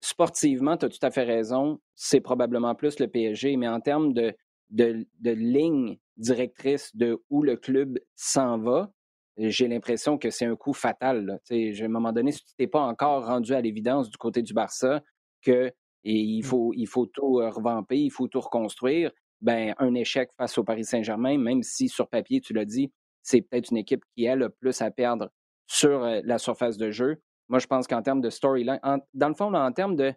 sportivement, 0.00 0.76
tu 0.76 0.86
as 0.86 0.88
tout 0.88 0.98
à 1.02 1.10
fait 1.10 1.24
raison, 1.24 1.80
c'est 1.94 2.20
probablement 2.20 2.74
plus 2.74 2.98
le 2.98 3.08
PSG, 3.08 3.56
mais 3.56 3.68
en 3.68 3.80
termes 3.80 4.12
de, 4.12 4.34
de, 4.70 5.04
ligne 5.22 5.98
directrice 6.16 6.94
de 6.94 7.22
où 7.30 7.42
le 7.42 7.56
club 7.56 7.98
s'en 8.16 8.58
va, 8.58 8.90
j'ai 9.36 9.68
l'impression 9.68 10.18
que 10.18 10.30
c'est 10.30 10.44
un 10.44 10.56
coup 10.56 10.72
fatal. 10.72 11.40
À 11.50 11.54
un 11.54 11.88
moment 11.88 12.12
donné, 12.12 12.32
si 12.32 12.44
tu 12.44 12.54
t'es 12.56 12.66
pas 12.66 12.82
encore 12.82 13.26
rendu 13.26 13.54
à 13.54 13.60
l'évidence 13.60 14.10
du 14.10 14.16
côté 14.16 14.42
du 14.42 14.52
Barça 14.52 15.02
que 15.42 15.72
il, 16.04 16.40
mmh. 16.40 16.42
faut, 16.42 16.72
il 16.74 16.86
faut 16.86 17.06
tout 17.06 17.40
euh, 17.40 17.50
revamper, 17.50 17.98
il 17.98 18.10
faut 18.10 18.26
tout 18.26 18.40
reconstruire, 18.40 19.10
ben, 19.40 19.74
un 19.78 19.94
échec 19.94 20.30
face 20.36 20.56
au 20.58 20.64
Paris 20.64 20.84
Saint-Germain, 20.84 21.38
même 21.38 21.62
si 21.62 21.88
sur 21.88 22.08
papier, 22.08 22.40
tu 22.40 22.54
l'as 22.54 22.64
dit, 22.64 22.90
c'est 23.22 23.42
peut-être 23.42 23.70
une 23.70 23.76
équipe 23.76 24.04
qui 24.16 24.26
a 24.26 24.34
le 24.34 24.48
plus 24.48 24.80
à 24.80 24.90
perdre 24.90 25.30
sur 25.66 26.04
euh, 26.04 26.20
la 26.24 26.38
surface 26.38 26.76
de 26.76 26.90
jeu. 26.90 27.22
Moi, 27.50 27.58
je 27.58 27.66
pense 27.66 27.88
qu'en 27.88 28.00
termes 28.00 28.20
de 28.20 28.30
storyline, 28.30 28.78
dans 29.12 29.28
le 29.28 29.34
fond, 29.34 29.52
en 29.52 29.72
termes 29.72 29.96
de 29.96 30.14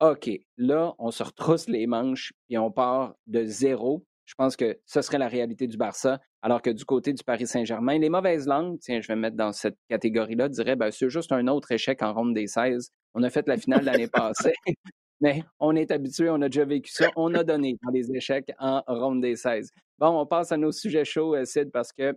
OK, 0.00 0.30
là, 0.56 0.94
on 0.98 1.10
se 1.10 1.22
retrousse 1.22 1.68
les 1.68 1.86
manches 1.86 2.32
et 2.48 2.58
on 2.58 2.70
part 2.70 3.16
de 3.26 3.44
zéro. 3.44 4.06
Je 4.24 4.34
pense 4.36 4.56
que 4.56 4.78
ce 4.86 5.02
serait 5.02 5.18
la 5.18 5.26
réalité 5.26 5.66
du 5.66 5.76
Barça, 5.76 6.20
alors 6.42 6.62
que 6.62 6.70
du 6.70 6.84
côté 6.84 7.12
du 7.12 7.24
Paris 7.24 7.48
Saint-Germain, 7.48 7.98
les 7.98 8.08
mauvaises 8.08 8.46
langues, 8.46 8.78
tiens, 8.78 9.00
je 9.00 9.08
vais 9.08 9.16
me 9.16 9.22
mettre 9.22 9.36
dans 9.36 9.52
cette 9.52 9.76
catégorie-là, 9.88 10.48
diraient 10.48 10.76
ben, 10.76 10.92
c'est 10.92 11.10
juste 11.10 11.32
un 11.32 11.48
autre 11.48 11.72
échec 11.72 12.02
en 12.02 12.14
ronde 12.14 12.34
des 12.34 12.46
16. 12.46 12.90
On 13.14 13.24
a 13.24 13.30
fait 13.30 13.48
la 13.48 13.56
finale 13.56 13.84
l'année 13.84 14.06
passée, 14.12 14.54
mais 15.20 15.42
on 15.58 15.74
est 15.74 15.90
habitué, 15.90 16.30
on 16.30 16.40
a 16.40 16.48
déjà 16.48 16.64
vécu 16.64 16.92
ça, 16.92 17.10
on 17.16 17.34
a 17.34 17.42
donné 17.42 17.76
dans 17.82 17.90
les 17.90 18.12
échecs 18.12 18.52
en 18.60 18.82
ronde 18.86 19.20
des 19.20 19.34
16. 19.34 19.70
Bon, 19.98 20.20
on 20.20 20.24
passe 20.24 20.52
à 20.52 20.56
nos 20.56 20.70
sujets 20.70 21.04
chauds, 21.04 21.34
euh, 21.34 21.44
Sid, 21.44 21.72
parce 21.72 21.92
que 21.92 22.16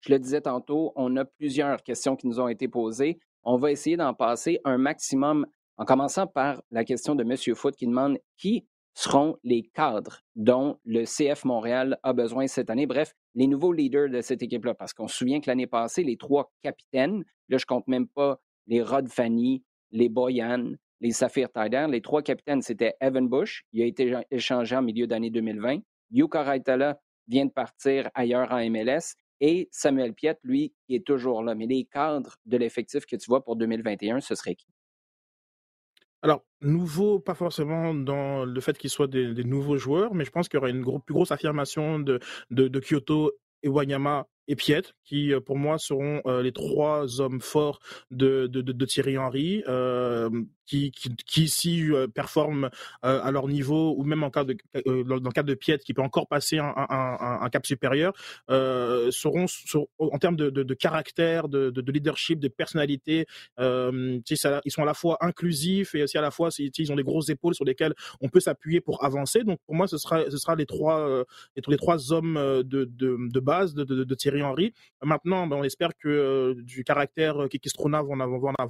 je 0.00 0.12
le 0.12 0.18
disais 0.18 0.40
tantôt, 0.40 0.92
on 0.96 1.14
a 1.18 1.26
plusieurs 1.26 1.82
questions 1.82 2.16
qui 2.16 2.26
nous 2.26 2.40
ont 2.40 2.48
été 2.48 2.68
posées 2.68 3.20
on 3.46 3.56
va 3.56 3.70
essayer 3.70 3.96
d'en 3.96 4.12
passer 4.12 4.60
un 4.64 4.76
maximum, 4.76 5.46
en 5.78 5.84
commençant 5.84 6.26
par 6.26 6.62
la 6.70 6.84
question 6.84 7.14
de 7.14 7.22
M. 7.22 7.54
Foot 7.54 7.76
qui 7.76 7.86
demande 7.86 8.18
qui 8.36 8.66
seront 8.92 9.36
les 9.44 9.62
cadres 9.62 10.22
dont 10.34 10.78
le 10.84 11.04
CF 11.04 11.44
Montréal 11.44 11.98
a 12.02 12.12
besoin 12.12 12.48
cette 12.48 12.70
année. 12.70 12.86
Bref, 12.86 13.14
les 13.34 13.46
nouveaux 13.46 13.72
leaders 13.72 14.10
de 14.10 14.20
cette 14.20 14.42
équipe-là. 14.42 14.74
Parce 14.74 14.94
qu'on 14.94 15.06
se 15.06 15.16
souvient 15.16 15.40
que 15.40 15.48
l'année 15.48 15.66
passée, 15.66 16.02
les 16.02 16.16
trois 16.16 16.50
capitaines, 16.62 17.24
là, 17.48 17.58
je 17.58 17.66
compte 17.66 17.86
même 17.86 18.08
pas 18.08 18.40
les 18.66 18.82
Rod 18.82 19.08
Fanny, 19.08 19.62
les 19.92 20.08
Boyan, 20.08 20.72
les 21.00 21.12
Saphir 21.12 21.48
Tider, 21.52 21.86
les 21.88 22.00
trois 22.00 22.22
capitaines, 22.22 22.62
c'était 22.62 22.94
Evan 23.00 23.28
Bush, 23.28 23.64
il 23.72 23.82
a 23.82 23.86
été 23.86 24.12
échangé 24.30 24.74
en 24.74 24.82
milieu 24.82 25.06
d'année 25.06 25.30
2020. 25.30 25.80
Yuka 26.10 26.42
Raitala 26.42 26.98
vient 27.28 27.44
de 27.44 27.52
partir 27.52 28.08
ailleurs 28.14 28.50
en 28.50 28.58
MLS 28.70 29.14
et 29.40 29.68
Samuel 29.70 30.14
Piet, 30.14 30.38
lui, 30.42 30.74
qui 30.86 30.94
est 30.94 31.06
toujours 31.06 31.42
là. 31.42 31.54
Mais 31.54 31.66
les 31.66 31.84
cadres 31.84 32.36
de 32.46 32.56
l'effectif 32.56 33.06
que 33.06 33.16
tu 33.16 33.26
vois 33.26 33.44
pour 33.44 33.56
2021, 33.56 34.20
ce 34.20 34.34
serait 34.34 34.54
qui? 34.54 34.66
Alors, 36.22 36.44
nouveau, 36.60 37.20
pas 37.20 37.34
forcément 37.34 37.94
dans 37.94 38.44
le 38.44 38.60
fait 38.60 38.76
qu'ils 38.78 38.90
soient 38.90 39.06
des, 39.06 39.44
nouveaux 39.44 39.76
joueurs, 39.76 40.14
mais 40.14 40.24
je 40.24 40.30
pense 40.30 40.48
qu'il 40.48 40.56
y 40.56 40.58
aura 40.58 40.70
une 40.70 40.82
plus 40.82 41.14
grosse 41.14 41.30
affirmation 41.30 42.00
de, 42.00 42.18
de, 42.50 42.68
de 42.68 42.80
Kyoto 42.80 43.32
et 43.62 43.68
Wanyama 43.68 44.26
et 44.48 44.56
Piet, 44.56 44.82
qui 45.04 45.32
euh, 45.32 45.40
pour 45.40 45.56
moi 45.56 45.78
seront 45.78 46.20
euh, 46.26 46.42
les 46.42 46.52
trois 46.52 47.20
hommes 47.20 47.40
forts 47.40 47.80
de, 48.10 48.46
de, 48.46 48.60
de, 48.60 48.84
Thierry 48.84 49.18
Henry, 49.18 49.62
euh, 49.68 50.30
qui, 50.66 50.90
qui, 50.90 51.14
qui 51.14 51.44
ici 51.44 51.90
performent 52.12 52.70
à 53.02 53.30
leur 53.30 53.46
niveau, 53.46 53.94
ou 53.96 54.02
même 54.02 54.24
en 54.24 54.30
cas 54.30 54.42
dans 54.42 54.54
le 54.84 55.30
cas 55.30 55.44
de 55.44 55.54
Piet, 55.54 55.78
qui 55.78 55.94
peut 55.94 56.02
encore 56.02 56.26
passer 56.26 56.58
un, 56.58 56.74
un, 56.76 57.48
cap 57.50 57.64
supérieur, 57.64 58.12
seront, 58.48 59.46
en 59.98 60.18
termes 60.18 60.34
de, 60.34 60.50
de, 60.50 60.74
caractère, 60.74 61.48
de, 61.48 61.70
de, 61.70 61.92
leadership, 61.92 62.40
de 62.40 62.48
personnalité, 62.48 63.26
ils 63.60 64.70
sont 64.70 64.82
à 64.82 64.84
la 64.84 64.94
fois 64.94 65.18
inclusifs 65.20 65.94
et 65.94 66.02
aussi 66.02 66.18
à 66.18 66.22
la 66.22 66.32
fois 66.32 66.48
ils 66.58 66.90
ont 66.92 66.96
des 66.96 67.04
grosses 67.04 67.28
épaules 67.28 67.54
sur 67.54 67.64
lesquelles 67.64 67.94
on 68.20 68.28
peut 68.28 68.40
s'appuyer 68.40 68.80
pour 68.80 69.04
avancer. 69.04 69.44
Donc 69.44 69.60
pour 69.66 69.76
moi, 69.76 69.86
ce 69.86 69.98
sera, 69.98 70.28
ce 70.28 70.36
sera 70.36 70.56
les 70.56 70.66
trois, 70.66 71.24
les, 71.54 71.76
trois 71.76 72.12
hommes 72.12 72.34
de, 72.64 72.84
de, 72.90 73.40
base 73.40 73.74
de, 73.74 73.84
de 73.84 74.14
Thierry 74.16 74.35
Thierry 74.36 74.42
Henry. 74.42 74.72
Maintenant, 75.02 75.46
ben, 75.46 75.56
on 75.56 75.64
espère 75.64 75.96
que 75.96 76.54
du 76.60 76.84
caractère 76.84 77.48
Kiki 77.50 77.68
Strona 77.68 78.02
va 78.02 78.14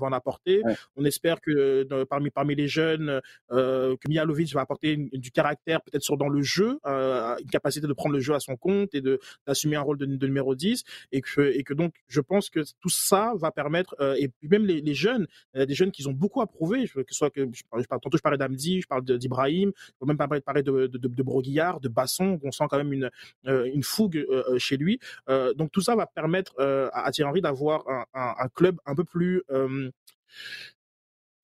en, 0.01 0.13
apporter. 0.13 0.63
On 0.97 1.05
espère 1.05 1.41
que 1.41 1.85
parmi, 2.05 2.31
parmi 2.31 2.55
les 2.55 2.69
jeunes, 2.69 3.21
que 3.51 4.09
Mialovic 4.09 4.53
va 4.53 4.63
apporter 4.63 4.97
du 5.13 5.31
caractère 5.31 5.81
peut-être 5.83 6.03
sur 6.03 6.17
dans 6.17 6.29
le 6.29 6.43
jeu, 6.43 6.79
une 6.85 7.51
capacité 7.51 7.87
de 7.87 7.93
prendre 7.93 8.15
le 8.15 8.21
jeu 8.21 8.35
à 8.35 8.41
son 8.41 8.57
compte 8.57 8.95
et 8.95 9.03
d'assumer 9.47 9.77
un 9.77 9.81
rôle 9.83 9.99
de, 9.99 10.27
numéro 10.27 10.55
10. 10.55 10.85
Et 11.13 11.21
que, 11.21 11.41
et 11.41 11.63
que 11.63 11.75
donc, 11.75 11.95
je 12.09 12.21
pense 12.21 12.51
que 12.51 12.61
tout 12.81 12.89
ça 12.89 13.33
va 13.37 13.51
permettre, 13.51 13.95
et 14.19 14.29
puis 14.29 14.49
même 14.49 14.67
les, 14.67 14.95
jeunes, 14.95 15.27
des 15.55 15.75
jeunes 15.75 15.91
qui 15.91 16.07
ont 16.07 16.13
beaucoup 16.13 16.41
approuvé, 16.41 16.87
que 16.89 17.03
ce 17.09 17.15
soit 17.15 17.31
que, 17.31 17.49
je, 17.53 17.63
parle, 17.71 17.87
tantôt 17.87 18.17
je 18.17 18.23
parlais 18.23 18.39
d'Amdi, 18.39 18.83
je 18.83 18.87
parle 18.87 19.05
d'Ibrahim, 19.05 19.73
je 19.77 19.93
peux 20.01 20.07
même 20.07 20.19
parler 20.19 20.63
de, 20.63 20.87
de, 20.87 20.99
de, 20.99 21.09
de 21.09 21.23
Broguillard, 21.23 21.81
de 21.81 21.89
Basson, 21.89 22.39
on 22.43 22.51
sent 22.51 22.65
quand 22.69 22.79
même 22.79 22.93
une, 22.93 23.11
une 23.45 23.83
fougue 23.83 24.27
chez 24.59 24.77
lui. 24.77 24.99
Donc 25.57 25.73
tout 25.73 25.81
ça 25.81 25.97
va 25.97 26.07
permettre 26.07 26.55
à 26.93 27.11
Thierry 27.11 27.31
Henry 27.31 27.41
d'avoir 27.41 27.85
un, 28.15 28.49
club 28.55 28.79
un 28.87 28.95
peu 28.95 29.05
plus 29.05 29.43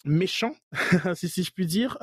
méchant, 0.04 0.54
si, 1.14 1.28
si, 1.28 1.42
je 1.42 1.50
puis 1.52 1.66
dire, 1.66 1.96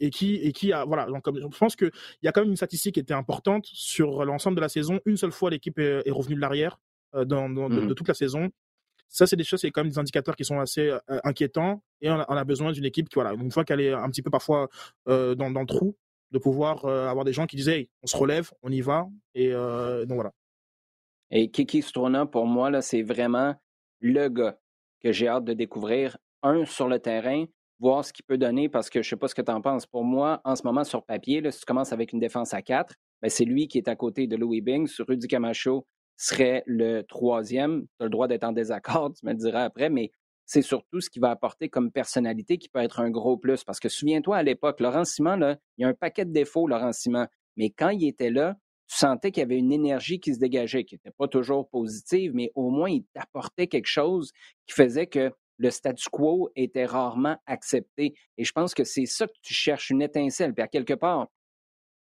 et 0.00 0.10
qui 0.10 0.36
et 0.36 0.52
qui 0.52 0.72
a 0.72 0.84
voilà. 0.84 1.06
Donc, 1.06 1.24
je 1.26 1.58
pense 1.58 1.76
qu'il 1.76 1.90
y 2.22 2.28
a 2.28 2.32
quand 2.32 2.40
même 2.40 2.50
une 2.50 2.56
statistique 2.56 2.94
qui 2.94 3.00
était 3.00 3.14
importante 3.14 3.66
sur 3.66 4.24
l'ensemble 4.24 4.56
de 4.56 4.60
la 4.60 4.68
saison. 4.68 5.00
Une 5.04 5.16
seule 5.16 5.32
fois, 5.32 5.50
l'équipe 5.50 5.78
est, 5.78 6.06
est, 6.06 6.10
revenue 6.10 6.36
de 6.36 6.40
l'arrière 6.40 6.78
dans, 7.12 7.48
de, 7.48 7.68
mmh 7.68 7.94
toute 7.94 8.08
la 8.08 8.14
saison. 8.14 8.50
Ça, 9.08 9.26
c'est 9.26 9.36
des 9.36 9.44
choses, 9.44 9.60
c'est 9.60 9.70
quand 9.70 9.82
même 9.82 9.90
des 9.90 9.98
indicateurs 9.98 10.36
qui 10.36 10.44
sont 10.44 10.60
assez 10.60 10.92
inquiétants. 11.24 11.82
Et 12.00 12.10
on 12.10 12.18
a, 12.18 12.44
besoin 12.44 12.72
d'une 12.72 12.84
équipe 12.84 13.08
qui, 13.08 13.14
voilà, 13.14 13.32
une 13.32 13.50
fois 13.50 13.64
qu'elle 13.64 13.80
est 13.80 13.92
un 13.92 14.08
petit 14.10 14.22
peu 14.22 14.30
parfois 14.30 14.68
dans, 15.06 15.34
dans, 15.50 15.60
le 15.60 15.66
trou, 15.66 15.96
de 16.30 16.38
pouvoir 16.38 16.84
avoir 16.84 17.24
des 17.24 17.32
gens 17.32 17.46
qui 17.46 17.68
hey, 17.68 17.88
on 18.02 18.06
se 18.06 18.16
relève, 18.16 18.50
on 18.62 18.70
y 18.70 18.80
va. 18.80 19.06
Et 19.34 19.50
donc 19.52 20.14
voilà. 20.14 20.32
Et 21.30 21.50
Kiki 21.50 21.82
Strona, 21.82 22.26
pour 22.26 22.46
moi, 22.46 22.80
c'est 22.80 23.02
vraiment 23.02 23.54
le 24.00 24.28
gars 24.28 24.58
que 25.02 25.12
j'ai 25.12 25.28
hâte 25.28 25.44
de 25.44 25.52
découvrir. 25.52 26.16
Un, 26.42 26.64
sur 26.64 26.88
le 26.88 27.00
terrain, 27.00 27.46
voir 27.80 28.04
ce 28.04 28.12
qu'il 28.12 28.24
peut 28.24 28.38
donner, 28.38 28.68
parce 28.68 28.90
que 28.90 29.02
je 29.02 29.08
ne 29.08 29.10
sais 29.10 29.16
pas 29.16 29.28
ce 29.28 29.34
que 29.34 29.42
tu 29.42 29.50
en 29.50 29.60
penses. 29.60 29.86
Pour 29.86 30.04
moi, 30.04 30.40
en 30.44 30.54
ce 30.54 30.62
moment, 30.64 30.84
sur 30.84 31.04
papier, 31.04 31.40
là, 31.40 31.50
si 31.50 31.60
tu 31.60 31.66
commences 31.66 31.92
avec 31.92 32.12
une 32.12 32.20
défense 32.20 32.54
à 32.54 32.62
4, 32.62 32.94
ben, 33.22 33.28
c'est 33.28 33.44
lui 33.44 33.66
qui 33.66 33.78
est 33.78 33.88
à 33.88 33.96
côté 33.96 34.26
de 34.26 34.36
Louis 34.36 34.60
Bing. 34.60 34.88
Rudy 35.00 35.26
Camacho 35.26 35.86
serait 36.16 36.62
le 36.66 37.02
troisième. 37.02 37.86
Tu 37.98 38.02
as 38.02 38.04
le 38.04 38.10
droit 38.10 38.28
d'être 38.28 38.44
en 38.44 38.52
désaccord, 38.52 39.12
tu 39.18 39.26
me 39.26 39.32
le 39.32 39.38
diras 39.38 39.64
après, 39.64 39.90
mais 39.90 40.10
c'est 40.44 40.62
surtout 40.62 41.00
ce 41.00 41.10
qu'il 41.10 41.20
va 41.20 41.30
apporter 41.30 41.68
comme 41.68 41.90
personnalité 41.90 42.56
qui 42.56 42.68
peut 42.68 42.80
être 42.80 43.00
un 43.00 43.10
gros 43.10 43.36
plus. 43.36 43.64
Parce 43.64 43.80
que 43.80 43.88
souviens-toi, 43.88 44.36
à 44.36 44.42
l'époque, 44.42 44.80
Laurent 44.80 45.04
Simon, 45.04 45.56
il 45.76 45.82
y 45.82 45.84
a 45.84 45.88
un 45.88 45.94
paquet 45.94 46.24
de 46.24 46.32
défauts, 46.32 46.66
Laurent 46.66 46.92
Simon. 46.92 47.26
Mais 47.56 47.70
quand 47.70 47.90
il 47.90 48.06
était 48.06 48.30
là, 48.30 48.56
tu 48.88 48.96
sentais 48.96 49.30
qu'il 49.30 49.42
y 49.42 49.44
avait 49.44 49.58
une 49.58 49.72
énergie 49.72 50.18
qui 50.18 50.34
se 50.34 50.38
dégageait, 50.40 50.84
qui 50.84 50.94
n'était 50.94 51.14
pas 51.16 51.28
toujours 51.28 51.68
positive, 51.68 52.32
mais 52.34 52.50
au 52.54 52.70
moins 52.70 52.90
il 52.90 53.04
t'apportait 53.12 53.66
quelque 53.66 53.86
chose 53.86 54.32
qui 54.66 54.74
faisait 54.74 55.06
que 55.06 55.30
le 55.58 55.70
statu 55.70 56.08
quo 56.10 56.50
était 56.56 56.86
rarement 56.86 57.36
accepté. 57.46 58.14
Et 58.38 58.44
je 58.44 58.52
pense 58.52 58.74
que 58.74 58.84
c'est 58.84 59.06
ça 59.06 59.26
que 59.26 59.32
tu 59.42 59.52
cherches, 59.52 59.90
une 59.90 60.02
étincelle. 60.02 60.54
Puis 60.54 60.62
à 60.62 60.68
quelque 60.68 60.94
part, 60.94 61.28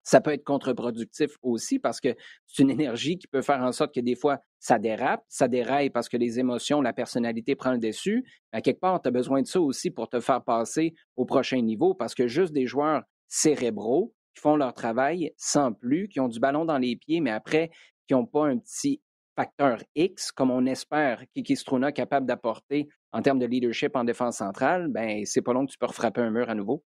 ça 0.02 0.20
peut 0.20 0.32
être 0.32 0.42
contre-productif 0.42 1.36
aussi 1.42 1.78
parce 1.78 2.00
que 2.00 2.16
c'est 2.46 2.62
une 2.62 2.70
énergie 2.70 3.18
qui 3.18 3.28
peut 3.28 3.42
faire 3.42 3.60
en 3.60 3.70
sorte 3.70 3.94
que 3.94 4.00
des 4.00 4.16
fois, 4.16 4.38
ça 4.58 4.78
dérape, 4.78 5.22
ça 5.28 5.46
déraille 5.46 5.90
parce 5.90 6.08
que 6.08 6.16
les 6.16 6.40
émotions, 6.40 6.80
la 6.80 6.92
personnalité 6.92 7.54
prend 7.54 7.72
le 7.72 7.78
dessus. 7.78 8.24
À 8.50 8.60
quelque 8.60 8.80
part, 8.80 9.00
tu 9.00 9.08
as 9.08 9.12
besoin 9.12 9.42
de 9.42 9.46
ça 9.46 9.60
aussi 9.60 9.90
pour 9.90 10.08
te 10.08 10.18
faire 10.18 10.42
passer 10.42 10.94
au 11.16 11.24
prochain 11.24 11.60
niveau 11.60 11.94
parce 11.94 12.14
que 12.14 12.26
juste 12.26 12.52
des 12.52 12.66
joueurs 12.66 13.02
cérébraux 13.28 14.12
qui 14.34 14.40
font 14.40 14.56
leur 14.56 14.74
travail 14.74 15.32
sans 15.36 15.72
plus, 15.72 16.08
qui 16.08 16.20
ont 16.20 16.28
du 16.28 16.40
ballon 16.40 16.64
dans 16.64 16.78
les 16.78 16.96
pieds, 16.96 17.20
mais 17.20 17.30
après, 17.30 17.70
qui 18.06 18.14
n'ont 18.14 18.26
pas 18.26 18.46
un 18.46 18.58
petit 18.58 19.00
facteur 19.36 19.82
X, 19.94 20.32
comme 20.32 20.50
on 20.50 20.66
espère 20.66 21.24
Kiki 21.34 21.56
Struna 21.56 21.92
capable 21.92 22.26
d'apporter 22.26 22.88
en 23.12 23.22
termes 23.22 23.38
de 23.38 23.46
leadership 23.46 23.96
en 23.96 24.04
défense 24.04 24.38
centrale, 24.38 24.88
ben 24.88 25.24
c'est 25.24 25.42
pas 25.42 25.52
long 25.52 25.66
que 25.66 25.72
tu 25.72 25.78
peux 25.78 25.86
refrapper 25.86 26.20
un 26.20 26.30
mur 26.30 26.48
à 26.48 26.54
nouveau. 26.54 26.84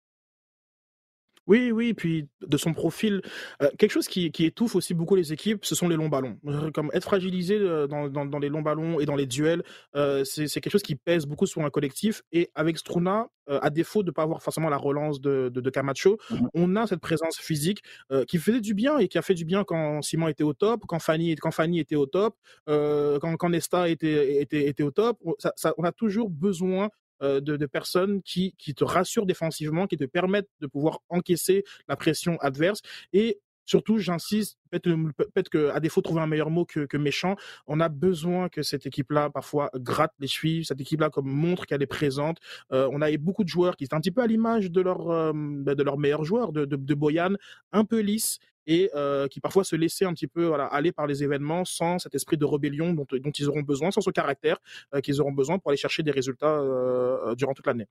Oui, 1.50 1.72
oui, 1.72 1.94
puis 1.94 2.28
de 2.46 2.56
son 2.56 2.72
profil, 2.72 3.22
euh, 3.60 3.68
quelque 3.76 3.90
chose 3.90 4.06
qui, 4.06 4.30
qui, 4.30 4.44
étouffe 4.44 4.76
aussi 4.76 4.94
beaucoup 4.94 5.16
les 5.16 5.32
équipes, 5.32 5.64
ce 5.64 5.74
sont 5.74 5.88
les 5.88 5.96
longs 5.96 6.08
ballons. 6.08 6.38
Comme 6.72 6.92
être 6.94 7.02
fragilisé 7.02 7.56
euh, 7.58 7.88
dans, 7.88 8.08
dans, 8.08 8.24
dans 8.24 8.38
les 8.38 8.48
longs 8.48 8.62
ballons 8.62 9.00
et 9.00 9.04
dans 9.04 9.16
les 9.16 9.26
duels, 9.26 9.64
euh, 9.96 10.22
c'est 10.22 10.48
quelque 10.60 10.70
chose 10.70 10.84
qui 10.84 10.94
pèse 10.94 11.26
beaucoup 11.26 11.46
sur 11.46 11.62
un 11.62 11.70
collectif. 11.70 12.22
Et 12.30 12.52
avec 12.54 12.78
Struna, 12.78 13.26
à 13.48 13.68
défaut 13.68 14.04
de 14.04 14.10
ne 14.10 14.12
pas 14.12 14.22
avoir 14.22 14.44
forcément 14.44 14.68
la 14.68 14.76
relance 14.76 15.20
de, 15.20 15.50
de, 15.52 15.70
Camacho, 15.70 16.18
mmh 16.30 16.36
on 16.54 16.76
a 16.76 16.86
cette 16.86 17.00
présence 17.00 17.36
physique 17.36 17.82
qui 18.28 18.38
faisait 18.38 18.60
du 18.60 18.74
bien 18.74 18.98
et 18.98 19.08
qui 19.08 19.18
a 19.18 19.22
fait 19.22 19.34
du 19.34 19.44
bien 19.44 19.64
quand 19.64 20.02
Simon 20.02 20.28
était 20.28 20.44
au 20.44 20.52
top, 20.52 20.82
quand 20.86 21.00
Fanny, 21.00 21.34
quand 21.34 21.50
Fanny 21.50 21.80
était 21.80 21.96
au 21.96 22.06
top, 22.06 22.36
quand, 22.68 23.36
quand 23.36 23.48
Nesta 23.48 23.88
était, 23.88 24.40
était, 24.40 24.68
était 24.68 24.84
au 24.84 24.92
top. 24.92 25.18
Ça, 25.56 25.74
on 25.78 25.82
a 25.82 25.90
toujours 25.90 26.30
besoin 26.30 26.90
euh, 27.22 27.40
de, 27.40 27.66
personnes 27.66 28.22
qui, 28.22 28.54
qui 28.58 28.74
te 28.74 28.84
rassurent 28.84 29.26
défensivement, 29.26 29.86
qui 29.86 29.96
te 29.96 30.04
permettent 30.04 30.48
de 30.60 30.66
pouvoir 30.66 31.00
encaisser 31.08 31.64
la 31.88 31.96
pression 31.96 32.36
adverse. 32.40 32.80
Et 33.12 33.40
surtout, 33.70 33.98
j'insiste, 33.98 34.58
peut-être 34.70 35.48
qu'à 35.48 35.78
défaut 35.80 36.00
de 36.00 36.04
trouver 36.04 36.20
un 36.20 36.26
meilleur 36.26 36.50
mot 36.50 36.64
que, 36.64 36.96
méchant, 36.96 37.36
on 37.66 37.78
a 37.80 37.88
besoin 37.88 38.48
que 38.48 38.62
cette 38.62 38.86
équipe-là, 38.86 39.30
parfois, 39.30 39.70
gratte 39.76 40.12
les 40.18 40.26
chevilles, 40.26 40.64
cette 40.64 40.80
équipe-là 40.80 41.08
comme 41.08 41.28
montre 41.28 41.66
qu'elle 41.66 41.82
est 41.82 41.86
présente. 41.86 42.38
Euh, 42.72 42.88
on 42.92 43.00
a 43.00 43.16
beaucoup 43.16 43.44
de 43.44 43.48
joueurs 43.48 43.76
qui 43.76 43.86
sont 43.86 43.94
un 43.94 44.00
petit 44.00 44.10
peu 44.10 44.22
à 44.22 44.26
l'image 44.26 44.70
de 44.70 44.80
leur, 44.80 45.10
euh, 45.10 45.32
de 45.32 45.82
leur 45.82 45.98
meilleur 45.98 46.24
joueur, 46.24 46.52
de, 46.52 46.64
de, 46.64 46.76
de 46.76 46.94
Boyan, 46.94 47.34
un 47.72 47.84
peu 47.84 48.00
lisse, 48.00 48.40
et 48.66 48.90
euh, 48.94 49.28
qui 49.28 49.40
parfois 49.40 49.64
se 49.64 49.76
laissaient 49.76 50.04
un 50.04 50.12
petit 50.12 50.26
peu 50.26 50.52
aller 50.54 50.92
par 50.92 51.06
les 51.06 51.22
événements 51.22 51.64
sans 51.64 51.98
cet 51.98 52.14
esprit 52.14 52.36
de 52.36 52.44
rébellion 52.44 52.92
dont, 52.92 53.06
dont 53.10 53.30
ils 53.30 53.48
auront 53.48 53.62
besoin, 53.62 53.90
sans 53.90 54.00
ce 54.00 54.10
caractère 54.10 54.58
euh, 54.94 55.00
qu'ils 55.00 55.20
auront 55.20 55.32
besoin 55.32 55.58
pour 55.58 55.70
aller 55.70 55.78
chercher 55.78 56.02
des 56.02 56.10
résultats 56.10 56.58
euh, 56.58 57.34
durant 57.34 57.52
toute 57.52 57.66
l'année. 57.66 57.86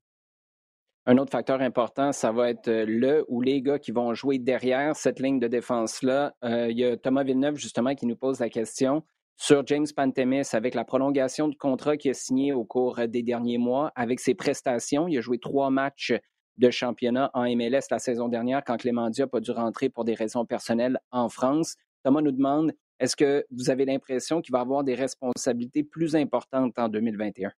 Un 1.05 1.17
autre 1.17 1.32
facteur 1.32 1.62
important, 1.62 2.12
ça 2.12 2.32
va 2.32 2.49
être 2.49 2.69
le 2.69 3.25
ou 3.29 3.41
les 3.41 3.62
gars 3.62 3.79
qui 3.79 3.91
vont 3.91 4.13
jouer 4.13 4.38
derrière 4.38 4.95
cette 4.95 5.19
ligne 5.19 5.39
de 5.39 5.47
défense-là. 5.47 6.36
il 6.43 6.77
y 6.77 6.86
a 6.86 6.97
Thomas 6.97 7.23
Villeneuve, 7.23 7.55
justement, 7.55 7.95
qui 7.95 8.05
nous 8.05 8.17
pose 8.17 8.39
la 8.39 8.49
question 8.49 9.03
sur 9.36 9.65
James 9.65 9.88
Pantemis 9.95 10.49
avec 10.51 10.75
la 10.75 10.84
prolongation 10.84 11.47
du 11.47 11.58
contrat 11.58 11.97
qu'il 11.97 12.12
a 12.12 12.13
signé 12.13 12.53
au 12.53 12.63
cours 12.63 12.99
des 13.08 13.23
derniers 13.23 13.58
mois, 13.58 13.91
avec 13.95 14.19
ses 14.19 14.36
prestations. 14.36 15.08
Il 15.08 15.17
a 15.17 15.21
joué 15.21 15.39
trois 15.39 15.71
matchs 15.71 16.13
de 16.60 16.69
championnat 16.69 17.32
en 17.34 17.43
MLS 17.56 17.88
la 17.89 18.00
saison 18.00 18.28
dernière 18.28 18.63
quand 18.63 18.78
Clément 18.78 19.10
Diop 19.10 19.34
a 19.34 19.39
dû 19.39 19.52
rentrer 19.52 19.89
pour 19.89 20.06
des 20.06 20.13
raisons 20.13 20.45
personnelles 20.45 21.00
en 21.12 21.30
France. 21.30 21.76
Thomas 22.04 22.22
nous 22.22 22.32
demande, 22.32 22.74
est-ce 23.00 23.15
que 23.15 23.45
vous 23.50 23.69
avez 23.69 23.86
l'impression 23.86 24.41
qu'il 24.41 24.52
va 24.52 24.60
avoir 24.60 24.84
des 24.84 24.95
responsabilités 24.95 25.84
plus 25.84 26.15
importantes 26.15 26.78
en 26.78 26.89
2021? 26.89 27.52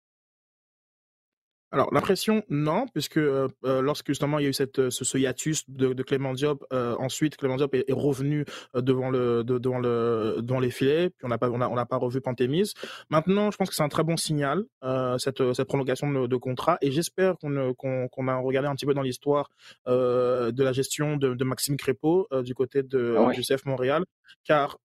Alors 1.72 1.92
l'impression 1.92 2.42
non, 2.50 2.86
puisque 2.86 3.16
euh, 3.16 3.48
euh, 3.64 3.80
lorsque 3.80 4.08
justement 4.08 4.38
il 4.38 4.42
y 4.42 4.46
a 4.46 4.50
eu 4.50 4.52
cette 4.52 4.78
euh, 4.78 4.90
ce, 4.90 5.16
hiatus 5.16 5.68
de, 5.68 5.94
de, 5.94 6.02
Clément 6.02 6.34
Diop, 6.34 6.64
ensuite 6.70 7.38
Clément 7.38 7.56
Diop 7.56 7.74
est, 7.74 7.90
revenu 7.90 8.44
devant 8.74 9.08
le 9.08 9.42
devant 9.42 9.78
le 9.78 10.36
devant 10.42 10.60
les 10.60 10.70
filets, 10.70 11.08
puis 11.08 11.24
on 11.24 11.28
n'a 11.28 11.38
pas 11.38 11.50
on 11.50 11.62
a, 11.62 11.68
on 11.68 11.74
n'a 11.74 11.86
pas 11.86 11.96
revu 11.96 12.20
Pantémis. 12.20 12.74
Maintenant, 13.08 13.50
je 13.50 13.56
pense 13.56 13.70
que 13.70 13.74
c'est 13.74 13.82
un 13.82 13.88
très 13.88 14.04
bon 14.04 14.18
signal 14.18 14.64
cette 15.18 15.54
cette 15.54 15.66
prolongation 15.66 16.10
de, 16.10 16.26
de 16.26 16.36
contrat, 16.36 16.76
et 16.82 16.90
j'espère 16.90 17.38
qu'on 17.38 17.72
qu'on 17.74 18.08
qu'on 18.08 18.28
a 18.28 18.36
regardé 18.36 18.68
un 18.68 18.74
petit 18.74 18.86
peu 18.86 18.94
dans 18.94 19.02
l'histoire 19.02 19.48
de 19.86 20.62
la 20.62 20.72
gestion 20.72 21.16
de, 21.16 21.34
de 21.34 21.44
Maxime 21.44 21.78
Crépeau 21.78 22.28
du 22.42 22.54
côté 22.54 22.82
de 22.82 23.16
ah 23.18 23.32
du 23.32 23.40
CF 23.40 23.64
Montréal, 23.64 24.04
car 24.44 24.76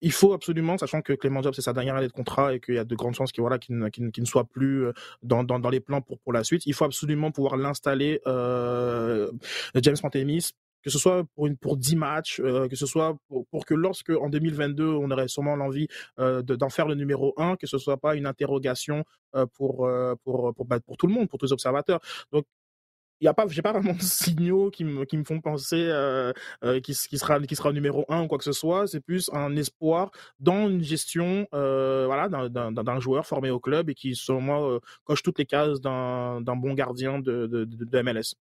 il 0.00 0.12
faut 0.12 0.32
absolument, 0.32 0.78
sachant 0.78 1.02
que 1.02 1.12
Clément 1.12 1.42
Job 1.42 1.54
c'est 1.54 1.62
sa 1.62 1.72
dernière 1.72 1.96
année 1.96 2.06
de 2.06 2.12
contrat 2.12 2.54
et 2.54 2.60
qu'il 2.60 2.74
y 2.74 2.78
a 2.78 2.84
de 2.84 2.94
grandes 2.94 3.14
chances 3.14 3.32
qu'il 3.32 3.44
ne, 3.44 3.88
ne, 3.98 4.24
soit 4.24 4.44
plus 4.44 4.86
euh, 4.86 4.92
dans, 5.22 5.70
les 5.70 5.80
plans 5.80 6.00
pour, 6.00 6.32
la 6.32 6.44
suite, 6.44 6.66
il 6.66 6.74
faut 6.74 6.84
absolument 6.84 7.30
pouvoir 7.30 7.56
l'installer, 7.56 8.20
euh, 8.26 9.30
James 9.74 9.96
Pantemis, 10.00 10.50
que 10.82 10.90
ce 10.90 10.98
soit 10.98 11.24
pour, 11.34 11.46
une, 11.46 11.56
pour 11.56 11.76
10 11.76 11.96
matchs, 11.96 12.40
euh, 12.40 12.68
que 12.68 12.76
ce 12.76 12.86
soit 12.86 13.16
pour, 13.28 13.66
que 13.66 13.74
lorsque 13.74 14.10
en 14.10 14.28
2022 14.28 14.86
on 14.86 15.10
aurait 15.10 15.28
sûrement 15.28 15.56
l'envie 15.56 15.88
d'en 16.16 16.68
faire 16.68 16.86
le 16.86 16.94
numéro 16.94 17.34
1, 17.36 17.56
que 17.56 17.66
ce 17.66 17.78
soit 17.78 17.96
pas 17.96 18.14
une 18.14 18.26
interrogation 18.26 19.04
bah, 19.32 19.46
pour, 19.54 19.88
tout 20.98 21.06
le 21.06 21.12
monde, 21.12 21.28
pour 21.28 21.38
tous 21.38 21.46
les 21.46 21.52
observateurs. 21.52 22.00
Il 23.20 23.24
y 23.24 23.28
a 23.28 23.34
pas 23.34 23.46
j'ai 23.48 23.62
pas 23.62 23.72
vraiment 23.72 23.94
de 23.94 24.02
signaux 24.02 24.70
qui 24.70 24.84
me 24.84 25.04
qui 25.04 25.16
me 25.16 25.24
font 25.24 25.40
penser 25.40 25.88
euh, 25.88 26.32
euh, 26.64 26.80
qui, 26.80 26.94
sera 26.94 27.40
qui 27.40 27.56
sera 27.56 27.72
numéro 27.72 28.04
un 28.08 28.22
ou 28.22 28.28
quoi 28.28 28.38
que 28.38 28.44
ce 28.44 28.52
soit 28.52 28.86
c'est 28.86 29.00
plus 29.00 29.30
un 29.32 29.56
espoir 29.56 30.10
dans 30.40 30.68
une 30.68 30.82
gestion 30.82 31.46
euh, 31.54 32.06
voilà 32.06 32.28
d'un 32.28 32.72
d'un 32.72 33.00
joueur 33.00 33.26
formé 33.26 33.50
au 33.50 33.60
club 33.60 33.90
et 33.90 33.94
qui 33.94 34.14
selon 34.14 34.40
moi 34.40 34.70
euh, 34.70 34.80
coche 35.04 35.22
toutes 35.22 35.38
les 35.38 35.46
cases 35.46 35.80
d'un 35.80 36.40
d'un 36.40 36.56
bon 36.56 36.74
gardien 36.74 37.18
de, 37.18 37.46
de 37.46 38.02
MLS 38.02 38.34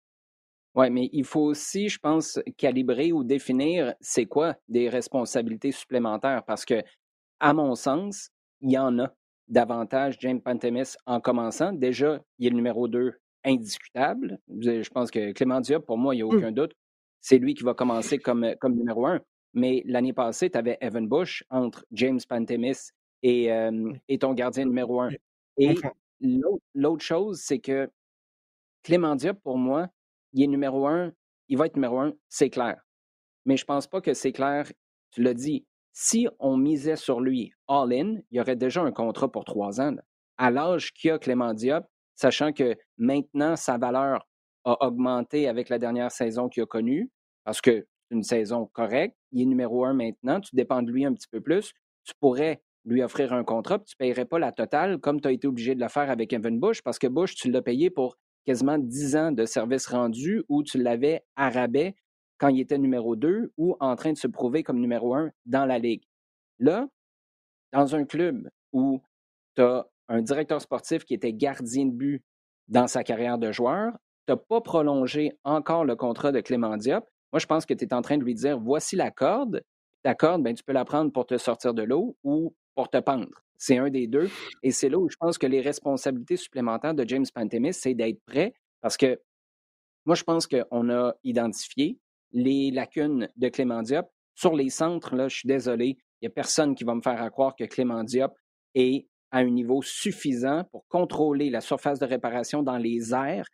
oui, 0.75 0.91
mais 0.91 1.09
il 1.11 1.25
faut 1.25 1.41
aussi, 1.41 1.89
je 1.89 1.97
pense, 1.97 2.39
calibrer 2.55 3.11
ou 3.11 3.23
définir 3.23 3.95
c'est 3.99 4.27
quoi 4.27 4.55
des 4.69 4.89
responsabilités 4.89 5.71
supplémentaires 5.71 6.43
parce 6.45 6.65
que, 6.65 6.83
à 7.39 7.51
mon 7.51 7.73
sens, 7.73 8.29
il 8.61 8.73
y 8.73 8.77
en 8.77 8.99
a 8.99 9.11
davantage 9.47 10.17
James 10.19 10.39
Pantemis 10.39 10.93
en 11.07 11.19
commençant. 11.19 11.73
Déjà, 11.73 12.21
il 12.37 12.45
est 12.45 12.49
le 12.51 12.55
numéro 12.55 12.87
2 12.87 13.15
indiscutable. 13.47 14.39
Je 14.59 14.89
pense 14.89 15.09
que 15.11 15.31
Clément 15.31 15.61
Diop, 15.61 15.85
pour 15.85 15.97
moi, 15.97 16.13
il 16.13 16.17
n'y 16.17 16.23
a 16.23 16.25
mmh. 16.25 16.37
aucun 16.37 16.51
doute. 16.51 16.73
C'est 17.21 17.37
lui 17.37 17.53
qui 17.53 17.63
va 17.63 17.73
commencer 17.73 18.17
comme, 18.17 18.55
comme 18.59 18.75
numéro 18.75 19.05
un. 19.07 19.19
mais 19.53 19.81
l'année 19.85 20.13
passée, 20.13 20.49
tu 20.49 20.57
avais 20.57 20.77
Evan 20.81 21.07
Bush 21.07 21.43
entre 21.49 21.85
James 21.91 22.19
Pantemis 22.27 22.91
et, 23.23 23.49
et 24.07 24.19
ton 24.19 24.33
gardien 24.33 24.65
numéro 24.65 25.01
un. 25.01 25.09
Et 25.57 25.75
l'autre 26.75 27.03
chose, 27.03 27.41
c'est 27.41 27.59
que 27.59 27.89
Clément 28.83 29.15
Diop, 29.15 29.41
pour 29.41 29.57
moi, 29.57 29.89
il 30.33 30.43
est 30.43 30.47
numéro 30.47 30.87
un, 30.87 31.11
il 31.49 31.57
va 31.57 31.65
être 31.65 31.75
numéro 31.75 31.99
un, 31.99 32.13
c'est 32.29 32.49
clair. 32.49 32.79
Mais 33.45 33.57
je 33.57 33.63
ne 33.63 33.67
pense 33.67 33.87
pas 33.87 34.01
que 34.01 34.13
c'est 34.13 34.31
clair, 34.31 34.71
tu 35.11 35.21
l'as 35.23 35.33
dit, 35.33 35.65
si 35.93 36.27
on 36.39 36.57
misait 36.57 36.95
sur 36.95 37.21
lui 37.21 37.51
all-in, 37.67 38.17
il 38.29 38.37
y 38.37 38.39
aurait 38.39 38.55
déjà 38.55 38.81
un 38.81 38.91
contrat 38.91 39.31
pour 39.31 39.45
trois 39.45 39.81
ans. 39.81 39.95
À 40.37 40.51
l'âge 40.51 40.93
qu'il 40.93 41.11
a 41.11 41.17
Clément 41.17 41.53
Diop, 41.53 41.85
sachant 42.17 42.51
que 42.51 42.75
maintenant 42.97 43.55
sa 43.55 43.77
valeur 43.77 44.27
a 44.65 44.85
augmenté 44.85 45.47
avec 45.47 45.69
la 45.69 45.79
dernière 45.79 46.11
saison 46.11 46.49
qu'il 46.49 46.63
a 46.63 46.65
connue, 46.65 47.09
parce 47.45 47.61
que 47.61 47.87
c'est 48.09 48.15
une 48.15 48.23
saison 48.23 48.65
correcte, 48.65 49.15
il 49.31 49.43
est 49.43 49.45
numéro 49.45 49.85
un 49.85 49.93
maintenant, 49.93 50.41
tu 50.41 50.53
dépends 50.55 50.81
de 50.81 50.91
lui 50.91 51.05
un 51.05 51.13
petit 51.13 51.27
peu 51.29 51.39
plus, 51.39 51.71
tu 52.03 52.13
pourrais 52.19 52.61
lui 52.83 53.03
offrir 53.03 53.33
un 53.33 53.43
contrat, 53.43 53.79
tu 53.79 53.95
ne 53.95 53.97
payerais 54.05 54.25
pas 54.25 54.39
la 54.39 54.51
totale 54.51 54.97
comme 54.99 55.21
tu 55.21 55.27
as 55.27 55.31
été 55.31 55.47
obligé 55.47 55.75
de 55.75 55.81
le 55.81 55.87
faire 55.87 56.09
avec 56.09 56.33
Evan 56.33 56.59
Bush, 56.59 56.81
parce 56.81 56.99
que 56.99 57.07
Bush, 57.07 57.35
tu 57.35 57.51
l'as 57.51 57.61
payé 57.61 57.89
pour 57.89 58.17
quasiment 58.45 58.77
10 58.77 59.15
ans 59.15 59.31
de 59.31 59.45
service 59.45 59.87
rendu 59.87 60.43
où 60.49 60.63
tu 60.63 60.81
l'avais 60.81 61.23
à 61.35 61.49
rabais 61.49 61.95
quand 62.37 62.47
il 62.47 62.61
était 62.61 62.77
numéro 62.77 63.15
2 63.15 63.51
ou 63.57 63.75
en 63.79 63.95
train 63.95 64.13
de 64.13 64.17
se 64.17 64.27
prouver 64.27 64.63
comme 64.63 64.79
numéro 64.79 65.13
1 65.15 65.31
dans 65.45 65.65
la 65.65 65.79
ligue. 65.79 66.03
Là, 66.59 66.87
dans 67.73 67.95
un 67.95 68.05
club 68.05 68.49
où 68.71 69.01
tu 69.55 69.61
as 69.61 69.85
un 70.09 70.21
directeur 70.21 70.61
sportif 70.61 71.03
qui 71.05 71.13
était 71.13 71.33
gardien 71.33 71.85
de 71.85 71.91
but 71.91 72.23
dans 72.67 72.87
sa 72.87 73.03
carrière 73.03 73.37
de 73.37 73.51
joueur, 73.51 73.93
tu 74.27 74.33
n'as 74.33 74.37
pas 74.37 74.61
prolongé 74.61 75.31
encore 75.43 75.85
le 75.85 75.95
contrat 75.95 76.31
de 76.31 76.41
Clément 76.41 76.75
Diop. 76.77 77.05
Moi, 77.31 77.39
je 77.39 77.45
pense 77.45 77.65
que 77.65 77.73
tu 77.73 77.85
es 77.85 77.93
en 77.93 78.01
train 78.01 78.17
de 78.17 78.23
lui 78.23 78.35
dire 78.35 78.59
voici 78.59 78.95
la 78.95 79.11
corde. 79.11 79.63
Ta 80.03 80.15
corde, 80.15 80.43
ben, 80.43 80.53
tu 80.53 80.63
peux 80.63 80.73
la 80.73 80.85
prendre 80.85 81.11
pour 81.11 81.25
te 81.25 81.37
sortir 81.37 81.73
de 81.73 81.83
l'eau 81.83 82.17
ou 82.23 82.53
pour 82.75 82.89
te 82.89 82.97
pendre. 82.97 83.29
C'est 83.57 83.77
un 83.77 83.89
des 83.89 84.07
deux. 84.07 84.29
Et 84.63 84.71
c'est 84.71 84.89
là 84.89 84.97
où 84.97 85.09
je 85.09 85.15
pense 85.17 85.37
que 85.37 85.47
les 85.47 85.61
responsabilités 85.61 86.37
supplémentaires 86.37 86.93
de 86.93 87.07
James 87.07 87.25
Pantemis, 87.33 87.73
c'est 87.73 87.95
d'être 87.95 88.21
prêt 88.25 88.53
parce 88.81 88.97
que 88.97 89.19
moi, 90.05 90.15
je 90.15 90.23
pense 90.23 90.47
qu'on 90.47 90.89
a 90.89 91.13
identifié 91.25 91.99
les 92.31 92.71
lacunes 92.71 93.29
de 93.35 93.49
Clément 93.49 93.81
Diop. 93.81 94.07
Sur 94.35 94.53
les 94.55 94.69
centres, 94.69 95.15
là, 95.15 95.27
je 95.27 95.37
suis 95.37 95.47
désolé, 95.47 95.97
il 96.21 96.25
n'y 96.25 96.27
a 96.27 96.29
personne 96.29 96.75
qui 96.75 96.83
va 96.83 96.95
me 96.95 97.01
faire 97.01 97.29
croire 97.31 97.55
que 97.55 97.65
Clément 97.65 98.03
Diop 98.03 98.31
est 98.75 99.07
à 99.31 99.39
un 99.39 99.49
niveau 99.49 99.81
suffisant 99.81 100.63
pour 100.71 100.87
contrôler 100.87 101.49
la 101.49 101.61
surface 101.61 101.99
de 101.99 102.05
réparation 102.05 102.63
dans 102.63 102.77
les 102.77 103.13
airs. 103.13 103.47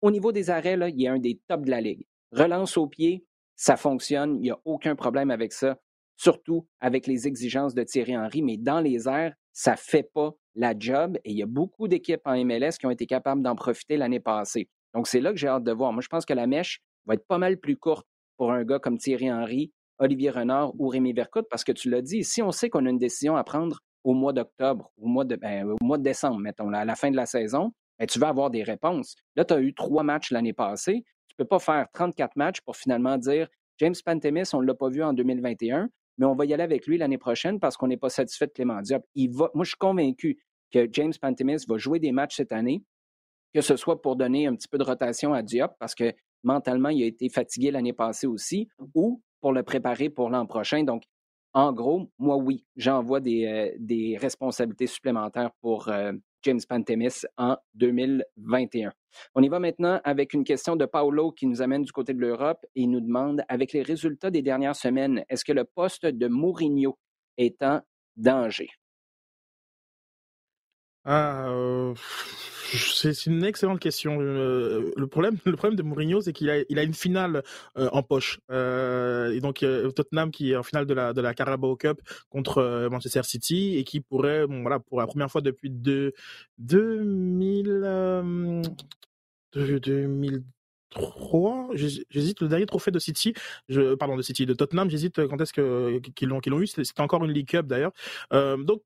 Au 0.00 0.10
niveau 0.10 0.32
des 0.32 0.50
arrêts, 0.50 0.78
il 0.94 1.04
est 1.04 1.08
un 1.08 1.18
des 1.18 1.40
tops 1.48 1.64
de 1.64 1.70
la 1.70 1.80
ligue. 1.80 2.06
Relance 2.32 2.76
au 2.76 2.86
pied, 2.86 3.24
ça 3.56 3.76
fonctionne, 3.76 4.36
il 4.36 4.42
n'y 4.42 4.50
a 4.50 4.58
aucun 4.64 4.94
problème 4.94 5.30
avec 5.30 5.52
ça, 5.52 5.78
surtout 6.16 6.66
avec 6.80 7.06
les 7.06 7.26
exigences 7.26 7.74
de 7.74 7.82
Thierry 7.82 8.16
Henry, 8.16 8.42
mais 8.42 8.56
dans 8.56 8.80
les 8.80 9.08
airs, 9.08 9.34
ça 9.52 9.72
ne 9.72 9.76
fait 9.76 10.08
pas 10.14 10.34
la 10.54 10.74
job 10.78 11.18
et 11.24 11.32
il 11.32 11.38
y 11.38 11.42
a 11.42 11.46
beaucoup 11.46 11.88
d'équipes 11.88 12.20
en 12.24 12.36
MLS 12.44 12.78
qui 12.78 12.86
ont 12.86 12.90
été 12.90 13.06
capables 13.06 13.42
d'en 13.42 13.54
profiter 13.54 13.96
l'année 13.96 14.20
passée. 14.20 14.68
Donc, 14.94 15.06
c'est 15.06 15.20
là 15.20 15.32
que 15.32 15.38
j'ai 15.38 15.48
hâte 15.48 15.64
de 15.64 15.72
voir. 15.72 15.92
Moi, 15.92 16.02
je 16.02 16.08
pense 16.08 16.24
que 16.24 16.32
la 16.32 16.46
mèche 16.46 16.80
va 17.06 17.14
être 17.14 17.26
pas 17.26 17.38
mal 17.38 17.58
plus 17.58 17.76
courte 17.76 18.06
pour 18.36 18.52
un 18.52 18.64
gars 18.64 18.78
comme 18.78 18.98
Thierry 18.98 19.30
Henry, 19.30 19.72
Olivier 19.98 20.30
Renard 20.30 20.72
ou 20.80 20.88
Rémi 20.88 21.12
Vercoute, 21.12 21.46
parce 21.50 21.64
que 21.64 21.72
tu 21.72 21.90
l'as 21.90 22.02
dit, 22.02 22.24
si 22.24 22.40
on 22.42 22.52
sait 22.52 22.70
qu'on 22.70 22.86
a 22.86 22.90
une 22.90 22.98
décision 22.98 23.36
à 23.36 23.44
prendre 23.44 23.80
au 24.08 24.14
mois 24.14 24.32
d'octobre, 24.32 24.90
au, 24.96 25.06
mois 25.06 25.26
de, 25.26 25.36
ben, 25.36 25.68
au 25.68 25.84
mois 25.84 25.98
de 25.98 26.02
décembre, 26.02 26.38
mettons, 26.38 26.72
à 26.72 26.86
la 26.86 26.96
fin 26.96 27.10
de 27.10 27.16
la 27.16 27.26
saison, 27.26 27.72
ben, 27.98 28.06
tu 28.06 28.18
vas 28.18 28.28
avoir 28.28 28.48
des 28.48 28.62
réponses. 28.62 29.14
Là, 29.36 29.44
tu 29.44 29.52
as 29.52 29.60
eu 29.60 29.74
trois 29.74 30.02
matchs 30.02 30.30
l'année 30.30 30.54
passée. 30.54 31.04
Tu 31.28 31.34
ne 31.38 31.44
peux 31.44 31.46
pas 31.46 31.58
faire 31.58 31.86
34 31.92 32.34
matchs 32.36 32.62
pour 32.62 32.74
finalement 32.74 33.18
dire 33.18 33.48
James 33.76 33.94
Pantemis, 34.02 34.48
on 34.54 34.62
ne 34.62 34.66
l'a 34.66 34.74
pas 34.74 34.88
vu 34.88 35.02
en 35.02 35.12
2021, 35.12 35.90
mais 36.16 36.24
on 36.24 36.34
va 36.34 36.46
y 36.46 36.54
aller 36.54 36.62
avec 36.62 36.86
lui 36.86 36.96
l'année 36.96 37.18
prochaine 37.18 37.60
parce 37.60 37.76
qu'on 37.76 37.86
n'est 37.86 37.98
pas 37.98 38.08
satisfait 38.08 38.46
de 38.46 38.52
Clément 38.52 38.80
Diop. 38.80 39.04
Moi, 39.14 39.50
je 39.64 39.68
suis 39.68 39.76
convaincu 39.76 40.38
que 40.72 40.88
James 40.90 41.12
Pantemis 41.20 41.66
va 41.68 41.76
jouer 41.76 41.98
des 41.98 42.12
matchs 42.12 42.36
cette 42.36 42.52
année, 42.52 42.82
que 43.52 43.60
ce 43.60 43.76
soit 43.76 44.00
pour 44.00 44.16
donner 44.16 44.46
un 44.46 44.54
petit 44.54 44.68
peu 44.68 44.78
de 44.78 44.84
rotation 44.84 45.34
à 45.34 45.42
Diop 45.42 45.72
parce 45.78 45.94
que 45.94 46.14
mentalement, 46.44 46.88
il 46.88 47.02
a 47.02 47.06
été 47.06 47.28
fatigué 47.28 47.70
l'année 47.70 47.92
passée 47.92 48.26
aussi, 48.26 48.68
ou 48.94 49.20
pour 49.42 49.52
le 49.52 49.62
préparer 49.62 50.08
pour 50.08 50.30
l'an 50.30 50.46
prochain. 50.46 50.82
Donc, 50.82 51.02
en 51.54 51.72
gros, 51.72 52.10
moi, 52.18 52.36
oui, 52.36 52.64
j'envoie 52.76 53.20
des, 53.20 53.76
euh, 53.78 54.18
responsabilités 54.18 54.86
supplémentaires 54.86 55.50
pour 55.60 55.88
euh, 55.88 56.12
James 56.42 56.60
Pantemis 56.68 57.24
en 57.36 57.56
2021. 57.74 58.92
On 59.34 59.42
y 59.42 59.48
va 59.48 59.58
maintenant 59.58 60.00
avec 60.04 60.34
une 60.34 60.44
question 60.44 60.76
de 60.76 60.84
Paolo 60.84 61.32
qui 61.32 61.46
nous 61.46 61.62
amène 61.62 61.82
du 61.82 61.92
côté 61.92 62.14
de 62.14 62.20
l'Europe 62.20 62.64
et 62.76 62.86
nous 62.86 63.00
demande, 63.00 63.42
avec 63.48 63.72
les 63.72 63.82
résultats 63.82 64.30
des 64.30 64.42
dernières 64.42 64.76
semaines, 64.76 65.24
est-ce 65.28 65.44
que 65.44 65.52
le 65.52 65.64
poste 65.64 66.06
de 66.06 66.28
Mourinho 66.28 66.98
est 67.36 67.62
en 67.62 67.80
danger? 68.16 68.68
Ah, 71.04 71.48
euh, 71.48 71.94
c'est 72.74 73.26
une 73.26 73.44
excellente 73.44 73.80
question. 73.80 74.20
Euh, 74.20 74.92
le 74.96 75.06
problème, 75.06 75.36
le 75.44 75.56
problème 75.56 75.76
de 75.76 75.82
Mourinho, 75.82 76.20
c'est 76.20 76.32
qu'il 76.32 76.50
a, 76.50 76.58
il 76.68 76.78
a 76.78 76.82
une 76.82 76.94
finale 76.94 77.42
euh, 77.76 77.88
en 77.92 78.02
poche. 78.02 78.40
et 78.50 79.40
donc 79.40 79.64
Tottenham 79.94 80.30
qui 80.30 80.52
est 80.52 80.56
en 80.56 80.62
finale 80.62 80.86
de 80.86 80.94
la 80.94 81.12
de 81.12 81.20
la 81.20 81.34
Carabao 81.34 81.76
Cup 81.76 82.00
contre 82.28 82.88
Manchester 82.90 83.22
City 83.22 83.76
et 83.76 83.84
qui 83.84 84.00
pourrait, 84.00 84.46
bon, 84.46 84.62
voilà, 84.62 84.80
pour 84.80 85.00
la 85.00 85.06
première 85.06 85.30
fois 85.30 85.40
depuis 85.40 85.70
de, 85.70 86.14
2000, 86.58 88.62
2003, 89.54 91.70
j'hésite 91.74 92.40
le 92.40 92.48
dernier 92.48 92.66
trophée 92.66 92.90
de 92.90 92.98
City, 92.98 93.34
je, 93.68 93.94
pardon 93.94 94.16
de 94.16 94.22
City, 94.22 94.46
de 94.46 94.54
Tottenham, 94.54 94.90
j'hésite 94.90 95.26
quand 95.26 95.40
est-ce 95.40 95.52
que 95.52 95.98
qu'ils 96.14 96.28
l'ont 96.28 96.40
qu'ils 96.40 96.52
l'ont 96.52 96.60
eu. 96.60 96.66
C'était 96.66 97.00
encore 97.00 97.24
une 97.24 97.32
League 97.32 97.48
Cup 97.48 97.66
d'ailleurs. 97.66 97.92
donc 98.30 98.82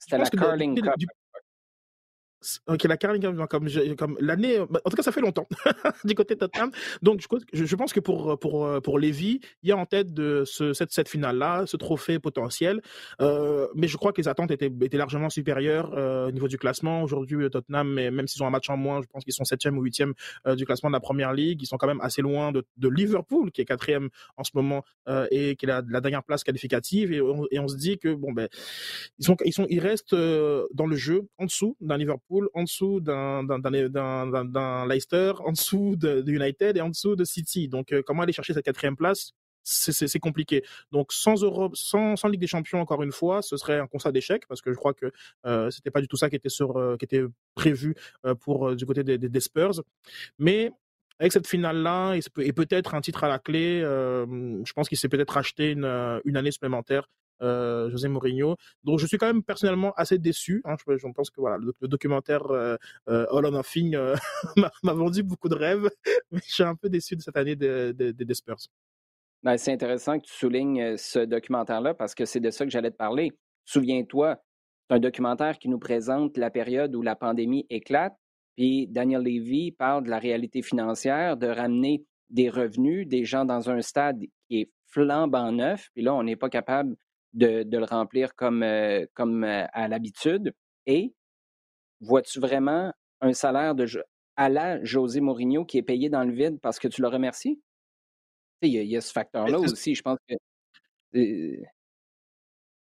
c'était 0.00 0.18
la, 0.18 0.26
Carling 0.26 0.80
Cup. 0.80 0.94
Ok, 2.66 2.84
la 2.84 2.96
Carling 2.96 3.22
comme, 3.48 3.66
comme 3.96 4.16
l'année, 4.20 4.58
bah, 4.70 4.80
en 4.84 4.90
tout 4.90 4.96
cas, 4.96 5.02
ça 5.02 5.12
fait 5.12 5.20
longtemps 5.20 5.48
du 6.04 6.14
côté 6.14 6.34
de 6.34 6.40
Tottenham. 6.40 6.70
Donc, 7.02 7.20
je, 7.52 7.76
pense 7.76 7.92
que 7.92 8.00
pour 8.00 8.38
pour 8.38 8.80
pour 8.82 8.98
Lévy, 8.98 9.40
il 9.62 9.68
y 9.68 9.72
a 9.72 9.76
en 9.76 9.86
tête 9.86 10.12
de 10.12 10.44
ce, 10.46 10.72
cette 10.72 10.92
cette 10.92 11.08
finale 11.08 11.38
là, 11.38 11.64
ce 11.66 11.76
trophée 11.76 12.18
potentiel. 12.18 12.80
Euh, 13.20 13.66
mais 13.74 13.88
je 13.88 13.96
crois 13.96 14.12
que 14.12 14.20
les 14.20 14.28
attentes 14.28 14.50
étaient 14.50 14.96
largement 14.96 15.30
supérieures 15.30 15.92
euh, 15.96 16.28
au 16.28 16.30
niveau 16.30 16.48
du 16.48 16.58
classement. 16.58 17.02
Aujourd'hui, 17.02 17.42
euh, 17.42 17.48
Tottenham, 17.48 17.92
même 17.94 18.26
s'ils 18.26 18.42
ont 18.42 18.46
un 18.46 18.50
match 18.50 18.68
en 18.70 18.76
moins, 18.76 19.00
je 19.02 19.06
pense 19.06 19.24
qu'ils 19.24 19.32
sont 19.32 19.44
septième 19.44 19.78
ou 19.78 19.82
huitième 19.82 20.14
euh, 20.46 20.54
du 20.54 20.64
classement 20.64 20.90
de 20.90 20.94
la 20.94 21.00
première 21.00 21.32
ligue. 21.32 21.62
Ils 21.62 21.66
sont 21.66 21.76
quand 21.76 21.86
même 21.86 22.00
assez 22.00 22.22
loin 22.22 22.52
de, 22.52 22.64
de 22.76 22.88
Liverpool, 22.88 23.50
qui 23.50 23.60
est 23.60 23.64
quatrième 23.64 24.08
en 24.36 24.44
ce 24.44 24.50
moment 24.54 24.84
et 25.30 25.56
qui 25.56 25.64
est 25.64 25.68
la, 25.68 25.82
dernière 25.82 26.22
place 26.22 26.44
qualificative. 26.44 27.12
Et 27.12 27.20
on, 27.20 27.46
et 27.50 27.58
on 27.58 27.68
se 27.68 27.76
dit 27.76 27.98
que 27.98 28.14
bon 28.14 28.32
ben 28.32 28.48
ils 29.18 29.24
sont 29.24 29.36
ils 29.44 29.52
sont 29.52 29.66
ils 29.68 29.80
restent 29.80 30.14
dans 30.14 30.86
le 30.86 30.96
jeu 30.96 31.28
en 31.38 31.46
dessous 31.46 31.76
d'un 31.80 31.96
Liverpool 31.96 32.27
en 32.30 32.62
dessous 32.62 33.00
d'un 33.00 33.42
Leicester, 34.86 35.32
en 35.44 35.52
dessous 35.52 35.96
de, 35.96 36.22
United 36.26 36.76
et 36.76 36.80
en 36.80 36.88
dessous 36.88 37.16
de 37.16 37.24
City. 37.24 37.68
Donc, 37.68 37.92
euh, 37.92 38.02
comment 38.04 38.22
aller 38.22 38.32
chercher 38.32 38.54
cette 38.54 38.64
quatrième 38.64 38.96
place? 38.96 39.34
C'est 39.68 40.18
compliqué. 40.18 40.64
Donc 40.92 41.12
sans 41.12 41.42
Europe, 41.42 41.76
sans, 41.76 42.16
sans, 42.16 42.28
Ligue 42.28 42.40
des 42.40 42.46
Champions 42.46 42.80
encore 42.80 43.02
une 43.02 43.12
fois, 43.12 43.42
ce 43.42 43.56
serait 43.58 43.78
un 43.78 43.86
constat 43.86 44.12
d'échec 44.12 44.46
parce 44.48 44.62
que 44.62 44.72
je 44.72 44.78
crois 44.78 44.94
que 44.94 45.12
euh, 45.44 45.70
c'était 45.70 45.90
pas 45.90 46.00
du 46.00 46.08
tout 46.08 46.16
ça 46.16 46.30
qui 46.30 46.36
était 46.36 46.48
sur, 46.48 46.78
euh, 46.78 46.96
qui 46.96 47.04
était 47.04 47.22
prévu 47.54 47.94
euh, 48.24 48.34
pour 48.34 48.74
du 48.74 48.86
côté 48.86 49.04
des, 49.04 49.40
Spurs. 49.40 49.82
Mais 50.38 50.72
avec 51.18 51.32
cette 51.32 51.46
finale 51.46 51.82
là 51.82 52.14
et, 52.14 52.52
peut-être 52.52 52.94
un 52.94 53.02
titre 53.02 53.24
à 53.24 53.28
la 53.28 53.38
clé, 53.38 53.80
je 53.82 54.72
pense 54.72 54.88
qu'il 54.88 54.96
s'est 54.96 55.08
peut-être 55.08 55.36
acheté 55.36 55.72
une, 55.72 55.84
une 56.24 56.36
année 56.36 56.50
supplémentaire 56.50 57.08
euh, 57.42 57.90
José 57.90 58.08
Mourinho. 58.08 58.56
Donc 58.84 58.98
je 58.98 59.06
suis 59.06 59.18
quand 59.18 59.26
même 59.26 59.42
personnellement 59.42 59.92
assez 59.96 60.18
déçu. 60.18 60.62
Hein. 60.64 60.76
Je, 60.86 61.12
pense 61.12 61.30
que 61.30 61.40
voilà, 61.40 61.58
le, 61.58 61.88
documentaire 61.88 62.50
euh, 62.50 62.76
euh, 63.08 63.26
All 63.30 63.44
or 63.46 63.52
Nothing 63.52 63.96
m'a 64.82 64.92
vendu 64.92 65.22
beaucoup 65.22 65.48
de 65.48 65.54
rêves, 65.54 65.88
mais 66.30 66.40
je 66.44 66.52
suis 66.52 66.62
un 66.62 66.74
peu 66.74 66.88
déçu 66.88 67.16
de 67.16 67.22
cette 67.22 67.36
année 67.36 67.56
des 67.56 67.92
de, 67.92 68.12
de, 68.12 68.34
Spurs. 68.34 68.58
Ben, 69.42 69.56
c'est 69.56 69.72
intéressant 69.72 70.18
que 70.18 70.24
tu 70.24 70.32
soulignes 70.32 70.96
ce 70.96 71.20
documentaire-là 71.20 71.94
parce 71.94 72.14
que 72.14 72.24
c'est 72.24 72.40
de 72.40 72.50
ça 72.50 72.64
que 72.64 72.70
j'allais 72.70 72.90
te 72.90 72.96
parler. 72.96 73.32
Souviens-toi, 73.64 74.40
c'est 74.88 74.96
un 74.96 75.00
documentaire 75.00 75.58
qui 75.58 75.68
nous 75.68 75.78
présente 75.78 76.36
la 76.36 76.50
période 76.50 76.94
où 76.96 77.02
la 77.02 77.14
pandémie 77.14 77.66
éclate, 77.70 78.16
puis 78.56 78.88
Daniel 78.88 79.22
Levy 79.22 79.72
parle 79.72 80.04
de 80.04 80.10
la 80.10 80.18
réalité 80.18 80.62
financière, 80.62 81.36
de 81.36 81.46
ramener 81.46 82.04
des 82.30 82.48
revenus, 82.48 83.06
des 83.06 83.24
gens 83.24 83.44
dans 83.44 83.70
un 83.70 83.80
stade 83.80 84.20
qui 84.48 84.60
est 84.60 84.70
flambant 84.86 85.52
neuf, 85.52 85.88
puis 85.94 86.02
là, 86.02 86.14
on 86.14 86.22
n'est 86.22 86.36
pas 86.36 86.48
capable 86.48 86.96
de, 87.34 87.64
le 87.70 87.84
remplir 87.84 88.34
comme, 88.34 88.62
euh, 88.62 89.06
comme 89.14 89.44
euh, 89.44 89.66
à 89.72 89.88
l'habitude. 89.88 90.54
Et 90.86 91.14
vois-tu 92.00 92.40
vraiment 92.40 92.92
un 93.20 93.32
salaire 93.32 93.74
de, 93.74 93.86
à 94.36 94.48
la 94.48 94.82
José 94.84 95.20
Mourinho 95.20 95.64
qui 95.64 95.78
est 95.78 95.82
payé 95.82 96.08
dans 96.08 96.24
le 96.24 96.32
vide 96.32 96.58
parce 96.60 96.78
que 96.78 96.88
tu 96.88 97.02
le 97.02 97.08
remercies? 97.08 97.60
Il 98.62 98.72
y, 98.72 98.96
a 98.96 99.00
ce 99.00 99.12
facteur-là 99.12 99.60
aussi. 99.60 99.94
Je 99.94 100.02
pense 100.02 100.18
que. 100.28 100.34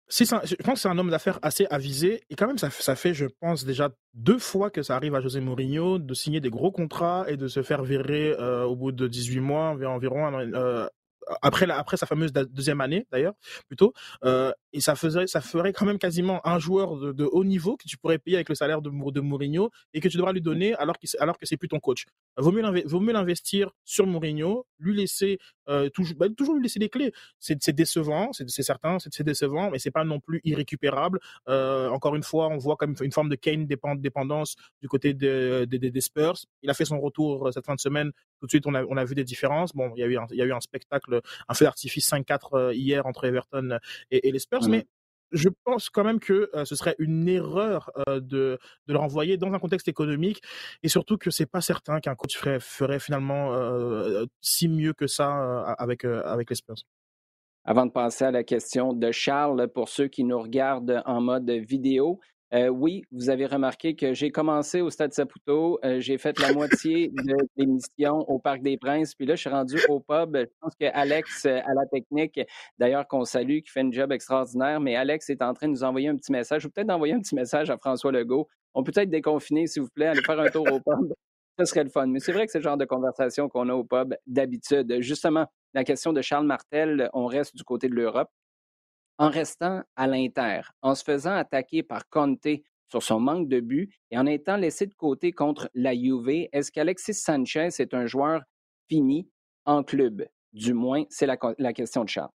Si 0.08 0.26
je 0.26 0.56
pense 0.64 0.74
que 0.76 0.80
c'est 0.80 0.88
un 0.88 0.98
homme 0.98 1.10
d'affaires 1.10 1.40
assez 1.42 1.66
avisé. 1.70 2.22
Et 2.30 2.36
quand 2.36 2.48
même, 2.48 2.58
ça, 2.58 2.70
ça, 2.70 2.96
fait, 2.96 3.14
je 3.14 3.26
pense, 3.26 3.66
déjà 3.66 3.90
deux 4.14 4.38
fois 4.38 4.70
que 4.70 4.84
ça 4.84 4.96
arrive 4.96 5.16
à 5.16 5.22
José 5.22 5.42
Mourinho 5.42 5.98
de 6.00 6.14
signer 6.14 6.40
des 6.40 6.50
gros 6.50 6.72
contrats 6.72 7.26
et 7.28 7.36
de 7.36 7.48
se 7.48 7.62
faire 7.64 7.84
virer 7.84 8.36
euh, 8.40 8.64
au 8.64 8.76
bout 8.76 8.92
de 8.92 9.08
18 9.08 9.40
mois 9.42 9.70
environ 9.70 10.28
après, 11.42 11.70
après 11.70 11.98
sa 11.98 12.06
fameuse 12.06 12.32
deuxième 12.34 12.82
année 12.82 13.08
d'ailleurs, 13.12 13.34
plutôt. 13.68 13.94
Et 14.76 14.82
ça 14.82 14.96
faisait, 14.96 15.26
ça 15.26 15.40
ferait 15.40 15.72
quand 15.72 15.86
même 15.86 15.98
quasiment 15.98 16.46
un 16.46 16.60
joueur 16.60 16.98
de, 16.98 17.24
haut 17.24 17.46
niveau 17.46 17.78
que 17.78 17.88
tu 17.88 17.98
pourrais 17.98 18.20
payer 18.20 18.36
avec 18.36 18.50
le 18.50 18.56
salaire 18.56 18.82
de, 18.82 18.90
de 18.90 19.22
Mourinho 19.22 19.72
et 19.94 20.02
que 20.02 20.10
tu 20.10 20.18
devras 20.18 20.34
lui 20.34 20.42
donner 20.42 20.76
alors, 20.76 20.98
qu 21.00 21.08
alors 21.20 21.38
que 21.38 21.46
c'est 21.46 21.56
plus 21.56 21.70
ton 21.70 21.80
coach. 21.80 22.06
Vaut 22.38 22.52
mieux, 22.52 22.84
vaut 22.86 23.00
mieux 23.00 23.14
l'investir 23.14 23.72
sur 23.86 24.06
Mourinho, 24.06 24.66
lui 24.80 24.94
laisser 24.98 25.40
toujours, 25.94 26.18
bah, 26.18 26.28
toujours 26.36 26.56
lui 26.56 26.64
laisser 26.64 26.80
les 26.80 26.90
clés. 26.90 27.14
C'est 27.40 27.74
décevant, 27.74 28.34
c'est 28.34 28.50
certain, 28.50 28.98
c'est 29.00 29.24
décevant, 29.24 29.72
mais 29.72 29.80
c'est 29.80 29.92
pas 29.92 30.04
non 30.04 30.20
plus 30.20 30.42
irrécupérable. 30.44 31.22
encore 31.48 32.16
une 32.16 32.24
fois, 32.24 32.50
on 32.50 32.58
voit 32.58 32.76
comme 32.76 32.96
une 33.02 33.14
forme 33.14 33.30
de 33.30 33.36
Kane 33.36 33.68
dépendance 33.68 34.56
du 34.82 34.90
côté 34.90 35.14
des 35.14 36.02
Spurs. 36.02 36.36
Il 36.64 36.70
a 36.70 36.74
fait 36.74 36.86
son 36.86 37.00
retour 37.00 37.50
cette 37.54 37.66
fin 37.66 37.76
de 37.76 37.80
semaine. 37.80 38.12
Tout 38.42 38.48
de 38.48 38.52
suite, 38.52 38.68
on 38.68 38.76
a, 38.76 38.84
on 38.84 38.98
a 38.98 39.06
vu 39.06 39.16
des 39.16 39.24
différences. 39.24 39.74
Bon, 39.74 39.94
il 39.96 40.02
y 40.02 40.04
a 40.04 40.08
eu 40.08 40.18
un, 40.18 40.28
il 40.32 40.38
y 40.38 40.42
a 40.42 40.46
eu 40.46 40.52
un 40.52 40.60
spectacle, 40.60 41.22
un 41.48 41.54
feu 41.54 41.64
d'artifice 41.64 42.12
5-4 42.12 42.74
hier 42.74 43.06
entre 43.06 43.24
Everton 43.24 43.80
et, 44.12 44.32
les 44.32 44.40
Spurs, 44.40 44.65
mais 44.68 44.86
je 45.32 45.50
pense 45.64 45.90
quand 45.90 46.04
même 46.04 46.20
que 46.20 46.50
ce 46.64 46.76
serait 46.76 46.96
une 47.00 47.28
erreur 47.28 47.92
de, 48.08 48.20
de 48.22 48.60
le 48.88 48.98
renvoyer 48.98 49.38
dans 49.38 49.52
un 49.54 49.60
contexte 49.60 49.88
économique 49.88 50.42
et 50.84 50.88
surtout 50.88 51.18
que 51.18 51.32
c'est 51.32 51.46
pas 51.46 51.62
certain 51.62 52.00
qu'un 52.00 52.16
coach 52.16 52.38
ferait, 52.38 52.60
ferait 52.60 53.00
finalement 53.00 53.52
si 54.42 54.68
mieux 54.68 54.94
que 54.94 55.08
ça 55.08 55.74
avec, 55.78 56.06
avec 56.06 56.50
les 56.50 56.56
Spurs. 56.56 56.76
Avant 57.66 57.88
de 57.88 57.92
passer 57.92 58.26
à 58.26 58.32
la 58.32 58.44
question 58.44 58.94
de 58.94 59.12
Charles, 59.12 59.68
pour 59.68 59.90
ceux 59.90 60.08
qui 60.08 60.24
nous 60.24 60.40
regardent 60.40 61.02
en 61.06 61.20
mode 61.20 61.50
vidéo, 61.50 62.20
euh, 62.56 62.70
oui, 62.70 63.04
vous 63.12 63.30
avez 63.30 63.48
remarqué 63.48 63.96
que 63.96 64.14
j'ai 64.14 64.32
commencé 64.32 64.80
au 64.80 64.90
Stade 64.90 65.12
Saputo, 65.12 65.78
euh, 65.84 66.00
j'ai 66.00 66.18
fait 66.18 66.40
la 66.40 66.54
moitié 66.54 67.10
de 67.10 67.36
l'émission 67.58 68.20
au 68.30 68.40
Parc 68.40 68.62
des 68.62 68.78
Princes, 68.78 69.14
puis 69.14 69.26
là, 69.26 69.36
je 69.36 69.42
suis 69.42 69.50
rendu 69.50 69.76
au 69.90 70.00
pub. 70.00 70.38
Je 70.38 70.46
pense 70.62 70.74
que 70.80 70.86
Alex, 70.94 71.46
euh, 71.46 71.60
à 71.66 71.74
la 71.74 71.86
technique, 71.86 72.40
d'ailleurs 72.80 73.08
qu'on 73.08 73.26
salue, 73.26 73.60
qui 73.60 73.72
fait 73.72 73.82
un 73.82 73.92
job 73.92 74.14
extraordinaire, 74.14 74.80
mais 74.80 74.96
Alex 74.96 75.30
est 75.30 75.42
en 75.42 75.54
train 75.54 75.68
de 75.68 75.74
nous 75.74 75.84
envoyer 75.84 76.08
un 76.08 76.16
petit 76.16 76.32
message, 76.32 76.66
ou 76.66 76.70
peut-être 76.70 76.88
d'envoyer 76.88 77.14
un 77.14 77.20
petit 77.20 77.36
message 77.36 77.70
à 77.70 77.78
François 77.78 78.14
Legault. 78.14 78.48
On 78.74 78.84
peut 78.84 78.94
être 78.96 79.10
déconfiner, 79.10 79.68
s'il 79.68 79.82
vous 79.82 79.90
plaît, 79.94 80.08
aller 80.08 80.22
faire 80.22 80.40
un 80.40 80.50
tour 80.50 80.66
au 80.72 80.80
pub. 80.80 81.14
Ce 81.60 81.66
serait 81.66 81.84
le 81.84 81.90
fun. 81.90 82.08
Mais 82.08 82.20
c'est 82.20 82.32
vrai 82.32 82.46
que 82.46 82.52
c'est 82.54 82.60
le 82.60 82.64
genre 82.64 82.78
de 82.78 82.86
conversation 82.86 83.50
qu'on 83.50 83.68
a 83.68 83.74
au 83.74 83.84
pub 83.84 84.16
d'habitude. 84.28 85.02
Justement, 85.02 85.46
la 85.74 85.84
question 85.84 86.14
de 86.14 86.22
Charles 86.22 86.46
Martel, 86.46 87.10
on 87.14 87.26
reste 87.26 87.56
du 87.56 87.64
côté 87.64 87.90
de 87.90 87.96
l'Europe 87.96 88.30
en 89.18 89.30
restant 89.30 89.82
à 89.96 90.08
l'Inter, 90.08 90.62
en 90.82 90.96
se 90.96 91.04
faisant 91.04 91.34
attaquer 91.34 91.84
par 91.84 92.10
Conte 92.10 92.48
sur 92.88 93.02
son 93.02 93.20
manque 93.20 93.48
de 93.48 93.60
but 93.60 93.92
et 94.12 94.18
en 94.18 94.26
étant 94.26 94.58
laissé 94.58 94.86
de 94.86 94.94
côté 94.94 95.32
contre 95.32 95.70
la 95.74 95.94
Juve, 95.94 96.48
est-ce 96.52 96.72
qu'Alexis 96.72 97.14
Sanchez 97.14 97.70
est 97.80 97.94
un 97.94 98.06
joueur 98.06 98.42
fini 98.90 99.28
en 99.66 99.84
club? 99.84 100.26
Du 100.54 100.74
moins, 100.74 101.04
c'est 101.10 101.26
la, 101.26 101.74
question 101.74 102.04
de 102.04 102.10
Charles. 102.10 102.30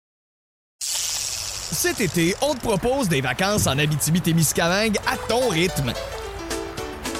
Cet 0.80 2.00
été, 2.00 2.34
on 2.42 2.54
te 2.54 2.60
propose 2.60 3.08
des 3.08 3.20
vacances 3.20 3.66
en 3.66 3.78
Abitibi-Témiscamingue 3.78 4.98
à 5.06 5.16
ton 5.28 5.48
rythme. 5.48 5.92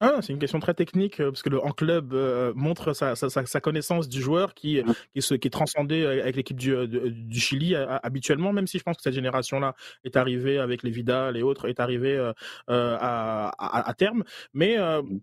Ah, 0.00 0.18
c'est 0.20 0.32
une 0.32 0.38
question 0.38 0.60
très 0.60 0.74
technique 0.74 1.20
euh, 1.20 1.30
parce 1.30 1.42
que 1.42 1.48
le 1.48 1.62
en 1.62 1.70
club 1.70 2.12
euh, 2.12 2.52
montre 2.54 2.92
sa, 2.92 3.16
sa, 3.16 3.28
sa, 3.28 3.60
connaissance 3.60 4.08
du 4.08 4.20
joueur 4.20 4.54
qui, 4.54 4.82
qui, 5.14 5.18
est, 5.18 5.38
qui 5.38 5.48
est 5.48 5.50
transcendé 5.50 6.04
avec 6.04 6.36
l'équipe 6.36 6.56
du, 6.56 6.74
euh, 6.74 6.86
du, 6.86 7.40
Chili 7.40 7.74
habituellement, 7.74 8.52
même 8.52 8.66
si 8.66 8.78
je 8.78 8.82
pense 8.82 8.96
que 8.96 9.02
cette 9.02 9.14
génération-là 9.14 9.74
est 10.04 10.16
arrivée 10.16 10.58
avec 10.58 10.82
les 10.82 10.90
Vidal 10.90 11.36
et 11.36 11.42
autres, 11.42 11.68
est 11.68 11.80
arrivée 11.80 12.18
à, 12.18 12.34
à, 12.68 13.88
à, 13.88 13.94
terme. 13.94 14.24
Mais 14.52 14.76
mmh. 14.78 15.20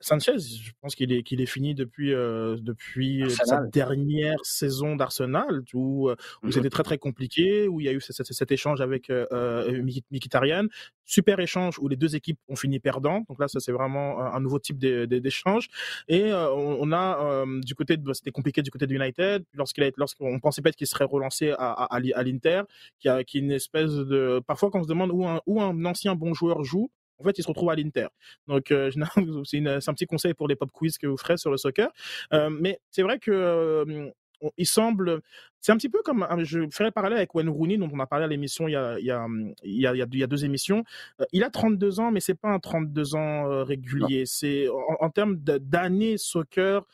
Sanchez, 0.00 0.38
je 0.38 0.70
pense 0.80 0.94
qu'il 0.94 1.12
est 1.12 1.24
qu'il 1.24 1.40
est 1.40 1.46
fini 1.46 1.74
depuis 1.74 2.14
euh, 2.14 2.56
depuis 2.60 3.24
sa 3.30 3.62
dernière 3.62 4.38
saison 4.44 4.94
d'Arsenal 4.94 5.62
où, 5.74 6.08
euh, 6.08 6.14
où 6.42 6.48
mmh 6.48 6.52
c'était 6.52 6.70
très 6.70 6.84
très 6.84 6.98
compliqué 6.98 7.66
où 7.66 7.80
il 7.80 7.86
y 7.86 7.88
a 7.88 7.92
eu 7.92 8.00
cet, 8.00 8.24
cet 8.24 8.52
échange 8.52 8.80
avec 8.80 9.10
euh, 9.10 9.26
euh 9.32 9.82
Mkhitaryan, 10.12 10.66
super 11.04 11.40
échange 11.40 11.80
où 11.80 11.88
les 11.88 11.96
deux 11.96 12.14
équipes 12.14 12.38
ont 12.48 12.54
fini 12.54 12.78
perdant. 12.78 13.24
Donc 13.28 13.40
là 13.40 13.48
ça 13.48 13.58
c'est 13.58 13.72
vraiment 13.72 14.20
un 14.20 14.40
nouveau 14.40 14.60
type 14.60 14.78
d'échange 14.78 15.68
et 16.06 16.32
on, 16.32 16.92
a 16.92 17.44
du 17.62 17.74
côté 17.74 17.96
de 17.96 18.12
c'était 18.12 18.30
compliqué 18.30 18.62
du 18.62 18.70
côté 18.70 18.86
de 18.86 18.94
United. 18.94 19.44
Lorsqu'il 19.54 19.82
a 19.82 19.90
lorsqu'on 19.96 20.38
pensait 20.38 20.62
peut-être 20.62 20.76
qu'il 20.76 20.86
serait 20.86 21.06
relancé 21.06 21.50
à 21.58 21.72
à, 21.72 21.96
à 21.96 22.22
l'Inter 22.22 22.62
qui 23.00 23.08
a 23.08 23.24
qui 23.24 23.38
est 23.38 23.40
une 23.40 23.50
espèce 23.50 23.90
de 23.90 24.40
parfois 24.46 24.70
quand 24.70 24.78
on 24.78 24.84
se 24.84 24.88
demande 24.88 25.10
où 25.10 25.26
un 25.26 25.40
où 25.46 25.60
un 25.60 25.84
ancien 25.84 26.14
bon 26.14 26.34
joueur 26.34 26.62
joue 26.62 26.88
en 27.18 27.24
fait, 27.24 27.38
il 27.38 27.42
se 27.42 27.48
retrouve 27.48 27.70
à 27.70 27.74
l'Inter. 27.74 28.08
Donc, 28.46 28.70
euh, 28.70 28.90
c'est 29.44 29.58
un 29.58 29.94
petit 29.94 30.06
conseil 30.06 30.34
pour 30.34 30.48
les 30.48 30.56
pop 30.56 30.70
quiz 30.72 30.98
que 30.98 31.06
vous 31.06 31.16
ferez 31.16 31.36
sur 31.36 31.50
le 31.50 31.56
soccer. 31.56 31.90
Euh, 32.32 32.50
mais 32.50 32.80
c'est 32.90 33.02
vrai 33.02 33.18
que 33.18 33.30
euh, 33.30 34.10
il 34.56 34.66
semble, 34.66 35.20
c'est 35.60 35.72
un 35.72 35.76
petit 35.76 35.88
peu 35.88 36.00
comme, 36.02 36.26
je 36.44 36.60
ferai 36.70 36.92
parler 36.92 37.16
avec 37.16 37.34
Wayne 37.34 37.48
Rooney 37.48 37.76
dont 37.76 37.90
on 37.92 37.98
a 37.98 38.06
parlé 38.06 38.24
à 38.24 38.28
l'émission 38.28 38.68
il 38.68 38.72
y 38.72 38.76
a, 38.76 38.96
il 39.00 39.04
y 39.04 39.10
a, 39.10 39.26
il 39.64 39.80
y 39.80 39.86
a, 39.86 39.92
il 39.94 40.18
y 40.18 40.22
a 40.22 40.26
deux 40.28 40.44
émissions. 40.44 40.84
il 41.32 41.42
a 41.42 41.50
32 41.50 41.98
ans, 41.98 42.12
mais 42.12 42.20
c'est 42.20 42.36
pas 42.36 42.50
un 42.50 42.60
32 42.60 43.16
ans 43.16 43.64
régulier. 43.64 44.26
C'est 44.26 44.68
en, 44.68 44.96
en 45.00 45.10
termes 45.10 45.36
d'années 45.38 46.18
soccer, 46.18 46.86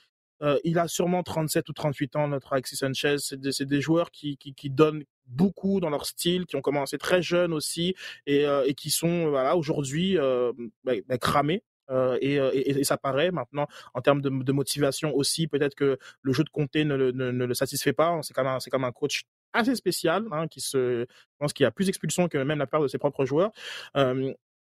il 0.64 0.79
a 0.79 0.89
sûrement 0.89 1.22
37 1.22 1.68
ou 1.68 1.72
38 1.75 2.16
ans, 2.16 2.29
notre 2.29 2.55
Alexis 2.55 2.77
Sanchez. 2.77 3.16
C'est 3.18 3.39
des, 3.39 3.51
des, 3.66 3.81
joueurs 3.83 4.11
qui, 4.11 4.39
qui, 4.39 4.55
qui, 4.55 4.70
donnent 4.70 5.05
beaucoup 5.27 5.81
dans 5.81 5.91
leur 5.91 6.07
style, 6.07 6.47
qui 6.47 6.57
ont 6.57 6.62
commencé 6.62 6.99
très 6.99 7.22
jeunes 7.22 7.53
aussi 7.53 7.95
et, 8.27 8.47
euh, 8.47 8.64
et 8.66 8.75
qui 8.75 8.91
sont 8.91 9.29
voilà, 9.29 9.57
aujourd'hui 9.57 10.18
euh, 10.18 10.53
bah, 10.85 10.93
bah, 11.09 11.18
cramés. 11.18 11.62
Euh, 11.91 12.16
et, 12.22 12.37
et, 12.37 12.79
et, 12.79 12.85
ça 12.85 12.97
paraît 12.97 13.31
maintenant 13.31 13.66
en 13.93 14.01
termes 14.01 14.22
de, 14.22 14.53
motivation 14.53 15.14
aussi. 15.14 15.47
Peut-être 15.49 15.75
que 15.75 15.99
le 16.22 16.33
jeu 16.33 16.43
de 16.43 16.49
Comté 16.49 16.85
ne, 16.85 16.97
ne, 16.97 17.11
ne 17.11 17.45
le 17.45 17.55
satisfait 17.55 17.93
pas. 17.93 18.18
C'est 18.22 18.33
comme 18.33 18.47
un, 18.47 18.59
comme 18.70 18.85
un 18.85 18.93
coach 18.93 19.25
assez 19.53 19.75
spécial, 19.75 20.25
hein, 20.33 20.49
qui 20.49 20.62
se, 20.62 21.07
je 21.09 21.37
pense 21.39 21.53
qu'il 21.53 21.66
a 21.66 21.70
plus 21.70 21.85
d'expulsions 21.85 22.29
que 22.29 22.39
même 22.39 22.59
la 22.59 22.66
part 22.66 22.81
de 22.81 22.89
ses 22.89 22.97
propres 22.97 23.27
joueurs. 23.27 23.53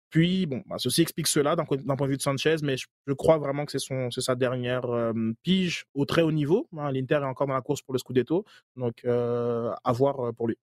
Puis, 0.09 0.47
bon, 0.47 0.63
bah, 0.65 0.77
ceci 0.79 1.01
explique 1.01 1.27
cela 1.27 1.55
d'un 1.55 1.65
point 1.65 1.77
de 1.77 2.07
vue 2.07 2.17
de 2.17 2.21
Sanchez, 2.21 2.55
mais 2.63 2.75
je, 2.77 3.13
crois 3.13 3.37
vraiment 3.37 3.65
que 3.65 3.77
c'est 3.77 4.21
sa 4.21 4.35
dernière 4.35 4.85
euh, 4.85 5.13
pige 5.43 5.85
au 5.93 6.05
très 6.05 6.23
haut 6.23 6.31
niveau. 6.31 6.67
Hein. 6.77 6.91
L'Inter 6.91 7.15
est 7.15 7.25
encore 7.25 7.47
dans 7.47 7.53
la 7.53 7.61
course 7.61 7.81
pour 7.81 7.93
le 7.93 7.99
Scudetto, 7.99 8.43
donc 8.75 8.95
euh, 9.05 9.71
à 9.83 9.91
voir 9.91 10.19
euh, 10.19 10.31
pour 10.31 10.47
lui. 10.47 10.57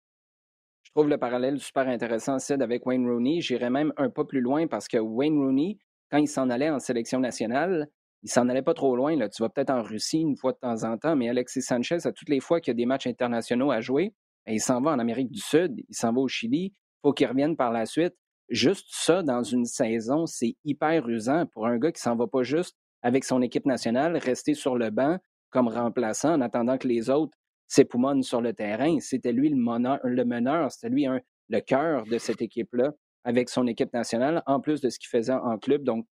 Je 0.82 0.90
trouve 0.92 1.08
le 1.08 1.18
parallèle 1.18 1.60
super 1.60 1.88
intéressant, 1.88 2.38
Sid, 2.38 2.62
avec 2.62 2.86
Wayne 2.86 3.06
Rooney. 3.06 3.40
J'irais 3.40 3.70
même 3.70 3.92
un 3.96 4.08
pas 4.08 4.24
plus 4.24 4.40
loin 4.40 4.66
parce 4.66 4.88
que 4.88 4.96
Wayne 4.96 5.36
Rooney, 5.38 5.78
quand 6.10 6.18
il 6.18 6.28
s'en 6.28 6.48
allait 6.48 6.70
en 6.70 6.78
sélection 6.78 7.20
nationale, 7.20 7.88
il 8.22 8.30
s'en 8.30 8.48
allait 8.48 8.62
pas 8.62 8.74
trop 8.74 8.96
loin. 8.96 9.16
Tu 9.28 9.42
vas 9.42 9.50
peut-être 9.50 9.70
en 9.70 9.82
Russie 9.82 10.20
une 10.20 10.36
fois 10.36 10.52
de 10.52 10.58
temps 10.58 10.84
en 10.84 10.96
temps, 10.96 11.16
mais 11.16 11.28
Alexis 11.28 11.62
Sanchez, 11.62 12.06
à 12.06 12.12
toutes 12.12 12.30
les 12.30 12.40
fois 12.40 12.60
qu'il 12.60 12.70
y 12.70 12.74
a 12.74 12.76
des 12.76 12.86
matchs 12.86 13.06
internationaux 13.06 13.70
à 13.70 13.82
jouer, 13.82 14.14
ben, 14.46 14.54
il 14.54 14.60
s'en 14.60 14.80
va 14.80 14.92
en 14.92 14.98
Amérique 14.98 15.30
du 15.30 15.40
Sud, 15.40 15.74
il 15.76 15.94
s'en 15.94 16.12
va 16.12 16.20
au 16.20 16.28
Chili, 16.28 16.66
il 16.66 16.72
faut 17.02 17.12
qu'il 17.12 17.26
revienne 17.26 17.56
par 17.56 17.70
la 17.70 17.84
suite. 17.84 18.14
Juste 18.50 18.86
ça, 18.90 19.22
dans 19.22 19.42
une 19.42 19.64
saison, 19.64 20.26
c'est 20.26 20.56
hyper 20.64 21.08
usant 21.08 21.46
pour 21.46 21.66
un 21.66 21.78
gars 21.78 21.92
qui 21.92 22.00
s'en 22.00 22.16
va 22.16 22.26
pas 22.26 22.42
juste 22.42 22.76
avec 23.02 23.24
son 23.24 23.42
équipe 23.42 23.66
nationale, 23.66 24.16
rester 24.16 24.54
sur 24.54 24.76
le 24.76 24.90
banc 24.90 25.18
comme 25.50 25.68
remplaçant 25.68 26.34
en 26.34 26.40
attendant 26.40 26.78
que 26.78 26.88
les 26.88 27.10
autres 27.10 27.36
s'époumonent 27.68 28.22
sur 28.22 28.40
le 28.40 28.52
terrain. 28.52 28.98
C'était 29.00 29.32
lui 29.32 29.48
le 29.48 29.56
meneur, 29.56 29.98
le 30.04 30.68
c'était 30.70 30.90
lui 30.90 31.06
le 31.48 31.60
cœur 31.60 32.04
de 32.04 32.18
cette 32.18 32.42
équipe-là 32.42 32.92
avec 33.24 33.48
son 33.48 33.66
équipe 33.66 33.92
nationale, 33.94 34.42
en 34.46 34.60
plus 34.60 34.80
de 34.80 34.90
ce 34.90 34.98
qu'il 34.98 35.08
faisait 35.08 35.32
en 35.32 35.58
club. 35.58 35.82
Donc, 35.82 36.06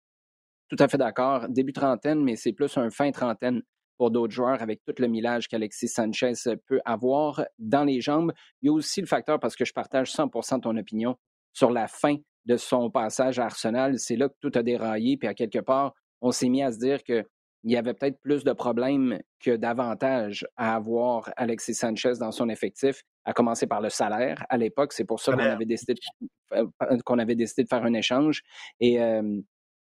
tout 0.69 0.77
à 0.79 0.87
fait 0.87 0.97
d'accord. 0.97 1.49
Début 1.49 1.73
trentaine, 1.73 2.23
mais 2.23 2.37
c'est 2.37 2.53
plus 2.53 2.77
un 2.77 2.89
fin 2.89 3.11
trentaine 3.11 3.61
pour 3.97 4.11
d'autres 4.11 4.33
joueurs 4.33 4.61
avec 4.61 4.81
tout 4.85 4.93
le 4.97 5.07
millage 5.07 5.47
qu'Alexis 5.49 5.89
Sanchez 5.89 6.33
peut 6.65 6.79
avoir 6.85 7.45
dans 7.59 7.83
les 7.83 7.99
jambes. 7.99 8.31
Il 8.61 8.67
y 8.67 8.69
a 8.69 8.73
aussi 8.73 9.01
le 9.01 9.07
facteur, 9.07 9.39
parce 9.39 9.55
que 9.55 9.65
je 9.65 9.73
partage 9.73 10.11
100% 10.13 10.61
ton 10.61 10.77
opinion, 10.77 11.17
sur 11.53 11.71
la 11.71 11.87
fin 11.87 12.15
de 12.45 12.57
son 12.57 12.89
passage 12.89 13.39
à 13.39 13.45
Arsenal, 13.45 13.99
c'est 13.99 14.15
là 14.15 14.29
que 14.29 14.35
tout 14.39 14.51
a 14.57 14.63
déraillé, 14.63 15.17
puis 15.17 15.27
à 15.27 15.33
quelque 15.33 15.59
part, 15.59 15.93
on 16.21 16.31
s'est 16.31 16.49
mis 16.49 16.63
à 16.63 16.71
se 16.71 16.79
dire 16.79 17.03
qu'il 17.03 17.25
y 17.63 17.77
avait 17.77 17.93
peut-être 17.93 18.19
plus 18.19 18.43
de 18.43 18.53
problèmes 18.53 19.19
que 19.39 19.55
d'avantages 19.55 20.45
à 20.55 20.75
avoir 20.75 21.31
Alexis 21.35 21.75
Sanchez 21.75 22.13
dans 22.19 22.31
son 22.31 22.49
effectif, 22.49 23.01
à 23.25 23.33
commencer 23.33 23.67
par 23.67 23.81
le 23.81 23.89
salaire 23.89 24.43
à 24.49 24.57
l'époque. 24.57 24.93
C'est 24.93 25.05
pour 25.05 25.19
ça 25.19 25.33
qu'on 25.33 25.39
avait, 25.39 25.65
décidé 25.65 25.93
de, 25.93 26.57
euh, 26.57 26.97
qu'on 27.05 27.19
avait 27.19 27.35
décidé 27.35 27.63
de 27.63 27.69
faire 27.69 27.83
un 27.83 27.93
échange. 27.93 28.41
Et 28.79 29.01
euh, 29.01 29.21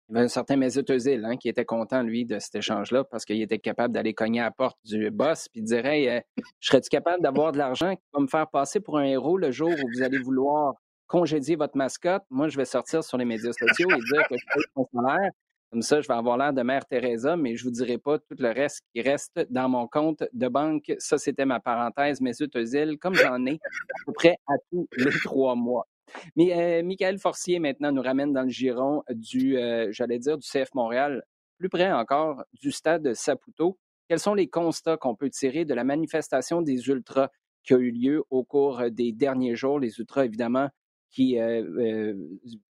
il 0.08 0.16
y 0.16 0.18
avait 0.18 0.24
un 0.26 0.28
certain 0.28 0.56
Mesut 0.56 0.88
Özil 0.90 1.24
hein, 1.24 1.36
qui 1.36 1.48
était 1.48 1.64
content, 1.64 2.02
lui, 2.02 2.24
de 2.24 2.38
cet 2.38 2.56
échange-là 2.56 3.04
parce 3.04 3.24
qu'il 3.24 3.40
était 3.40 3.58
capable 3.58 3.94
d'aller 3.94 4.14
cogner 4.14 4.40
à 4.40 4.44
la 4.44 4.50
porte 4.50 4.78
du 4.84 5.10
boss 5.10 5.48
puis 5.48 5.62
dirait 5.62 6.08
euh, 6.08 6.20
Je 6.60 6.68
serais-tu 6.68 6.88
capable 6.88 7.22
d'avoir 7.22 7.52
de 7.52 7.58
l'argent 7.58 7.94
qui 7.94 8.02
va 8.12 8.20
me 8.20 8.26
faire 8.26 8.48
passer 8.48 8.80
pour 8.80 8.98
un 8.98 9.04
héros 9.04 9.38
le 9.38 9.50
jour 9.50 9.70
où 9.70 9.88
vous 9.94 10.02
allez 10.02 10.18
vouloir 10.18 10.74
congédier 11.06 11.56
votre 11.56 11.76
mascotte, 11.76 12.24
moi, 12.30 12.48
je 12.48 12.56
vais 12.56 12.64
sortir 12.64 13.04
sur 13.04 13.18
les 13.18 13.24
médias 13.24 13.52
sociaux 13.52 13.88
et 13.90 14.00
dire 14.12 14.28
que 14.28 14.36
je 14.36 14.44
paye 14.54 14.64
mon 14.76 14.88
salaire. 14.92 15.30
Comme 15.72 15.80
ça, 15.80 16.02
je 16.02 16.08
vais 16.08 16.14
avoir 16.14 16.36
l'air 16.36 16.52
de 16.52 16.60
Mère 16.60 16.84
Teresa, 16.84 17.34
mais 17.34 17.56
je 17.56 17.64
ne 17.64 17.70
vous 17.70 17.74
dirai 17.74 17.96
pas 17.96 18.18
tout 18.18 18.36
le 18.38 18.50
reste 18.50 18.82
qui 18.94 19.00
reste 19.00 19.40
dans 19.48 19.70
mon 19.70 19.88
compte 19.88 20.22
de 20.34 20.48
banque. 20.48 20.92
Ça, 20.98 21.16
c'était 21.16 21.46
ma 21.46 21.60
parenthèse, 21.60 22.20
mes 22.20 22.32
îles, 22.38 22.98
comme 23.00 23.14
j'en 23.14 23.46
ai 23.46 23.54
à 23.54 24.04
peu 24.04 24.12
près 24.12 24.36
à 24.46 24.52
tous 24.70 24.86
les 24.98 25.10
trois 25.24 25.54
mois. 25.54 25.88
Mais 26.36 26.52
euh, 26.52 26.82
Michael 26.82 27.18
Forcier, 27.18 27.58
maintenant, 27.58 27.90
nous 27.90 28.02
ramène 28.02 28.34
dans 28.34 28.42
le 28.42 28.50
giron 28.50 29.02
du, 29.08 29.56
euh, 29.56 29.88
j'allais 29.92 30.18
dire, 30.18 30.36
du 30.36 30.46
CF 30.46 30.74
Montréal, 30.74 31.22
plus 31.56 31.70
près 31.70 31.90
encore 31.90 32.44
du 32.60 32.70
stade 32.70 33.14
Saputo. 33.14 33.78
Quels 34.10 34.18
sont 34.18 34.34
les 34.34 34.48
constats 34.48 34.98
qu'on 34.98 35.14
peut 35.14 35.30
tirer 35.30 35.64
de 35.64 35.72
la 35.72 35.84
manifestation 35.84 36.60
des 36.60 36.86
Ultras 36.88 37.30
qui 37.64 37.72
a 37.72 37.78
eu 37.78 37.92
lieu 37.92 38.24
au 38.28 38.44
cours 38.44 38.82
des 38.90 39.12
derniers 39.12 39.56
jours? 39.56 39.78
Les 39.78 39.98
Ultras, 39.98 40.26
évidemment, 40.26 40.68
qui, 41.12 41.38
euh, 41.38 42.14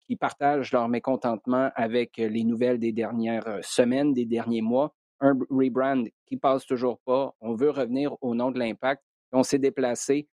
qui 0.06 0.16
partagent 0.16 0.72
leur 0.72 0.88
mécontentement 0.88 1.70
avec 1.74 2.16
les 2.16 2.44
nouvelles 2.44 2.78
des 2.78 2.92
dernières 2.92 3.58
semaines, 3.62 4.12
des 4.12 4.26
derniers 4.26 4.62
mois. 4.62 4.94
Un 5.20 5.36
rebrand 5.50 6.04
qui 6.26 6.36
passe 6.36 6.66
toujours 6.66 7.00
pas. 7.00 7.34
On 7.40 7.54
veut 7.54 7.70
revenir 7.70 8.14
au 8.20 8.34
nom 8.34 8.50
de 8.50 8.58
l'impact. 8.58 9.02
On 9.32 9.42
s'est 9.42 9.58
déplacé 9.58 10.28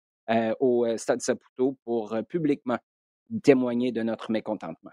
au 0.60 0.86
Stade 0.96 1.20
Saputo 1.20 1.78
pour 1.84 2.16
publiquement 2.28 2.78
témoigner 3.42 3.92
de 3.92 4.02
notre 4.02 4.30
mécontentement. 4.30 4.90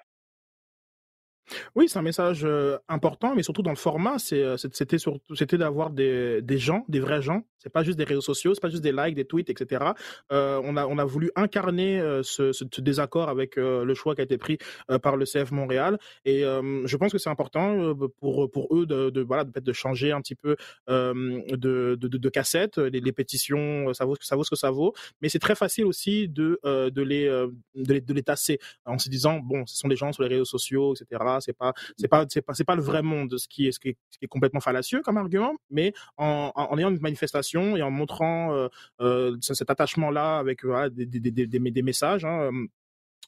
Oui, 1.75 1.89
c'est 1.89 1.99
un 1.99 2.03
message 2.03 2.47
important, 2.87 3.35
mais 3.35 3.43
surtout 3.43 3.61
dans 3.61 3.71
le 3.71 3.75
format, 3.75 4.19
c'était 4.19 4.97
c'était 5.35 5.57
d'avoir 5.57 5.89
des, 5.89 6.41
des 6.41 6.57
gens, 6.57 6.85
des 6.87 6.99
vrais 6.99 7.21
gens. 7.21 7.43
C'est 7.57 7.71
pas 7.71 7.83
juste 7.83 7.97
des 7.97 8.05
réseaux 8.05 8.21
sociaux, 8.21 8.53
c'est 8.53 8.61
pas 8.61 8.69
juste 8.69 8.83
des 8.83 8.93
likes, 8.93 9.15
des 9.15 9.25
tweets, 9.25 9.49
etc. 9.49 9.83
on 10.29 10.77
a 10.77 10.85
on 10.85 10.97
a 10.97 11.05
voulu 11.05 11.31
incarner 11.35 11.99
ce, 12.23 12.81
désaccord 12.81 13.29
avec 13.29 13.55
le 13.57 13.93
choix 13.93 14.15
qui 14.15 14.21
a 14.21 14.23
été 14.23 14.37
pris 14.37 14.57
par 15.01 15.17
le 15.17 15.25
CF 15.25 15.51
Montréal, 15.51 15.97
et 16.25 16.41
je 16.41 16.97
pense 16.97 17.11
que 17.11 17.17
c'est 17.17 17.29
important 17.29 17.95
pour 18.19 18.49
pour 18.51 18.67
eux 18.75 18.85
de, 18.85 19.21
voilà 19.21 19.43
de, 19.43 19.59
de 19.59 19.73
changer 19.73 20.11
un 20.11 20.21
petit 20.21 20.35
peu 20.35 20.55
de, 20.87 21.95
de, 21.95 22.29
cassette. 22.29 22.77
Les, 22.77 23.01
les, 23.01 23.11
pétitions, 23.11 23.93
ça 23.93 24.05
vaut 24.05 24.15
ça 24.21 24.35
vaut 24.35 24.43
ce 24.43 24.51
que 24.51 24.55
ça 24.55 24.71
vaut, 24.71 24.93
mais 25.21 25.29
c'est 25.29 25.39
très 25.39 25.55
facile 25.55 25.85
aussi 25.85 26.27
de 26.29 26.59
de 26.63 27.01
les 27.01 27.25
de 27.27 27.93
les, 27.93 28.01
de 28.01 28.13
les 28.13 28.23
tasser 28.23 28.59
en 28.85 28.97
se 28.97 29.09
disant 29.09 29.39
bon, 29.39 29.65
ce 29.65 29.77
sont 29.77 29.87
des 29.87 29.95
gens 29.95 30.13
sur 30.13 30.23
les 30.23 30.29
réseaux 30.29 30.45
sociaux, 30.45 30.93
etc 30.95 31.38
c'est 31.41 31.53
pas 31.53 31.73
c'est 31.97 32.07
pas 32.07 32.25
c'est 32.29 32.41
pas 32.41 32.53
c'est 32.53 32.63
pas 32.63 32.75
le 32.75 32.81
vrai 32.81 33.01
monde 33.01 33.37
ce 33.37 33.47
qui 33.47 33.67
est 33.67 33.71
ce 33.71 33.79
qui 33.79 33.89
est, 33.89 33.97
ce 34.09 34.17
qui 34.17 34.25
est 34.25 34.27
complètement 34.27 34.59
fallacieux 34.59 35.01
comme 35.01 35.17
argument 35.17 35.55
mais 35.69 35.93
en, 36.17 36.51
en, 36.55 36.77
ayant 36.77 36.89
une 36.89 36.99
manifestation 36.99 37.75
et 37.77 37.81
en 37.81 37.91
montrant 37.91 38.53
euh, 38.53 38.67
euh, 39.01 39.37
cet 39.41 39.69
attachement 39.69 40.11
là 40.11 40.37
avec 40.37 40.63
voilà, 40.63 40.89
des, 40.89 41.05
des, 41.05 41.19
des, 41.19 41.47
des, 41.47 41.59
des 41.59 41.81
messages 41.81 42.25
hein, 42.25 42.49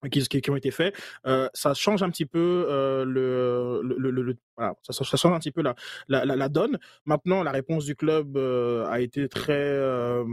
qui, 0.09 0.21
qui, 0.41 0.49
ont 0.49 0.55
été 0.55 0.71
faits, 0.71 0.95
euh, 1.25 1.47
ça 1.53 1.73
change 1.73 2.03
un 2.03 2.09
petit 2.09 2.25
peu 2.25 2.65
euh, 2.69 3.05
le, 3.05 3.81
le, 3.83 4.09
le, 4.09 4.37
voilà, 4.57 4.75
ça, 4.89 5.03
change 5.03 5.33
un 5.33 5.39
petit 5.39 5.51
peu 5.51 5.61
la, 5.61 5.75
la, 6.07 6.25
la, 6.25 6.49
donne. 6.49 6.79
Maintenant, 7.05 7.43
la 7.43 7.51
réponse 7.51 7.85
du 7.85 7.95
club 7.95 8.37
euh, 8.37 8.85
a 8.87 8.99
été 9.01 9.27
très 9.29 9.53
euh, 9.53 10.23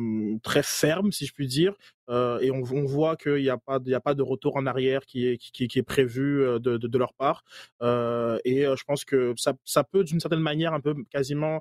très 0.43 0.63
ferme, 0.63 1.13
si 1.13 1.27
je 1.27 1.33
puis 1.33 1.47
dire, 1.47 1.75
euh, 2.09 2.39
et 2.41 2.51
on, 2.51 2.63
on 2.73 2.85
voit 2.85 3.17
qu'il 3.17 3.37
n'y 3.43 3.51
a 3.51 3.59
pas 3.59 3.79
il 3.85 3.91
y 3.91 3.95
a 3.95 4.01
pas 4.01 4.15
de 4.15 4.23
retour 4.23 4.57
en 4.57 4.67
arrière 4.67 5.05
qui 5.07 5.27
est 5.27 5.39
qui, 5.39 5.69
qui 5.69 5.79
est 5.79 5.83
prévu 5.83 6.41
de, 6.45 6.59
de, 6.59 6.87
de 6.87 6.99
leur 6.99 7.13
part. 7.15 7.45
et 7.83 8.65
je 8.65 8.85
pense 8.85 9.05
que 9.05 9.35
ça, 9.37 9.53
ça 9.65 9.85
peut 9.85 10.05
d'une 10.05 10.21
certaine 10.21 10.41
manière 10.41 10.73
un 10.75 10.81
peu 10.81 10.95
quasiment 11.11 11.57
euh, 11.57 11.61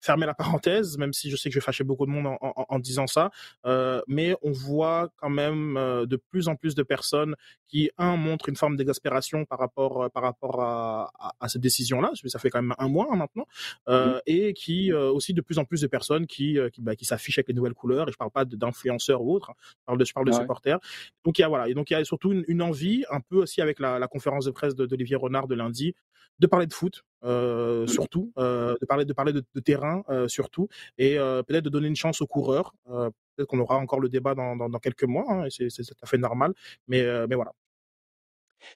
fermer 0.00 0.26
la 0.26 0.34
parenthèse, 0.34 0.98
même 0.98 1.12
si 1.12 1.30
je 1.30 1.36
sais 1.36 1.48
que 1.48 1.54
je 1.54 1.58
vais 1.58 1.64
fâcher 1.64 1.84
beaucoup 1.84 2.06
de 2.06 2.10
monde 2.10 2.26
en, 2.26 2.38
en, 2.40 2.66
en 2.68 2.78
disant 2.78 3.06
ça, 3.06 3.30
euh, 3.64 4.00
mais 4.06 4.34
on 4.42 4.52
voit 4.52 5.10
quand 5.16 5.30
même 5.30 5.76
euh, 5.76 6.06
de 6.06 6.16
plus 6.16 6.48
en 6.48 6.56
plus 6.56 6.74
de 6.74 6.82
personnes 6.82 7.34
qui, 7.68 7.90
un, 7.98 8.16
montrent 8.16 8.48
une 8.48 8.56
forme 8.56 8.76
d'exaspération 8.76 9.44
par 9.44 9.58
rapport, 9.58 10.04
euh, 10.04 10.08
par 10.08 10.22
rapport 10.22 10.62
à, 10.62 11.10
à, 11.18 11.32
à 11.40 11.48
cette 11.48 11.62
décision-là, 11.62 12.12
ça 12.26 12.38
fait 12.38 12.50
quand 12.50 12.62
même 12.62 12.74
un 12.78 12.88
mois 12.88 13.08
hein, 13.10 13.16
maintenant, 13.16 13.46
euh, 13.88 14.20
et 14.26 14.54
qui 14.54 14.92
aussi 14.92 15.34
de 15.34 15.40
plus 15.40 15.58
en 15.58 15.64
plus 15.64 15.80
de 15.80 15.86
personnes 15.86 16.26
qui, 16.26 16.58
qui, 16.72 16.80
bah, 16.80 16.96
qui 16.96 17.04
s'affichent 17.04 17.38
avec 17.38 17.48
les 17.48 17.54
nouvelles 17.54 17.74
couleurs, 17.74 18.08
et 18.08 18.12
je 18.12 18.16
parle 18.16 18.30
pas 18.30 18.44
d'influenceurs 18.44 19.22
ou 19.22 19.34
autres, 19.34 19.50
hein, 19.50 19.54
je 19.78 19.84
parle 19.84 19.98
de, 19.98 20.04
je 20.04 20.12
parle 20.12 20.26
de 20.26 20.32
supporters. 20.32 20.78
Donc 21.24 21.38
il 21.38 21.42
y 21.42 21.44
a 21.44 21.48
voilà, 21.48 21.68
et 21.68 21.74
donc 21.74 21.90
il 21.90 21.94
y 21.94 21.96
a 21.96 22.04
surtout 22.04 22.32
une, 22.32 22.44
une, 22.48 22.62
envie, 22.62 23.04
un 23.10 23.20
peu 23.20 23.36
aussi 23.36 23.60
avec 23.60 23.80
la, 23.80 23.98
la 23.98 24.08
conférence 24.08 24.44
de 24.44 24.50
presse 24.50 24.74
d'Olivier 24.74 25.16
Renard 25.16 25.48
de 25.48 25.54
lundi, 25.54 25.94
de 26.38 26.46
parler 26.46 26.66
de 26.66 26.74
foot, 26.74 27.02
euh, 27.24 27.86
surtout, 27.86 28.32
euh, 28.38 28.76
de 28.80 28.86
parler 28.86 29.04
de 29.04 29.12
parler 29.12 29.32
de, 29.32 29.42
de 29.54 29.60
terrain 29.60 30.02
euh, 30.10 30.28
surtout, 30.28 30.68
et 30.98 31.16
peut-être 31.16 31.64
de 31.64 31.70
donner 31.70 31.88
une 31.88 31.96
chance 31.96 32.20
aux 32.20 32.26
coureurs. 32.26 32.74
Peut-être 32.86 33.48
qu'on 33.48 33.58
aura 33.58 33.76
encore 33.76 34.00
le 34.00 34.08
débat 34.08 34.34
dans, 34.34 34.56
dans, 34.56 34.68
dans 34.68 34.78
quelques 34.78 35.04
mois, 35.04 35.24
hein, 35.28 35.44
et 35.44 35.50
c'est 35.50 35.82
tout 35.82 35.94
à 36.02 36.06
fait 36.06 36.18
normal. 36.18 36.54
Mais, 36.88 37.04
mais 37.26 37.34
voilà. 37.34 37.52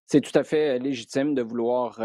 C'est 0.06 0.20
tout 0.20 0.38
à 0.38 0.44
fait 0.44 0.78
légitime 0.78 1.34
de 1.34 1.42
vouloir 1.42 2.00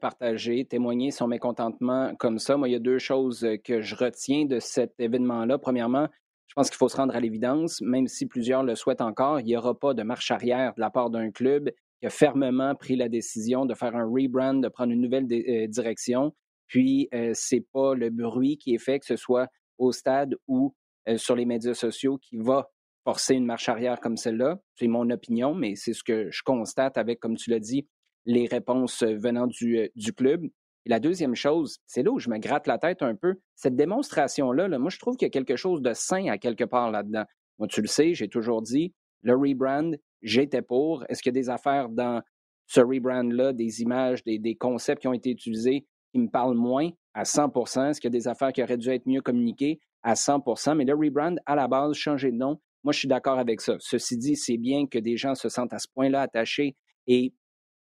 partager, 0.00 0.64
témoigner 0.64 1.10
son 1.10 1.26
mécontentement 1.26 2.14
comme 2.16 2.38
ça. 2.38 2.56
Moi, 2.56 2.68
il 2.68 2.72
y 2.72 2.76
a 2.76 2.80
deux 2.80 2.98
choses 2.98 3.46
que 3.64 3.80
je 3.80 3.94
retiens 3.96 4.44
de 4.44 4.60
cet 4.60 4.94
événement-là. 4.98 5.58
Premièrement, 5.58 6.08
je 6.46 6.54
pense 6.54 6.68
qu'il 6.68 6.78
faut 6.78 6.88
se 6.88 6.96
rendre 6.96 7.14
à 7.14 7.20
l'évidence, 7.20 7.80
même 7.80 8.08
si 8.08 8.26
plusieurs 8.26 8.62
le 8.64 8.74
souhaitent 8.74 9.02
encore, 9.02 9.40
il 9.40 9.46
n'y 9.46 9.56
aura 9.56 9.78
pas 9.78 9.94
de 9.94 10.02
marche 10.02 10.30
arrière 10.30 10.74
de 10.74 10.80
la 10.80 10.90
part 10.90 11.10
d'un 11.10 11.30
club 11.30 11.70
qui 12.00 12.06
a 12.06 12.10
fermement 12.10 12.74
pris 12.74 12.96
la 12.96 13.08
décision 13.08 13.66
de 13.66 13.74
faire 13.74 13.94
un 13.94 14.04
rebrand, 14.04 14.54
de 14.54 14.68
prendre 14.68 14.92
une 14.92 15.02
nouvelle 15.02 15.26
euh, 15.30 15.66
direction. 15.66 16.34
Puis, 16.66 17.08
euh, 17.14 17.32
c'est 17.34 17.64
pas 17.72 17.94
le 17.94 18.10
bruit 18.10 18.56
qui 18.56 18.74
est 18.74 18.78
fait, 18.78 18.98
que 18.98 19.06
ce 19.06 19.16
soit 19.16 19.48
au 19.78 19.92
stade 19.92 20.34
ou 20.48 20.74
euh, 21.08 21.18
sur 21.18 21.36
les 21.36 21.44
médias 21.44 21.74
sociaux, 21.74 22.18
qui 22.18 22.36
va 22.38 22.68
forcer 23.04 23.34
une 23.34 23.44
marche 23.44 23.68
arrière 23.68 24.00
comme 24.00 24.16
celle-là. 24.16 24.60
C'est 24.76 24.86
mon 24.86 25.08
opinion, 25.10 25.54
mais 25.54 25.74
c'est 25.74 25.92
ce 25.92 26.02
que 26.02 26.30
je 26.30 26.42
constate 26.42 26.96
avec, 26.96 27.20
comme 27.20 27.36
tu 27.36 27.50
l'as 27.50 27.58
dit, 27.58 27.86
les 28.24 28.46
réponses 28.46 29.02
venant 29.02 29.46
du, 29.46 29.90
du 29.94 30.12
club. 30.12 30.46
La 30.86 31.00
deuxième 31.00 31.34
chose, 31.34 31.78
c'est 31.86 32.02
là 32.02 32.10
où 32.10 32.18
je 32.18 32.30
me 32.30 32.38
gratte 32.38 32.66
la 32.66 32.78
tête 32.78 33.02
un 33.02 33.14
peu. 33.14 33.34
Cette 33.56 33.76
démonstration-là, 33.76 34.68
là, 34.68 34.78
moi, 34.78 34.90
je 34.90 34.98
trouve 34.98 35.16
qu'il 35.16 35.26
y 35.26 35.30
a 35.30 35.30
quelque 35.30 35.56
chose 35.56 35.82
de 35.82 35.92
sain 35.92 36.26
à 36.28 36.38
quelque 36.38 36.64
part 36.64 36.90
là-dedans. 36.90 37.24
Moi, 37.58 37.68
tu 37.68 37.82
le 37.82 37.86
sais, 37.86 38.14
j'ai 38.14 38.28
toujours 38.28 38.62
dit, 38.62 38.94
le 39.22 39.34
rebrand, 39.34 39.92
j'étais 40.22 40.62
pour. 40.62 41.04
Est-ce 41.08 41.22
qu'il 41.22 41.34
y 41.34 41.38
a 41.38 41.40
des 41.40 41.50
affaires 41.50 41.88
dans 41.88 42.22
ce 42.66 42.80
rebrand-là, 42.80 43.52
des 43.52 43.82
images, 43.82 44.22
des, 44.24 44.56
concepts 44.56 45.02
qui 45.02 45.08
ont 45.08 45.12
été 45.12 45.30
utilisés 45.30 45.86
qui 46.12 46.20
me 46.20 46.28
parlent 46.28 46.56
moins 46.56 46.90
à 47.14 47.24
100% 47.24 47.90
Est-ce 47.90 48.00
qu'il 48.00 48.12
y 48.12 48.16
a 48.16 48.18
des 48.18 48.28
affaires 48.28 48.52
qui 48.52 48.62
auraient 48.62 48.78
dû 48.78 48.90
être 48.90 49.06
mieux 49.06 49.22
communiquées 49.22 49.80
à 50.02 50.14
100% 50.14 50.76
Mais 50.76 50.84
le 50.84 50.94
rebrand, 50.94 51.36
à 51.46 51.56
la 51.56 51.68
base, 51.68 51.94
changer 51.94 52.30
de 52.30 52.36
nom, 52.36 52.60
moi, 52.82 52.92
je 52.92 53.00
suis 53.00 53.08
d'accord 53.08 53.38
avec 53.38 53.60
ça. 53.60 53.76
Ceci 53.80 54.16
dit, 54.16 54.36
c'est 54.36 54.56
bien 54.56 54.86
que 54.86 54.98
des 54.98 55.16
gens 55.16 55.34
se 55.34 55.48
sentent 55.48 55.72
à 55.72 55.78
ce 55.78 55.88
point-là 55.94 56.22
attachés 56.22 56.76
et 57.06 57.34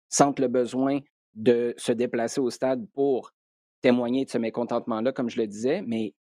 sentent 0.08 0.38
le 0.40 0.48
besoin 0.48 1.00
de 1.34 1.74
se 1.76 1.92
déplacer 1.92 2.40
au 2.40 2.50
stade 2.50 2.86
pour 2.94 3.32
témoigner 3.82 4.24
de 4.24 4.30
ce 4.30 4.38
mécontentement-là, 4.38 5.12
comme 5.12 5.28
je 5.28 5.40
le 5.40 5.46
disais, 5.46 5.82
mais 5.86 6.14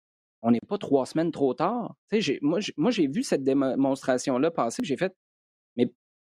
on 0.42 0.50
n'est 0.50 0.60
pas 0.60 0.78
trois 0.78 1.06
semaines 1.06 1.32
trop 1.32 1.54
tard. 1.54 1.96
moi, 2.42 2.90
j'ai 2.90 3.06
vu 3.06 3.22
cette 3.22 3.42
démonstration-là 3.42 4.50
passer, 4.50 4.82
j'ai 4.84 4.96
fait, 4.96 5.14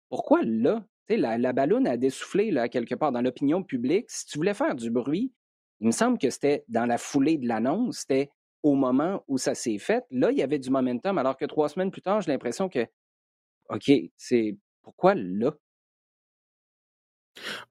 pourquoi 0.09 0.42
là? 0.42 0.84
la, 1.09 1.38
la 1.38 1.52
ballonne 1.52 1.86
a 1.86 1.96
dessoufflé 1.96 2.50
là, 2.50 2.68
quelque 2.68 2.94
part 2.94 3.12
dans 3.12 3.22
l'opinion 3.22 3.62
publique. 3.62 4.07
Si 4.11 4.26
tu 4.26 4.38
voulais 4.38 4.54
faire 4.54 4.74
du 4.74 4.90
bruit, 4.90 5.32
il 5.80 5.86
me 5.86 5.92
semble 5.92 6.18
que 6.18 6.30
c'était 6.30 6.64
dans 6.68 6.86
la 6.86 6.98
foulée 6.98 7.36
de 7.38 7.46
l'annonce, 7.46 7.98
c'était 7.98 8.30
au 8.62 8.74
moment 8.74 9.22
où 9.28 9.38
ça 9.38 9.54
s'est 9.54 9.78
fait. 9.78 10.04
Là, 10.11 10.32
il 10.32 10.38
y 10.38 10.42
avait 10.42 10.59
du 10.59 10.70
momentum, 10.70 11.18
alors 11.18 11.36
que 11.36 11.44
trois 11.44 11.68
semaines 11.68 11.90
plus 11.90 12.02
tard, 12.02 12.20
j'ai 12.22 12.32
l'impression 12.32 12.68
que, 12.68 12.86
OK, 13.68 13.90
c'est 14.16 14.57
pourquoi 14.82 15.14
là? 15.14 15.52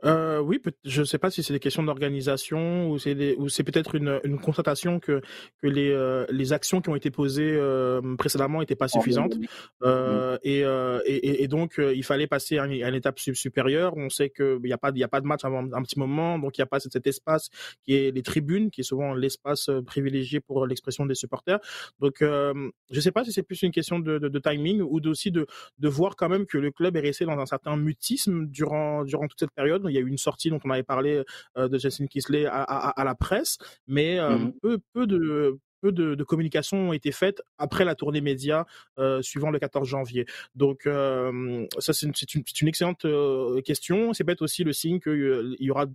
Euh, 0.04 0.40
oui, 0.40 0.62
je 0.84 1.02
ne 1.02 1.06
sais 1.06 1.18
pas 1.18 1.32
si 1.32 1.44
c'est 1.44 1.54
des 1.54 1.60
questions 1.60 1.84
d'organisation 1.84 2.90
ou 2.90 3.00
c'est 3.00 3.36
ou 3.38 3.50
c'est 3.50 3.64
peut-être 3.64 3.96
une, 3.96 4.20
une 4.24 4.40
constatation 4.40 5.00
que 5.00 5.22
que 5.62 5.68
les 5.68 5.92
euh, 5.92 6.26
les 6.30 6.54
actions 6.54 6.82
qui 6.82 6.90
ont 6.90 6.96
été 6.96 7.12
posées 7.12 7.54
euh, 7.56 8.16
précédemment 8.18 8.60
n'étaient 8.60 8.76
pas 8.76 8.88
suffisantes 8.88 9.36
euh, 9.84 10.38
et, 10.44 10.60
et, 11.06 11.44
et 11.44 11.48
donc 11.48 11.80
il 11.80 12.04
fallait 12.04 12.28
passer 12.28 12.58
à 12.58 12.66
une, 12.66 12.84
à 12.84 12.90
une 12.90 12.96
étape 12.96 13.20
supérieure. 13.20 13.94
On 13.98 14.10
sait 14.10 14.30
que 14.30 14.60
il 14.64 14.70
y 14.70 14.74
a 14.74 14.78
pas 14.78 14.92
il 14.94 15.00
y 15.00 15.04
a 15.04 15.08
pas 15.08 15.22
de 15.22 15.28
match 15.28 15.44
avant 15.46 15.64
un 15.74 15.82
petit 15.84 16.00
moment, 16.00 16.40
donc 16.40 16.58
il 16.58 16.62
y 16.62 16.64
a 16.64 16.68
pas 16.68 16.80
cet, 16.80 16.94
cet 16.94 17.08
espace 17.08 17.50
qui 17.84 17.96
est 17.96 18.12
les 18.12 18.22
tribunes, 18.22 18.70
qui 18.72 18.82
est 18.82 18.86
souvent 18.86 19.14
l'espace 19.14 19.70
privilégié 19.86 20.40
pour 20.40 20.66
l'expression 20.68 21.06
des 21.06 21.16
supporters. 21.16 21.60
Donc 22.00 22.18
je 22.22 23.00
sais 23.00 23.12
pas 23.12 23.24
si 23.24 23.32
c'est 23.32 23.44
plus 23.44 23.62
une 23.64 23.72
question 23.72 24.00
de, 24.00 24.18
de, 24.20 24.28
de 24.28 24.40
timing 24.40 24.82
ou 24.82 25.00
aussi 25.06 25.32
de 25.32 25.48
de 25.80 25.88
voir 25.88 26.16
quand 26.16 26.30
même 26.30 26.46
que 26.46 26.58
le 26.58 26.72
club 26.72 26.96
est 26.98 27.02
resté 27.02 27.26
dans 27.26 27.40
un 27.40 27.46
certain 27.46 27.76
mutisme 27.78 28.46
durant 28.48 29.04
durant 29.04 29.28
toute 29.28 29.40
cette 29.40 29.55
période. 29.56 29.84
Il 29.88 29.94
y 29.94 29.98
a 29.98 30.02
eu 30.02 30.08
une 30.08 30.18
sortie 30.18 30.50
dont 30.50 30.60
on 30.64 30.70
avait 30.70 30.84
parlé 30.84 31.24
euh, 31.58 31.68
de 31.68 31.78
Justin 31.78 32.08
Kisley 32.08 32.46
à, 32.46 32.62
à, 32.62 32.90
à, 32.90 33.04
la 33.04 33.16
presse, 33.16 33.58
mais 33.88 34.20
euh, 34.20 34.38
mmh 34.38 34.54
peu, 34.62 34.80
peu 34.94 35.08
de 35.08 35.60
peu 35.82 35.92
de, 35.92 36.16
de, 36.16 36.24
communication 36.24 36.90
ont 36.90 36.94
été 36.94 37.12
faites 37.12 37.42
après 37.58 37.86
la 37.86 37.96
tournée 37.96 38.22
média 38.22 38.66
euh, 38.98 39.22
suivant 39.22 39.52
le 39.52 39.60
14 39.60 39.88
janvier. 39.88 40.26
Donc 40.56 40.88
euh, 40.88 41.68
ça 41.80 41.94
c'est 41.94 42.08
une, 42.08 42.14
une, 42.34 42.44
une, 42.62 42.68
excellente 42.68 43.06
euh, 43.06 43.62
question. 43.62 44.14
C'est 44.14 44.24
peut-être 44.24 44.42
aussi 44.42 44.64
le 44.64 44.74
signe 44.74 45.00
qu'il 45.00 45.56
y 45.60 45.70
aura 45.70 45.86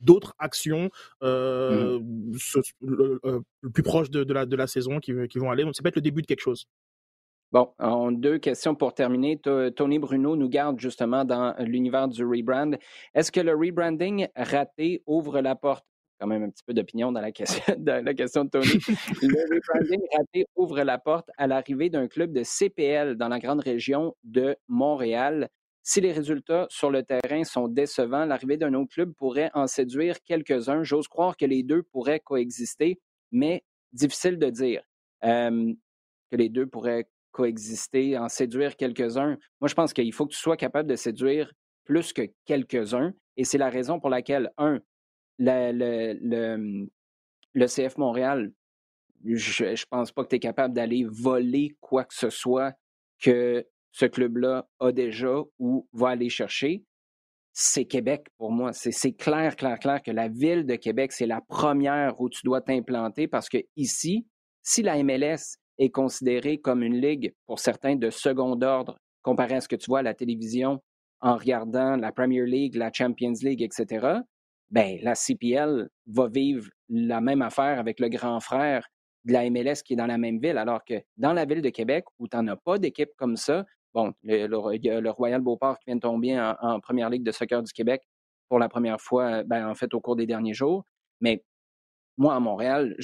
d'autres 0.00 0.34
actions 0.38 0.90
mmh. 1.22 1.26
le, 1.26 2.00
le, 3.62 3.70
plus 3.70 3.82
proches 3.82 4.10
de, 4.10 4.24
de, 4.24 4.32
la, 4.32 4.46
de 4.46 4.56
la 4.56 4.66
saison 4.66 5.00
qui, 5.00 5.12
qui 5.28 5.38
vont 5.38 5.50
aller. 5.50 5.64
Donc 5.64 5.74
c'est 5.74 5.82
peut-être 5.82 5.96
le 5.96 6.02
début 6.02 6.22
de 6.22 6.26
quelque 6.26 6.42
chose. 6.42 6.66
Bon, 7.52 7.72
on, 7.78 8.10
deux 8.10 8.38
questions 8.38 8.74
pour 8.74 8.92
terminer. 8.92 9.40
Tony 9.76 9.98
Bruno 9.98 10.34
nous 10.36 10.48
garde 10.48 10.80
justement 10.80 11.24
dans 11.24 11.54
l'univers 11.60 12.08
du 12.08 12.24
rebrand. 12.24 12.72
Est-ce 13.14 13.30
que 13.30 13.40
le 13.40 13.54
rebranding 13.54 14.26
raté 14.34 15.02
ouvre 15.06 15.40
la 15.40 15.54
porte? 15.54 15.86
Quand 16.18 16.26
même 16.26 16.44
un 16.44 16.50
petit 16.50 16.64
peu 16.64 16.72
d'opinion 16.72 17.12
dans 17.12 17.20
la 17.20 17.30
question, 17.30 17.62
la 17.86 18.14
question 18.14 18.44
de 18.44 18.50
Tony. 18.50 18.66
le 19.22 19.54
rebranding 19.54 20.00
raté 20.16 20.46
ouvre 20.56 20.82
la 20.82 20.98
porte 20.98 21.30
à 21.36 21.46
l'arrivée 21.46 21.88
d'un 21.88 22.08
club 22.08 22.32
de 22.32 22.42
CPL 22.42 23.16
dans 23.16 23.28
la 23.28 23.38
grande 23.38 23.60
région 23.60 24.16
de 24.24 24.56
Montréal. 24.66 25.48
Si 25.82 26.00
les 26.00 26.10
résultats 26.10 26.66
sur 26.68 26.90
le 26.90 27.04
terrain 27.04 27.44
sont 27.44 27.68
décevants, 27.68 28.24
l'arrivée 28.24 28.56
d'un 28.56 28.74
autre 28.74 28.92
club 28.92 29.12
pourrait 29.14 29.52
en 29.54 29.68
séduire 29.68 30.20
quelques-uns. 30.24 30.82
J'ose 30.82 31.06
croire 31.06 31.36
que 31.36 31.44
les 31.46 31.62
deux 31.62 31.84
pourraient 31.84 32.18
coexister, 32.18 32.98
mais 33.30 33.62
difficile 33.92 34.36
de 34.36 34.50
dire 34.50 34.82
euh, 35.24 35.72
que 36.32 36.36
les 36.36 36.48
deux 36.48 36.66
pourraient 36.66 37.06
coexister, 37.36 38.16
en 38.16 38.30
séduire 38.30 38.76
quelques-uns. 38.76 39.36
Moi, 39.60 39.68
je 39.68 39.74
pense 39.74 39.92
qu'il 39.92 40.10
faut 40.14 40.26
que 40.26 40.32
tu 40.32 40.38
sois 40.38 40.56
capable 40.56 40.88
de 40.88 40.96
séduire 40.96 41.52
plus 41.84 42.14
que 42.14 42.22
quelques-uns. 42.46 43.12
Et 43.36 43.44
c'est 43.44 43.58
la 43.58 43.68
raison 43.68 44.00
pour 44.00 44.08
laquelle, 44.08 44.50
un, 44.56 44.80
le, 45.38 46.86
CF 47.54 47.98
Montréal, 47.98 48.52
je 49.22 49.64
ne 49.64 49.84
pense 49.90 50.12
pas 50.12 50.24
que 50.24 50.30
tu 50.30 50.36
es 50.36 50.40
capable 50.40 50.72
d'aller 50.72 51.04
voler 51.04 51.76
quoi 51.80 52.04
que 52.04 52.14
ce 52.14 52.30
soit 52.30 52.72
que 53.18 53.66
ce 53.92 54.06
club-là 54.06 54.66
a 54.80 54.92
déjà 54.92 55.42
ou 55.58 55.86
va 55.92 56.10
aller 56.10 56.30
chercher, 56.30 56.84
c'est 57.52 57.84
Québec 57.84 58.28
pour 58.38 58.50
moi. 58.50 58.72
C'est 58.72 59.12
clair, 59.12 59.56
clair, 59.56 59.78
clair 59.78 60.02
que 60.02 60.10
la 60.10 60.28
ville 60.28 60.64
de 60.64 60.76
Québec, 60.76 61.12
c'est 61.12 61.26
la 61.26 61.42
première 61.42 62.18
où 62.18 62.30
tu 62.30 62.40
dois 62.44 62.62
t'implanter 62.62 63.28
parce 63.28 63.50
que 63.50 63.58
ici, 63.76 64.26
si 64.62 64.82
la 64.82 65.02
MLS 65.02 65.58
est 65.78 65.90
considérée 65.90 66.58
comme 66.58 66.82
une 66.82 67.00
ligue 67.00 67.34
pour 67.46 67.58
certains 67.58 67.96
de 67.96 68.10
second 68.10 68.60
ordre 68.62 68.98
comparé 69.22 69.54
à 69.56 69.60
ce 69.60 69.68
que 69.68 69.76
tu 69.76 69.86
vois 69.86 70.00
à 70.00 70.02
la 70.02 70.14
télévision 70.14 70.82
en 71.20 71.36
regardant 71.36 71.96
la 71.96 72.12
Premier 72.12 72.44
League, 72.44 72.76
la 72.76 72.92
Champions 72.92 73.32
League, 73.42 73.62
etc., 73.62 74.20
ben, 74.70 74.98
la 75.02 75.14
CPL 75.14 75.88
va 76.06 76.28
vivre 76.28 76.68
la 76.88 77.20
même 77.20 77.42
affaire 77.42 77.78
avec 77.78 78.00
le 78.00 78.08
grand 78.08 78.40
frère 78.40 78.86
de 79.24 79.32
la 79.32 79.48
MLS 79.48 79.82
qui 79.84 79.92
est 79.92 79.96
dans 79.96 80.06
la 80.06 80.18
même 80.18 80.38
ville, 80.40 80.58
alors 80.58 80.84
que 80.84 80.94
dans 81.16 81.32
la 81.32 81.44
ville 81.44 81.62
de 81.62 81.70
Québec, 81.70 82.04
où 82.18 82.26
tu 82.26 82.36
n'en 82.36 82.48
as 82.48 82.56
pas 82.56 82.78
d'équipe 82.78 83.10
comme 83.16 83.36
ça, 83.36 83.64
Bon, 83.96 84.12
le, 84.24 84.46
le, 84.46 85.10
Royal 85.10 85.40
Beauport 85.40 85.78
qui 85.78 85.86
vient 85.86 85.96
de 85.96 86.00
tomber 86.00 86.38
en, 86.38 86.80
première 86.80 87.08
ligue 87.08 87.22
de 87.22 87.32
soccer 87.32 87.62
du 87.62 87.72
Québec 87.72 88.02
pour 88.46 88.58
la 88.58 88.68
première 88.68 89.00
fois, 89.00 89.42
ben, 89.42 89.66
en 89.66 89.74
fait, 89.74 89.94
au 89.94 90.00
cours 90.02 90.16
des 90.16 90.26
derniers 90.26 90.52
jours. 90.52 90.84
Mais 91.22 91.42
moi, 92.16 92.34
à 92.34 92.40
Montréal, 92.40 92.96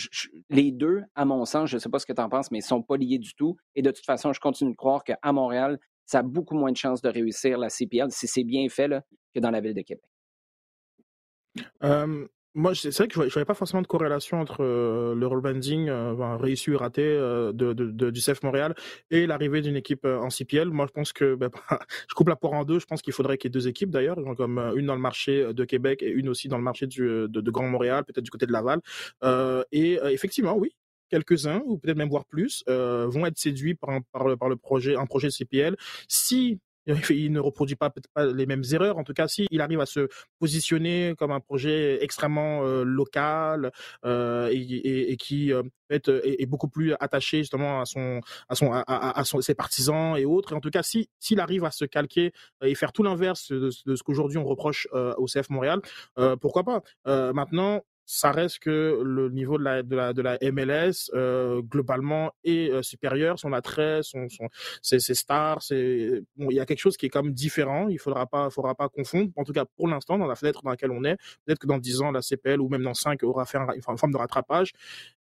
les 0.49 0.73
deux, 0.73 1.03
à 1.15 1.25
mon 1.25 1.45
sens, 1.45 1.69
je 1.71 1.77
ne 1.77 1.81
sais 1.81 1.89
pas 1.89 1.99
ce 1.99 2.07
que 2.07 2.13
tu 2.13 2.21
en 2.21 2.29
penses, 2.29 2.51
mais 2.51 2.59
ils 2.59 2.63
ne 2.63 2.67
sont 2.67 2.83
pas 2.83 2.97
liés 2.97 3.19
du 3.19 3.35
tout. 3.35 3.57
Et 3.75 3.83
de 3.83 3.91
toute 3.91 4.05
façon, 4.07 4.33
je 4.33 4.41
continue 4.41 4.71
de 4.71 4.77
croire 4.77 5.05
qu'à 5.05 5.19
Montréal, 5.33 5.79
ça 6.07 6.21
a 6.21 6.23
beaucoup 6.23 6.55
moins 6.57 6.73
de 6.73 6.77
chances 6.77 7.03
de 7.03 7.09
réussir 7.09 7.59
la 7.59 7.69
CPL 7.69 8.11
si 8.11 8.27
c'est 8.27 8.45
bien 8.45 8.69
fait 8.69 8.89
là, 8.89 9.03
que 9.35 9.41
dans 9.41 9.51
la 9.51 9.61
ville 9.61 9.75
de 9.75 9.83
Québec. 9.83 10.05
Moi, 12.55 12.75
c'est 12.75 12.95
vrai 12.95 13.09
que 13.09 13.15
je 13.15 13.21
ne 13.21 13.29
voyais 13.31 13.47
pas 13.47 13.55
forcément 13.55 13.81
de 13.81 13.87
corrélation 13.87 14.39
entre 14.39 14.63
euh, 14.63 15.15
le 15.15 15.27
rebranding 15.27 15.89
euh, 15.89 16.37
réussi 16.37 16.71
ou 16.71 16.77
raté 16.77 17.03
euh, 17.03 17.51
du 17.53 18.21
CF 18.21 18.43
Montréal 18.43 18.75
et 19.11 19.27
l'arrivée 19.27 19.63
d'une 19.63 19.77
équipe 19.77 20.05
en 20.05 20.29
CPL. 20.29 20.69
Moi, 20.69 20.87
je 20.87 20.93
pense 20.93 21.15
que 21.15 21.35
ben, 21.35 21.49
je 22.09 22.15
coupe 22.15 22.29
la 22.29 22.37
poire 22.37 22.53
en 22.53 22.65
deux. 22.65 22.79
Je 22.79 22.85
pense 22.85 23.01
qu'il 23.01 23.15
faudrait 23.15 23.39
qu'il 23.39 23.49
y 23.49 23.51
ait 23.51 23.59
deux 23.59 23.69
équipes 23.69 23.91
d'ailleurs, 23.91 24.19
comme 24.37 24.59
une 24.77 24.87
dans 24.87 24.95
le 24.95 25.01
marché 25.01 25.55
de 25.55 25.65
Québec 25.65 26.03
et 26.03 26.11
une 26.11 26.29
aussi 26.29 26.49
dans 26.49 26.59
le 26.59 26.63
marché 26.63 26.87
de, 26.87 27.51
Grand 27.51 27.69
Montréal, 27.69 28.05
peut-être 28.05 28.25
du 28.25 28.31
côté 28.31 28.45
de 28.47 28.53
Laval. 28.53 28.81
et 29.73 29.99
effectivement, 30.05 30.55
oui, 30.55 30.75
quelques-uns 31.09 31.63
ou 31.65 31.79
peut-être 31.79 31.97
même 31.97 32.11
voir 32.11 32.27
plus 32.27 32.65
vont 32.67 33.25
être 33.25 33.39
séduits 33.39 33.75
par, 33.75 33.99
par, 34.13 34.29
le, 34.29 34.37
par 34.37 34.51
le 34.51 34.57
projet, 34.57 34.95
un 34.95 35.07
projet 35.07 35.31
CPL. 35.31 35.77
Si 36.07 36.61
il 37.11 37.33
ne 37.33 37.41
reproduit 37.41 37.77
pas 37.77 37.91
pas 38.15 38.27
les 38.27 38.47
mêmes 38.47 38.65
erreurs. 38.73 38.99
En 38.99 39.05
tout 39.05 39.13
cas, 39.13 39.29
s'il 39.29 39.61
arrive 39.61 39.81
à 39.81 39.87
se 39.87 40.09
positionner 40.39 41.15
comme 41.19 41.31
un 41.31 41.41
projet 41.41 42.03
extrêmement 42.03 42.65
euh, 42.65 42.85
local 42.85 43.73
euh, 44.05 44.49
et, 44.53 45.17
qui 45.17 45.53
euh, 45.53 45.63
est, 45.91 46.47
beaucoup 46.47 46.69
plus 46.69 46.95
attaché 47.01 47.39
justement 47.39 47.81
à 47.81 47.85
son 47.85 48.21
à 48.49 48.55
son 48.55 48.73
à, 48.73 49.23
ses 49.41 49.55
partisans 49.55 50.17
et 50.17 50.25
autres. 50.25 50.53
Et 50.53 50.57
en 50.57 50.61
tout 50.61 50.71
cas, 50.71 50.83
si 50.83 51.09
s'il 51.21 51.41
arrive 51.41 51.65
à 51.65 51.71
se 51.71 51.85
calquer 51.85 52.33
et 52.63 52.75
faire 52.75 52.93
tout 52.93 53.03
l'inverse 53.03 53.53
de, 53.53 53.71
de, 53.87 53.97
ce 53.97 54.03
qu'aujourd'hui 54.03 54.39
on 54.39 54.45
reproche 54.45 54.89
au 54.93 55.27
CF 55.27 55.51
Montréal, 55.51 55.81
pourquoi 56.41 56.65
pas? 56.65 56.83
Maintenant, 57.33 57.83
ça 58.15 58.31
reste 58.31 58.59
que 58.59 59.01
le 59.03 59.31
niveau 59.31 59.57
de 59.57 59.65
la, 59.65 59.83
de 59.83 59.97
la, 59.97 60.13
de 60.13 60.21
la 60.21 60.39
MLS 60.53 61.11
euh, 61.15 61.63
globalement 61.63 62.31
est 62.45 62.71
euh, 62.71 62.83
supérieur. 62.83 63.39
Son 63.39 63.55
attrait, 63.55 64.01
son, 64.03 64.29
son, 64.29 64.51
ses, 64.83 65.01
ses 65.01 65.15
stars, 65.15 65.63
c'est 65.63 66.23
bon, 66.37 66.51
il 66.51 66.57
y 66.57 66.61
a 66.61 66.67
quelque 66.67 66.79
chose 66.79 66.99
qui 66.99 67.07
est 67.07 67.09
quand 67.09 67.23
même 67.23 67.33
différent. 67.33 67.89
Il 67.89 67.99
faudra 67.99 68.27
pas, 68.27 68.51
faudra 68.51 68.75
pas 68.75 68.91
confondre. 68.91 69.31
En 69.37 69.45
tout 69.45 69.55
cas, 69.55 69.65
pour 69.65 69.89
l'instant, 69.89 70.19
dans 70.19 70.27
la 70.27 70.35
fenêtre 70.35 70.61
dans 70.63 70.69
laquelle 70.69 70.91
on 70.91 71.05
est, 71.05 71.17
peut-être 71.47 71.59
que 71.59 71.67
dans 71.67 71.79
10 71.79 72.03
ans, 72.03 72.11
la 72.11 72.21
CPL 72.21 72.61
ou 72.61 72.69
même 72.69 72.83
dans 72.83 72.93
5 72.93 73.23
aura 73.23 73.47
fait 73.47 73.57
une 73.57 73.99
forme 73.99 74.13
de 74.13 74.19
rattrapage. 74.19 74.73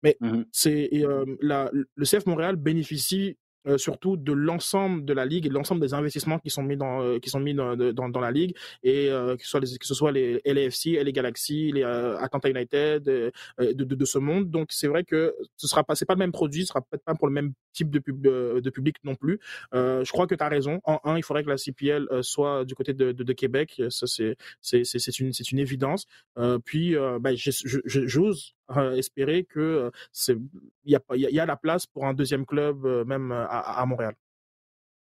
Mais 0.02 0.18
mmh 0.20 0.42
c'est 0.52 0.90
euh, 0.92 1.24
le 1.40 2.04
CF 2.04 2.26
Montréal 2.26 2.56
bénéficie 2.56 3.38
euh, 3.66 3.78
surtout 3.78 4.16
de 4.16 4.32
l'ensemble 4.32 5.04
de 5.04 5.12
la 5.14 5.24
ligue 5.24 5.46
et 5.46 5.48
de 5.48 5.54
l'ensemble 5.54 5.80
des 5.80 5.94
investissements 5.94 6.38
qui 6.38 6.50
sont 6.50 6.62
mis 6.62 6.76
dans 6.76 7.02
euh, 7.02 7.18
qui 7.18 7.30
sont 7.30 7.40
mis 7.40 7.54
dans, 7.54 7.76
dans, 7.76 8.08
dans 8.10 8.20
la 8.20 8.30
ligue 8.30 8.54
et 8.82 9.08
euh, 9.08 9.36
que 9.36 9.42
ce 9.42 9.48
soit 9.48 9.60
les, 9.60 9.78
que 9.78 9.86
ce 9.86 9.94
soit 9.94 10.12
les 10.12 10.40
LAFC, 10.44 11.02
les 11.02 11.12
Galaxy, 11.12 11.72
les 11.72 11.82
Atlanta 11.82 12.50
United 12.50 13.02
de, 13.02 13.32
de, 13.58 13.84
de, 13.84 14.04
ce 14.04 14.18
monde. 14.18 14.50
Donc 14.50 14.68
c'est 14.70 14.86
vrai 14.86 15.04
que 15.04 15.34
ce 15.56 15.66
sera 15.66 15.82
pas 15.82 15.94
c'est 15.94 16.04
pas 16.04 16.14
le 16.14 16.18
même 16.18 16.32
produit, 16.32 16.62
ce 16.62 16.68
sera 16.68 16.82
peut-être 16.82 17.04
pas 17.04 17.14
pour 17.14 17.26
le 17.26 17.32
même 17.32 17.52
type 17.72 17.90
de, 17.90 17.98
pub, 17.98 18.20
de 18.20 18.70
public 18.70 18.96
non 19.02 19.14
plus. 19.14 19.40
je 19.72 20.10
crois 20.10 20.26
que 20.26 20.34
tu 20.34 20.44
as 20.44 20.48
raison. 20.48 20.80
En 20.84 21.00
un, 21.04 21.16
il 21.16 21.22
faudrait 21.22 21.44
que 21.44 21.50
la 21.50 21.56
CPL 21.56 22.06
soit 22.22 22.64
du 22.64 22.74
côté 22.74 22.92
de, 22.92 23.12
de, 23.12 23.32
Québec, 23.32 23.82
ça 23.88 24.06
c'est 24.06 24.36
c'est 24.60 24.84
c'est 24.84 25.18
une 25.20 25.32
c'est 25.32 25.50
une 25.50 25.58
évidence. 25.58 26.06
puis 26.64 26.94
bah, 27.20 27.30
j'ose 27.34 28.53
espérer 28.96 29.44
que 29.44 29.90
c'est 30.12 30.36
il 30.84 30.92
y 30.92 30.96
a 30.96 31.00
y 31.10 31.38
a 31.38 31.46
la 31.46 31.56
place 31.56 31.86
pour 31.86 32.06
un 32.06 32.14
deuxième 32.14 32.46
club 32.46 32.86
même 33.06 33.32
à, 33.32 33.84
Montréal. 33.86 34.14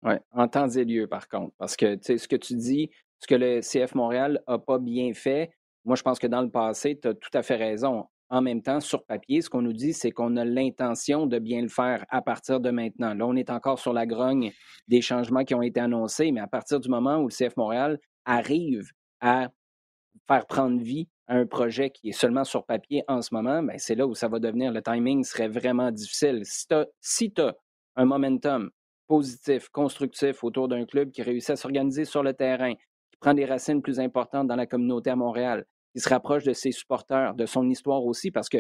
Oui, 0.03 0.15
en 0.33 0.47
temps 0.47 0.69
et 0.69 0.85
lieu, 0.85 1.07
par 1.07 1.29
contre. 1.29 1.55
Parce 1.59 1.77
que 1.77 1.99
ce 2.01 2.29
que 2.29 2.37
tu 2.37 2.55
dis, 2.55 2.91
ce 3.19 3.27
que 3.27 3.35
le 3.35 3.61
CF 3.61 3.95
Montréal 3.95 4.43
n'a 4.47 4.59
pas 4.59 4.79
bien 4.79 5.13
fait, 5.15 5.51
moi, 5.87 5.95
je 5.97 6.03
pense 6.03 6.19
que 6.19 6.27
dans 6.27 6.43
le 6.43 6.51
passé, 6.51 6.99
tu 7.01 7.09
as 7.09 7.15
tout 7.15 7.31
à 7.33 7.43
fait 7.43 7.55
raison. 7.55 8.07
En 8.29 8.43
même 8.43 8.61
temps, 8.61 8.81
sur 8.81 9.05
papier, 9.05 9.41
ce 9.41 9.49
qu'on 9.49 9.63
nous 9.63 9.73
dit, 9.73 9.93
c'est 9.93 10.11
qu'on 10.11 10.37
a 10.37 10.45
l'intention 10.45 11.27
de 11.27 11.39
bien 11.39 11.63
le 11.63 11.69
faire 11.69 12.05
à 12.09 12.23
partir 12.23 12.59
de 12.59 12.71
maintenant. 12.71 13.15
Là, 13.15 13.25
on 13.25 13.37
est 13.37 13.51
encore 13.51 13.79
sur 13.79 13.93
la 13.93 14.05
grogne 14.05 14.53
des 14.89 15.01
changements 15.01 15.45
qui 15.45 15.55
ont 15.55 15.63
été 15.63 15.79
annoncés, 15.79 16.33
mais 16.33 16.41
à 16.41 16.49
partir 16.49 16.81
du 16.81 16.89
moment 16.89 17.19
où 17.19 17.29
le 17.29 17.33
CF 17.33 17.57
Montréal 17.57 18.01
arrive 18.25 18.91
à 19.21 19.49
faire 20.27 20.47
prendre 20.47 20.81
vie 20.81 21.09
à 21.27 21.37
un 21.37 21.47
projet 21.47 21.91
qui 21.91 22.11
est 22.11 22.13
seulement 22.13 22.45
sur 22.45 22.65
papier 22.65 23.03
en 23.09 23.23
ce 23.23 23.35
moment, 23.35 23.63
ben 23.63 23.79
c'est 23.79 23.95
là 23.95 24.07
où 24.07 24.15
ça 24.15 24.29
va 24.29 24.39
devenir, 24.39 24.73
le 24.73 24.83
timing 24.83 25.25
serait 25.25 25.49
vraiment 25.49 25.91
difficile. 25.91 26.43
Si 27.01 27.33
tu 27.33 27.41
as 27.41 27.55
un 27.97 28.05
momentum 28.05 28.71
positif, 29.07 29.69
constructif 29.71 30.43
autour 30.45 30.69
d'un 30.69 30.85
club 30.85 31.11
qui 31.11 31.23
réussit 31.23 31.51
à 31.51 31.57
s'organiser 31.57 32.05
sur 32.05 32.23
le 32.23 32.35
terrain, 32.35 32.75
qui 32.75 33.17
prend 33.21 33.35
des 33.35 33.45
racines 33.45 33.83
plus 33.83 34.01
importantes 34.01 34.49
dans 34.49 34.57
la 34.57 34.67
communauté 34.67 35.11
à 35.11 35.17
Montréal, 35.17 35.65
qui 35.95 36.01
se 36.01 36.09
rapproche 36.09 36.45
de 36.45 36.53
ses 36.53 36.73
supporters, 36.73 37.35
de 37.35 37.47
son 37.47 37.69
histoire 37.69 38.05
aussi, 38.05 38.31
parce 38.31 38.49
que 38.49 38.59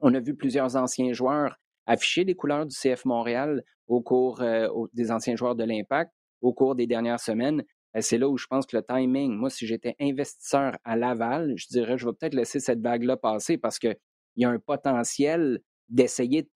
on 0.00 0.14
a 0.14 0.20
vu 0.20 0.34
plusieurs 0.34 0.76
anciens 0.76 1.12
joueurs 1.12 1.56
afficher 1.86 2.24
les 2.24 2.34
couleurs 2.34 2.66
du 2.66 2.74
CF 2.74 3.04
Montréal 3.04 3.62
au 3.86 4.00
cours 4.00 4.40
euh, 4.40 4.68
des 4.92 5.10
anciens 5.10 5.36
joueurs 5.36 5.54
de 5.54 5.64
l'Impact 5.64 6.10
au 6.40 6.52
cours 6.52 6.74
des 6.74 6.86
dernières 6.86 7.20
semaines. 7.20 7.62
Ben, 7.94 8.02
c'est 8.02 8.18
là 8.18 8.28
où 8.28 8.36
je 8.36 8.46
pense 8.46 8.66
que 8.66 8.76
le 8.76 8.82
timing, 8.82 9.36
moi, 9.36 9.50
si 9.50 9.66
j'étais 9.66 9.94
investisseur 10.00 10.76
à 10.84 10.96
Laval, 10.96 11.54
je 11.56 11.68
dirais, 11.68 11.96
je 11.96 12.06
vais 12.06 12.12
peut-être 12.12 12.34
laisser 12.34 12.58
cette 12.58 12.80
vague-là 12.80 13.16
passer 13.16 13.56
parce 13.56 13.78
qu'il 13.78 13.96
y 14.36 14.44
a 14.44 14.50
un 14.50 14.58
potentiel 14.58 15.60
d'essayer 15.88 16.42
de, 16.42 16.48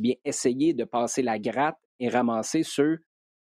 bien 0.00 0.14
essayer 0.24 0.72
de 0.72 0.84
passer 0.84 1.22
la 1.22 1.38
gratte 1.38 1.78
et 1.98 2.08
ramasser 2.08 2.62
ceux 2.62 3.00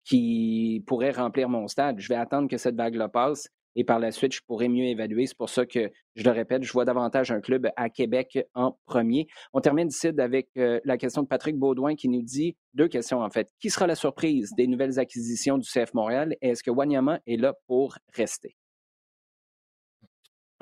qui 0.04 0.84
pourraient 0.86 1.10
remplir 1.10 1.48
mon 1.48 1.66
stade. 1.66 1.98
Je 1.98 2.08
vais 2.08 2.14
attendre 2.14 2.48
que 2.48 2.58
cette 2.58 2.76
vague-là 2.76 3.08
passe 3.08 3.48
et 3.76 3.84
par 3.84 3.98
la 3.98 4.10
suite, 4.12 4.34
je 4.34 4.40
pourrais 4.46 4.68
mieux 4.68 4.84
évaluer. 4.84 5.26
C'est 5.26 5.36
pour 5.36 5.48
ça 5.48 5.66
que, 5.66 5.90
je 6.14 6.24
le 6.24 6.30
répète, 6.30 6.62
je 6.62 6.72
vois 6.72 6.84
davantage 6.84 7.30
un 7.30 7.40
club 7.40 7.68
à 7.76 7.88
Québec 7.88 8.38
en 8.54 8.78
premier. 8.86 9.26
On 9.52 9.60
termine 9.60 9.88
ici 9.88 10.08
avec 10.18 10.48
euh, 10.58 10.80
la 10.84 10.98
question 10.98 11.22
de 11.22 11.28
Patrick 11.28 11.56
Baudouin 11.56 11.94
qui 11.94 12.08
nous 12.08 12.22
dit 12.22 12.56
deux 12.74 12.88
questions 12.88 13.20
en 13.20 13.30
fait. 13.30 13.48
Qui 13.60 13.70
sera 13.70 13.86
la 13.86 13.94
surprise 13.94 14.52
des 14.56 14.66
nouvelles 14.66 14.98
acquisitions 14.98 15.58
du 15.58 15.68
CF 15.68 15.94
Montréal 15.94 16.36
et 16.42 16.50
est-ce 16.50 16.62
que 16.62 16.70
Wanyama 16.70 17.20
est 17.26 17.36
là 17.36 17.54
pour 17.66 17.96
rester? 18.14 18.56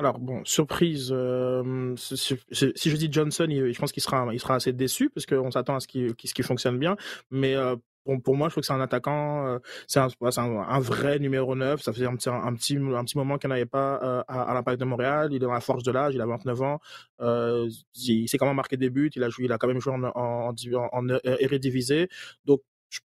Alors 0.00 0.18
bon, 0.18 0.42
surprise. 0.46 1.10
Euh, 1.12 1.94
si, 1.96 2.38
je 2.54 2.96
dis 2.96 3.08
Johnson, 3.12 3.46
je 3.50 3.78
pense 3.78 3.92
qu'il 3.92 4.02
sera, 4.02 4.26
il 4.32 4.40
sera 4.40 4.54
assez 4.54 4.72
déçu 4.72 5.10
parce 5.10 5.26
qu'on 5.26 5.50
s'attend 5.50 5.76
à 5.76 5.80
ce 5.80 5.86
qu'il, 5.86 6.14
ce 6.18 6.42
fonctionne 6.42 6.78
bien. 6.78 6.96
Mais 7.30 7.54
euh, 7.54 7.76
pour, 8.18 8.36
moi, 8.36 8.48
je 8.48 8.54
trouve 8.54 8.62
que 8.62 8.66
c'est 8.66 8.72
un 8.72 8.80
attaquant, 8.80 9.46
euh, 9.46 9.58
c'est 9.86 10.00
un, 10.00 10.80
vrai 10.80 11.18
numéro 11.18 11.54
9. 11.54 11.80
Ça 11.80 11.92
faisait 11.92 12.06
un 12.06 12.16
petit, 12.16 12.28
un 12.28 12.54
petit, 12.54 13.16
moment 13.16 13.38
qu'il 13.38 13.50
n'avait 13.50 13.66
pas 13.66 14.24
à, 14.28 14.54
l'impact 14.54 14.80
de 14.80 14.84
Montréal. 14.84 15.28
Il 15.30 15.36
est 15.36 15.38
dans 15.38 15.52
la 15.52 15.60
force 15.60 15.82
de 15.82 15.92
l'âge, 15.92 16.14
il 16.14 16.20
a 16.20 16.26
29 16.26 16.62
ans. 16.62 16.80
il, 17.20 18.28
s'est 18.28 18.38
quand 18.38 18.46
même 18.46 18.56
marqué 18.56 18.76
des 18.76 18.90
buts. 18.90 19.10
Il 19.14 19.24
a 19.24 19.28
joué, 19.28 19.44
il 19.44 19.52
a 19.52 19.58
quand 19.58 19.68
même 19.68 19.80
joué 19.80 19.92
en, 19.94 20.02
en, 20.04 20.52
en, 20.52 20.88
en 20.92 21.08
Eredivisie. 21.24 22.08
Donc 22.44 22.62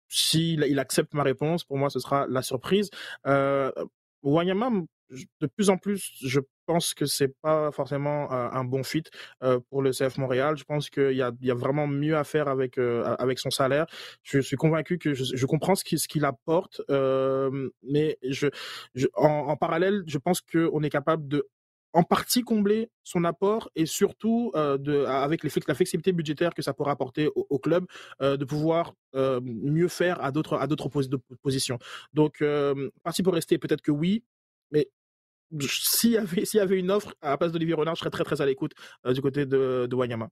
s'il 0.09 0.65
il 0.65 0.79
accepte 0.79 1.15
ma 1.15 1.23
réponse, 1.23 1.65
pour 1.65 1.79
moi, 1.79 1.89
ce 1.89 2.01
sera 2.01 2.27
la 2.29 2.43
surprise. 2.43 2.91
Euh, 3.27 3.71
Wanyama, 4.23 4.71
de 5.41 5.47
plus 5.47 5.71
en 5.71 5.77
plus, 5.77 6.13
je 6.23 6.41
pense 6.67 6.95
que 6.95 7.07
c'est 7.07 7.35
pas 7.43 7.73
forcément 7.73 8.31
un 8.31 8.65
bon 8.65 8.83
fit 8.83 9.03
pour 9.71 9.83
le 9.83 9.91
CF 9.91 10.19
Montréal. 10.19 10.57
Je 10.57 10.65
pense 10.65 10.89
qu'il 10.89 11.13
y 11.13 11.23
a, 11.23 11.55
vraiment 11.55 11.87
mieux 11.87 12.17
à 12.17 12.25
faire 12.25 12.49
avec 12.49 12.79
avec 12.79 13.39
son 13.39 13.51
salaire. 13.51 13.87
Je 14.23 14.39
suis 14.41 14.57
convaincu 14.57 14.99
que 14.99 15.15
je, 15.15 15.47
comprends 15.47 15.75
ce 15.75 15.85
qu'il 15.85 16.25
apporte, 16.25 16.81
mais 17.83 18.19
en, 19.15 19.57
parallèle, 19.57 20.05
je 20.07 20.19
pense 20.19 20.41
qu'on 20.41 20.83
est 20.83 20.91
capable 20.91 21.27
de 21.27 21.49
en 21.93 22.03
partie 22.03 22.43
combler 22.43 22.91
son 23.03 23.25
apport 23.25 23.71
et 23.75 23.87
surtout 23.87 24.53
euh, 24.55 25.07
avec 25.07 25.43
la 25.43 25.75
flexibilité 25.75 26.13
budgétaire 26.13 26.55
que 26.55 26.63
ça 26.63 26.73
pourra 26.73 26.93
apporter 26.93 27.29
au, 27.35 27.59
club, 27.59 27.87
euh, 28.23 28.37
de 28.37 28.45
pouvoir 28.45 28.95
euh, 29.15 29.41
mieux 29.43 29.89
faire 29.89 30.23
à 30.23 30.31
d'autres 30.31 30.57
à 30.57 30.67
d'autres 30.67 30.89
positions. 31.43 31.79
Donc, 32.13 32.45
parti 33.03 33.23
pour 33.23 33.35
rester, 33.35 33.59
peut-être 33.59 33.83
que 33.83 33.91
oui, 33.91 34.25
mais 34.71 34.89
s'il 35.61 36.13
y 36.13 36.17
avait 36.17 36.45
s'il 36.45 36.59
y 36.59 36.61
avait 36.61 36.79
une 36.79 36.91
offre 36.91 37.15
à 37.21 37.31
la 37.31 37.39
place 37.39 37.53
d'Olivier 37.53 37.75
Renard, 37.75 37.95
je 37.95 38.01
serais 38.01 38.11
très 38.11 38.25
très 38.25 38.41
à 38.41 38.47
l'écoute 38.47 38.73
du 39.05 39.21
côté 39.21 39.47
de, 39.47 39.87
de 39.91 39.97
Wanyama 39.97 40.29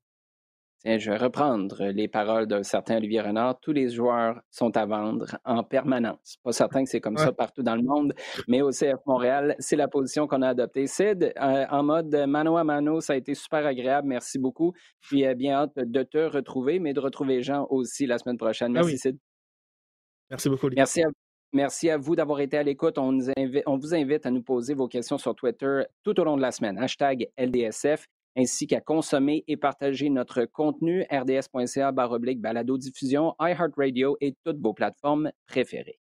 je 0.84 1.10
vais 1.10 1.16
reprendre 1.16 1.84
les 1.86 2.08
paroles 2.08 2.46
d'un 2.46 2.62
certain 2.62 2.96
Olivier 2.96 3.20
Renard. 3.20 3.58
Tous 3.60 3.72
les 3.72 3.90
joueurs 3.90 4.40
sont 4.50 4.76
à 4.76 4.86
vendre 4.86 5.26
en 5.44 5.64
permanence. 5.64 6.38
Pas 6.42 6.52
certain 6.52 6.84
que 6.84 6.90
c'est 6.90 7.00
comme 7.00 7.16
ça 7.16 7.32
partout 7.32 7.62
dans 7.62 7.74
le 7.74 7.82
monde, 7.82 8.14
mais 8.46 8.62
au 8.62 8.70
CF 8.70 9.04
Montréal, 9.06 9.56
c'est 9.58 9.76
la 9.76 9.88
position 9.88 10.26
qu'on 10.26 10.42
a 10.42 10.48
adoptée. 10.48 10.86
Sid, 10.86 11.32
euh, 11.36 11.66
en 11.70 11.82
mode 11.82 12.14
mano 12.28 12.56
à 12.56 12.64
mano, 12.64 13.00
ça 13.00 13.14
a 13.14 13.16
été 13.16 13.34
super 13.34 13.66
agréable. 13.66 14.08
Merci 14.08 14.38
beaucoup. 14.38 14.72
Puis 15.00 15.26
euh, 15.26 15.34
bien 15.34 15.54
hâte 15.54 15.76
de 15.76 16.02
te 16.02 16.18
retrouver, 16.18 16.78
mais 16.78 16.92
de 16.92 17.00
retrouver 17.00 17.42
Jean 17.42 17.66
aussi 17.70 18.06
la 18.06 18.18
semaine 18.18 18.38
prochaine. 18.38 18.76
Ah 18.76 18.80
Merci, 18.80 18.98
Sid. 18.98 19.18
Merci 20.30 20.48
beaucoup. 20.48 20.68
Merci 20.74 21.02
à, 21.02 21.08
merci 21.52 21.90
à 21.90 21.96
vous 21.96 22.16
d'avoir 22.16 22.40
été 22.40 22.56
à 22.56 22.62
l'écoute. 22.62 22.98
On, 22.98 23.12
vous 23.12 23.94
invite 23.94 24.26
à 24.26 24.30
nous 24.30 24.42
poser 24.42 24.74
vos 24.74 24.88
questions 24.88 25.18
sur 25.18 25.34
Twitter 25.34 25.82
tout 26.04 26.18
au 26.20 26.24
long 26.24 26.36
de 26.36 26.42
la 26.42 26.52
semaine. 26.52 26.78
Hashtag 26.78 27.28
LDSF 27.38 28.06
ainsi 28.36 28.66
qu'à 28.66 28.80
consommer 28.80 29.44
et 29.48 29.56
partager 29.56 30.08
notre 30.10 30.44
contenu 30.44 31.04
rds.ca 31.10 31.92
balado 31.92 32.78
diffusion 32.78 33.34
iHeartRadio 33.40 34.16
et 34.20 34.36
toutes 34.44 34.60
vos 34.60 34.74
plateformes 34.74 35.32
préférées. 35.46 35.98